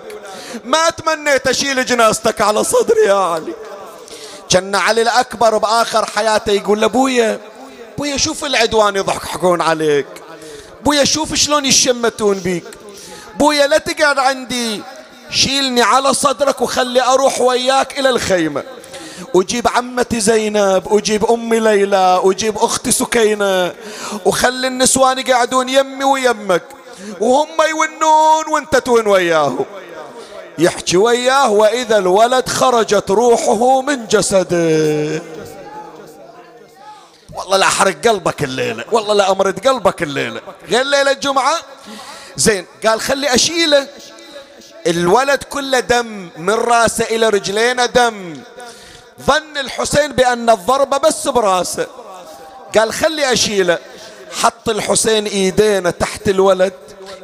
ما 0.63 0.89
تمنيت 0.89 1.47
أشيل 1.47 1.85
جنازتك 1.85 2.41
على 2.41 2.63
صدري 2.63 3.01
يا 3.05 3.13
علي. 3.13 3.53
كان 4.49 4.75
علي 4.75 5.01
الأكبر 5.01 5.57
بآخر 5.57 6.05
حياته 6.05 6.51
يقول 6.51 6.81
لأبويا 6.81 7.39
بويا 7.97 8.17
شوف 8.17 8.45
العدوان 8.45 8.95
يضحكون 8.95 9.61
عليك. 9.61 10.07
بويا 10.83 11.03
شوف 11.03 11.33
شلون 11.33 11.65
يشمتون 11.65 12.39
بيك. 12.39 12.63
بويا 13.35 13.67
لا 13.67 13.77
تقعد 13.77 14.19
عندي. 14.19 14.81
شيلني 15.31 15.81
على 15.81 16.13
صدرك 16.13 16.61
وخلي 16.61 17.01
أروح 17.03 17.41
وياك 17.41 17.99
إلى 17.99 18.09
الخيمة. 18.09 18.63
وجيب 19.33 19.67
عمتي 19.67 20.19
زينب 20.19 20.91
وجيب 20.91 21.25
أمي 21.25 21.59
ليلى 21.59 22.21
وجيب 22.23 22.57
أختي 22.57 22.91
سكينة. 22.91 23.73
وخلي 24.25 24.67
النسوان 24.67 25.19
يقعدون 25.19 25.69
يمي 25.69 26.03
ويمك. 26.03 26.63
وهم 27.19 27.47
يونون 27.69 28.47
وانت 28.49 28.75
تون 28.75 29.07
وياهم. 29.07 29.65
يحكي 30.59 30.97
وياه 30.97 31.49
وإذا 31.49 31.97
الولد 31.97 32.49
خرجت 32.49 33.11
روحه 33.11 33.81
من 33.81 34.07
جسده. 34.07 35.21
والله 37.35 37.57
لا 37.57 37.65
أحرق 37.65 38.07
قلبك 38.07 38.43
الليلة 38.43 38.85
والله 38.91 39.13
لا 39.13 39.31
أمرد 39.31 39.67
قلبك 39.67 40.03
الليلة. 40.03 40.41
غير 40.69 40.83
ليلة 40.83 41.11
الجمعة؟ 41.11 41.55
زين 42.35 42.65
قال 42.85 43.01
خلي 43.01 43.35
أشيله. 43.35 43.87
الولد 44.87 45.43
كله 45.43 45.79
دم 45.79 46.29
من 46.37 46.53
راسه 46.53 47.05
إلى 47.05 47.29
رجلينه 47.29 47.85
دم. 47.85 48.41
ظن 49.21 49.57
الحسين 49.57 50.11
بأن 50.11 50.49
الضربة 50.49 50.97
بس 50.97 51.27
براسه. 51.27 51.87
قال 52.77 52.93
خلي 52.93 53.33
أشيله. 53.33 53.77
حط 54.31 54.69
الحسين 54.69 55.25
إيدينه 55.25 55.89
تحت 55.89 56.29
الولد. 56.29 56.73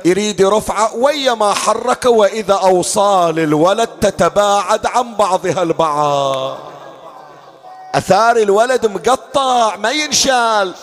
يريد 0.06 0.40
يرفعه 0.40 0.96
ويا 0.96 1.34
ما 1.34 1.54
حركه 1.54 2.10
وإذا 2.10 2.54
أوصال 2.54 3.40
الولد 3.40 3.88
تتباعد 3.88 4.86
عن 4.86 5.16
بعضها 5.16 5.64
البعض. 5.64 6.58
أثار 7.96 8.38
الولد 8.38 8.86
مقطع 8.86 9.76
ما 9.76 9.92
ينشال. 9.92 10.74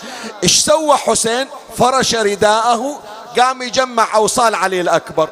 إيش 0.42 0.58
سوى 0.58 0.96
حسين؟ 0.96 1.48
فرش 1.78 2.14
رداءه 2.14 3.00
قام 3.38 3.62
يجمع 3.62 4.14
أوصال 4.14 4.54
علي 4.54 4.80
الأكبر. 4.80 5.28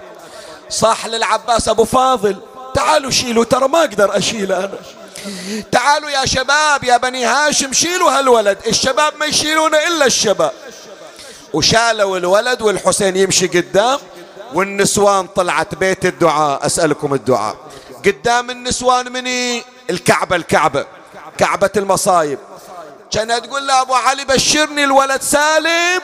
صاح 0.71 1.07
للعباس 1.07 1.69
أبو 1.69 1.85
فاضل 1.85 2.37
تعالوا 2.75 3.11
شيلوا 3.11 3.45
ترى 3.45 3.69
ما 3.69 3.81
أقدر 3.81 4.17
أشيله 4.19 4.59
أنا. 4.59 4.79
تعالوا 5.73 6.11
يا 6.11 6.27
شباب 6.27 6.85
يا 6.85 6.97
بني 6.97 7.25
هاشم 7.25 7.73
شيلوا 7.73 8.19
هالولد 8.19 8.59
الشباب 8.67 9.13
ما 9.17 9.27
يشيلونه 9.27 9.79
إلا 9.79 10.07
الشباب. 10.07 10.53
وشالوا 11.55 12.19
الولد 12.19 12.63
والحسين 12.63 13.17
يمشي 13.17 13.47
قدام 13.47 13.99
والنسوان 14.55 15.27
طلعت 15.27 15.75
بيت 15.75 16.05
الدعاء. 16.07 16.67
أسألكم 16.67 17.15
الدعاء. 17.15 17.57
قدام 18.07 18.51
النسوان 18.51 19.13
مني 19.13 19.65
الكعبة 19.91 20.37
الكعبة 20.37 20.87
كعبة 21.39 21.71
المصايب. 21.77 22.39
كانت 23.11 23.47
تقول 23.47 23.67
له 23.67 23.81
أبو 23.81 23.95
علي 23.95 24.25
بشرني 24.25 24.85
الولد 24.85 25.23
سالم 25.23 26.01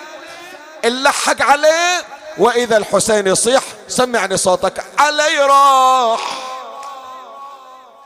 اللحق 0.85 1.43
عليه 1.43 2.05
وإذا 2.39 2.77
الحسين 2.77 3.27
يصيح 3.27 3.63
سمعني 3.89 4.37
صوتك 4.37 4.85
علي 4.99 5.39
راح. 5.39 6.39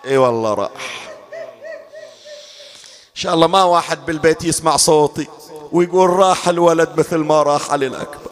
إي 0.05 0.17
والله 0.17 0.55
راح. 0.55 0.71
إن 3.09 3.23
شاء 3.23 3.35
الله 3.35 3.47
ما 3.47 3.65
واحد 3.65 4.07
بالبيت 4.07 4.45
يسمع 4.45 4.77
صوتي. 4.77 5.29
ويقول 5.73 6.11
راح 6.11 6.49
الولد 6.49 6.99
مثل 6.99 7.17
ما 7.17 7.43
راح 7.43 7.71
علي 7.71 7.87
الأكبر. 7.87 8.31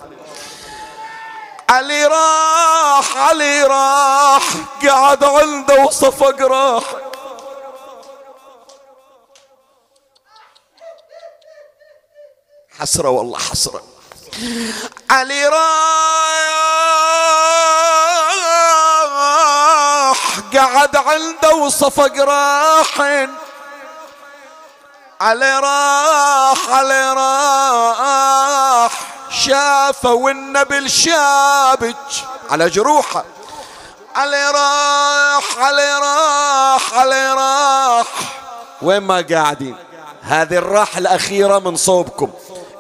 علي 1.70 2.04
راح 2.06 3.16
علي 3.16 3.62
راح 3.62 4.42
قعد 4.88 5.24
عنده 5.24 5.84
وصفق 5.84 6.42
راح 6.42 6.82
حسرة 12.78 13.08
والله 13.08 13.38
حسرة. 13.38 13.82
علي 15.10 15.48
راح 15.48 15.66
قعد 20.54 20.96
عنده 20.96 21.54
وصفق 21.54 22.12
راحن 22.18 23.28
علي 25.20 25.59
راح 25.59 26.70
علي 26.70 27.12
راح. 27.12 28.93
شافه 29.30 30.12
والنبل 30.12 30.90
شابج 30.90 31.94
على 32.51 32.70
جروحه. 32.70 33.24
علي 34.14 34.51
راح 34.51 35.59
علي 35.59 35.98
راح 35.98 36.94
علي 36.94 37.32
راح. 37.32 38.06
وين 38.82 39.02
ما 39.02 39.24
قاعدين. 39.30 39.76
هذه 40.22 40.56
الراحة 40.59 40.98
الأخيرة 40.98 41.59
من 41.59 41.76
صوبكم. 41.76 42.30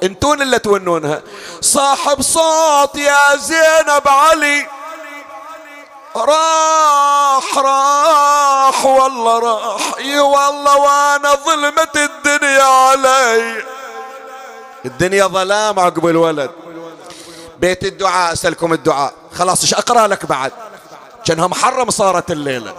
انتون 0.02 0.42
اللي 0.42 0.58
تونونها. 0.58 1.22
صاحب 1.60 2.22
صوت 2.22 2.94
يا 2.94 3.36
زينب 3.36 4.08
علي. 4.08 4.66
راح 6.24 7.58
راح 7.58 8.84
والله 8.84 9.38
راح. 9.38 9.94
إي 9.98 10.18
والله 10.18 10.76
وأنا 10.76 11.34
ظلمت 11.34 11.96
الدنيا 11.96 12.62
علي. 12.62 13.62
الدنيا 14.84 15.26
ظلام 15.26 15.80
عقب 15.80 16.06
الولد. 16.06 16.50
بيت 17.58 17.84
الدعاء 17.84 18.32
أسألكم 18.32 18.72
الدعاء. 18.72 19.12
خلاص 19.34 19.60
إيش 19.62 19.74
أقرأ 19.74 20.06
لك 20.06 20.26
بعد؟ 20.26 20.52
كأنها 21.24 21.46
محرم 21.46 21.90
صارت 21.90 22.30
الليلة. 22.30 22.74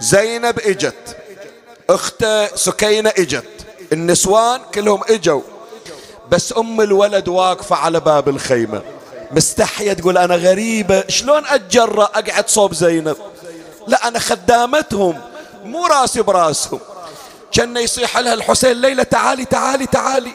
زينب 0.00 0.58
إجت. 0.58 1.16
اخته 1.90 2.56
سكينة 2.56 3.12
إجت. 3.18 3.66
النسوان 3.92 4.60
كلهم 4.74 5.00
إجوا. 5.08 5.42
بس 6.30 6.54
أم 6.58 6.80
الولد 6.80 7.28
واقفة 7.28 7.76
على 7.76 8.00
باب 8.00 8.28
الخيمة. 8.28 8.82
مستحية 9.32 9.92
تقول 9.92 10.18
أنا 10.18 10.36
غريبة. 10.36 11.04
شلون 11.08 11.46
أتجرأ 11.46 12.04
أقعد 12.04 12.48
صوب 12.48 12.74
زينب؟ 12.74 13.16
لا 13.86 14.08
أنا 14.08 14.18
خدامتهم 14.18 15.20
مو 15.64 15.86
راسي 15.86 16.22
براسهم. 16.22 16.80
كان 17.52 17.76
يصيح 17.76 18.18
لها 18.18 18.34
الحسين 18.34 18.72
ليلى 18.72 19.04
تعالي 19.04 19.44
تعالي 19.44 19.86
تعالي. 19.86 20.30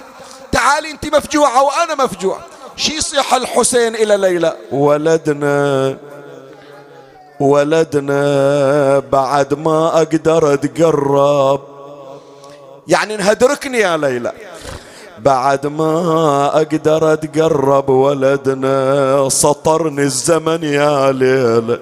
تعالي 0.51 0.91
أنت 0.91 1.15
مفجوعة 1.15 1.63
وأنا 1.63 1.95
مفجوع 2.03 2.39
شي 2.77 2.93
يصيح 2.93 3.33
الحسين 3.33 3.95
إلى 3.95 4.17
ليلى؟ 4.17 4.57
ولدنا 4.71 5.97
ولدنا 7.39 8.99
بعد 8.99 9.53
ما 9.53 9.87
أقدر 9.87 10.53
أتقرب. 10.53 11.61
يعني 12.87 13.15
انهدركني 13.15 13.79
يا 13.79 13.97
ليلى. 13.97 14.31
بعد 15.25 15.67
ما 15.67 16.45
أقدر 16.53 17.13
أتقرب 17.13 17.89
ولدنا 17.89 19.29
سطرني 19.29 20.01
الزمن 20.01 20.63
يا 20.63 21.11
ليل. 21.11 21.79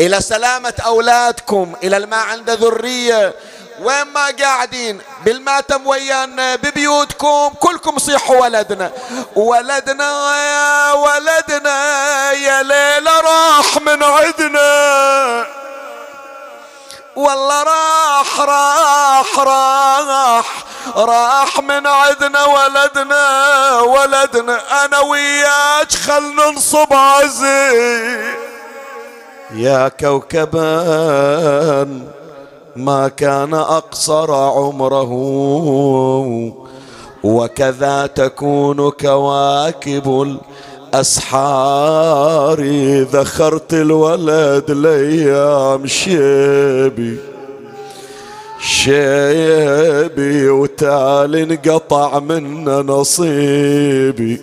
إلى 0.00 0.20
سلامة 0.20 0.74
أولادكم 0.86 1.72
إلى 1.82 1.96
الما 1.96 2.16
عنده 2.16 2.54
ذرية. 2.54 3.34
وين 3.82 4.06
ما 4.14 4.26
قاعدين 4.40 5.00
بالماتم 5.24 5.86
ويانا 5.86 6.56
ببيوتكم 6.56 7.48
كلكم 7.60 7.98
صيحوا 7.98 8.40
ولدنا. 8.42 8.90
ولدنا 9.36 10.36
يا 10.36 10.92
ولدنا 10.92 12.32
يا 12.32 12.62
ليلة 12.62 13.20
راح 13.20 13.76
من 13.86 14.02
عدنا. 14.02 14.72
والله 17.16 17.62
راح 17.62 18.40
راح 18.40 19.38
راح 19.38 20.64
راح 20.96 21.60
من 21.60 21.86
عدنا 21.86 22.44
ولدنا 22.44 23.80
ولدنا. 23.80 24.84
أنا 24.84 25.00
وياك 25.00 25.92
خل 25.92 26.22
ننصب 26.22 26.92
عزي 26.92 28.42
يا 29.54 29.88
كوكبا 29.88 30.62
ما 32.76 33.08
كان 33.08 33.54
أقصر 33.54 34.34
عمره 34.34 35.12
وكذا 37.24 38.06
تكون 38.06 38.90
كواكب 38.90 40.38
الأسحار 40.94 42.60
ذخرت 43.12 43.74
الولد 43.74 44.70
ليام 44.70 45.86
شيبي. 45.86 47.16
شيبي 48.60 50.48
وتالي 50.48 51.42
انقطع 51.42 52.18
منا 52.18 52.82
نصيبي. 52.82 54.40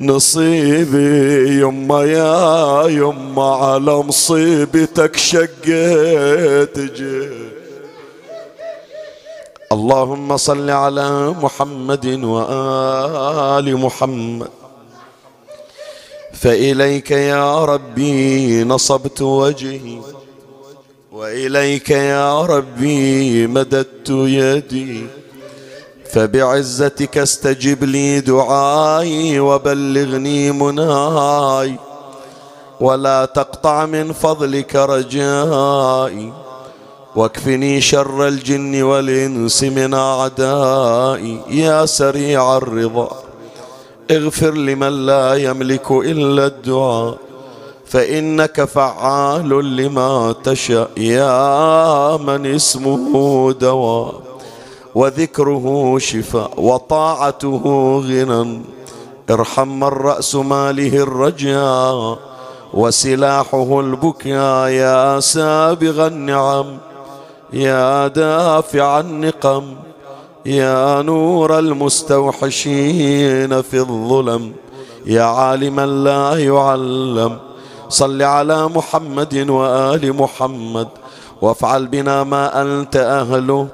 نصيبي 0.00 1.60
يما 1.60 2.04
يا 2.04 2.88
يما 2.88 3.44
على 3.44 3.96
مصيبتك 3.96 5.16
شقيت 5.16 6.76
اللهم 9.72 10.36
صل 10.36 10.70
على 10.70 11.34
محمد 11.42 12.06
وآل 12.24 13.76
محمد. 13.76 14.55
فإليك 16.40 17.10
يا 17.10 17.64
ربي 17.64 18.64
نصبت 18.64 19.22
وجهي 19.22 19.98
وإليك 21.12 21.90
يا 21.90 22.42
ربي 22.42 23.46
مددت 23.46 24.10
يدي. 24.10 25.06
فبعزتك 26.12 27.18
استجب 27.18 27.84
لي 27.84 28.20
دعائي 28.20 29.40
وبلغني 29.40 30.52
مناي 30.52 31.74
ولا 32.80 33.24
تقطع 33.24 33.86
من 33.86 34.12
فضلك 34.12 34.76
رجائي. 34.76 36.32
واكفني 37.16 37.80
شر 37.80 38.28
الجن 38.28 38.82
والإنس 38.82 39.62
من 39.62 39.94
أعدائي 39.94 41.40
يا 41.50 41.86
سريع 41.86 42.56
الرضا. 42.56 43.25
اغفر 44.10 44.54
لمن 44.54 45.06
لا 45.06 45.34
يملك 45.34 45.90
إلا 45.90 46.46
الدعاء 46.46 47.18
فإنك 47.86 48.64
فعال 48.64 49.76
لما 49.76 50.34
تشاء 50.44 50.90
يا 50.96 52.16
من 52.16 52.54
اسمه 52.54 53.52
دواء 53.52 54.14
وذكره 54.94 55.98
شفاء 55.98 56.50
وطاعته 56.56 57.62
غنى 58.06 58.62
ارحم 59.30 59.68
من 59.68 59.84
رأس 59.84 60.34
ماله 60.34 61.02
الرجاء 61.02 62.18
وسلاحه 62.74 63.80
البكاء 63.80 64.68
يا 64.68 65.20
سابغ 65.20 66.06
النعم 66.06 66.78
يا 67.52 68.08
دافع 68.08 69.00
النقم. 69.00 69.85
يا 70.46 71.02
نور 71.02 71.58
المستوحشين 71.58 73.62
في 73.62 73.78
الظلم 73.78 74.52
يا 75.06 75.22
عالما 75.22 75.86
لا 75.86 76.38
يعلم. 76.38 77.38
صل 77.88 78.22
على 78.22 78.68
محمد 78.68 79.50
وآل 79.50 80.16
محمد 80.16 80.88
وافعل 81.42 81.86
بنا 81.86 82.24
ما 82.24 82.62
أنت 82.62 82.96
أهله 82.96 83.66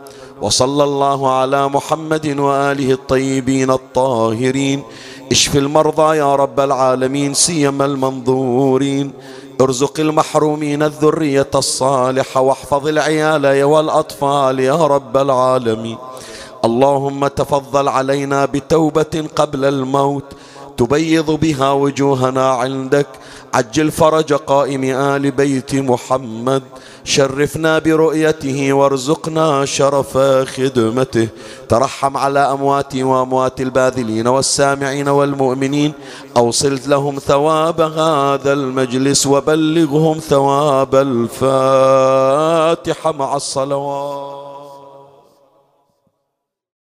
وصلى 0.43 0.85
الله 0.85 1.32
على 1.32 1.69
محمد 1.69 2.39
وآله 2.39 2.93
الطيبين 2.93 3.70
الطاهرين. 3.70 4.82
اشف 5.32 5.57
المرضى 5.57 6.16
يا 6.16 6.36
رب 6.36 6.61
العالمين 6.61 7.35
سيما 7.35 7.85
المنظورين. 7.85 9.12
ارزق 9.61 10.01
المحرومين 10.01 10.82
الذرية 10.82 11.51
الصالحة 11.55 12.40
واحفظ 12.40 12.89
العيال 12.89 13.62
والأطفال 13.62 14.61
يا 14.61 14.86
رب 14.86 15.16
العالمين. 15.16 15.97
اللهم 16.64 17.26
تفضل 17.26 17.89
علينا 17.89 18.44
بتوبة 18.44 19.24
قبل 19.36 19.64
الموت. 19.64 20.24
تبيض 20.76 21.30
بها 21.30 21.72
وجوهنا 21.72 22.51
عندك. 22.51 23.06
عجل 23.55 23.90
فرج 23.90 24.32
قائم 24.32 24.84
آل 24.84 25.30
بيت 25.30 25.74
محمد. 25.74 26.62
شرفنا 27.05 27.78
برؤيته 27.78 28.72
وارزقنا 28.72 29.64
شرف 29.64 30.18
خدمته. 30.56 31.28
ترحم 31.68 32.16
على 32.16 32.39
أمواتي 32.39 33.02
وأموات 33.02 33.60
الباذلين 33.60 34.26
والسامعين 34.26 35.09
والمؤمنين. 35.09 35.93
أوصل 36.36 36.80
لهم 36.86 37.18
ثواب 37.18 37.80
هذا 37.80 38.52
المجلس 38.52 39.26
وبلغهم 39.26 40.18
ثواب 40.18 40.94
الفاتحة 40.94 42.32
مع 43.12 43.36
الصلوات. 43.36 44.41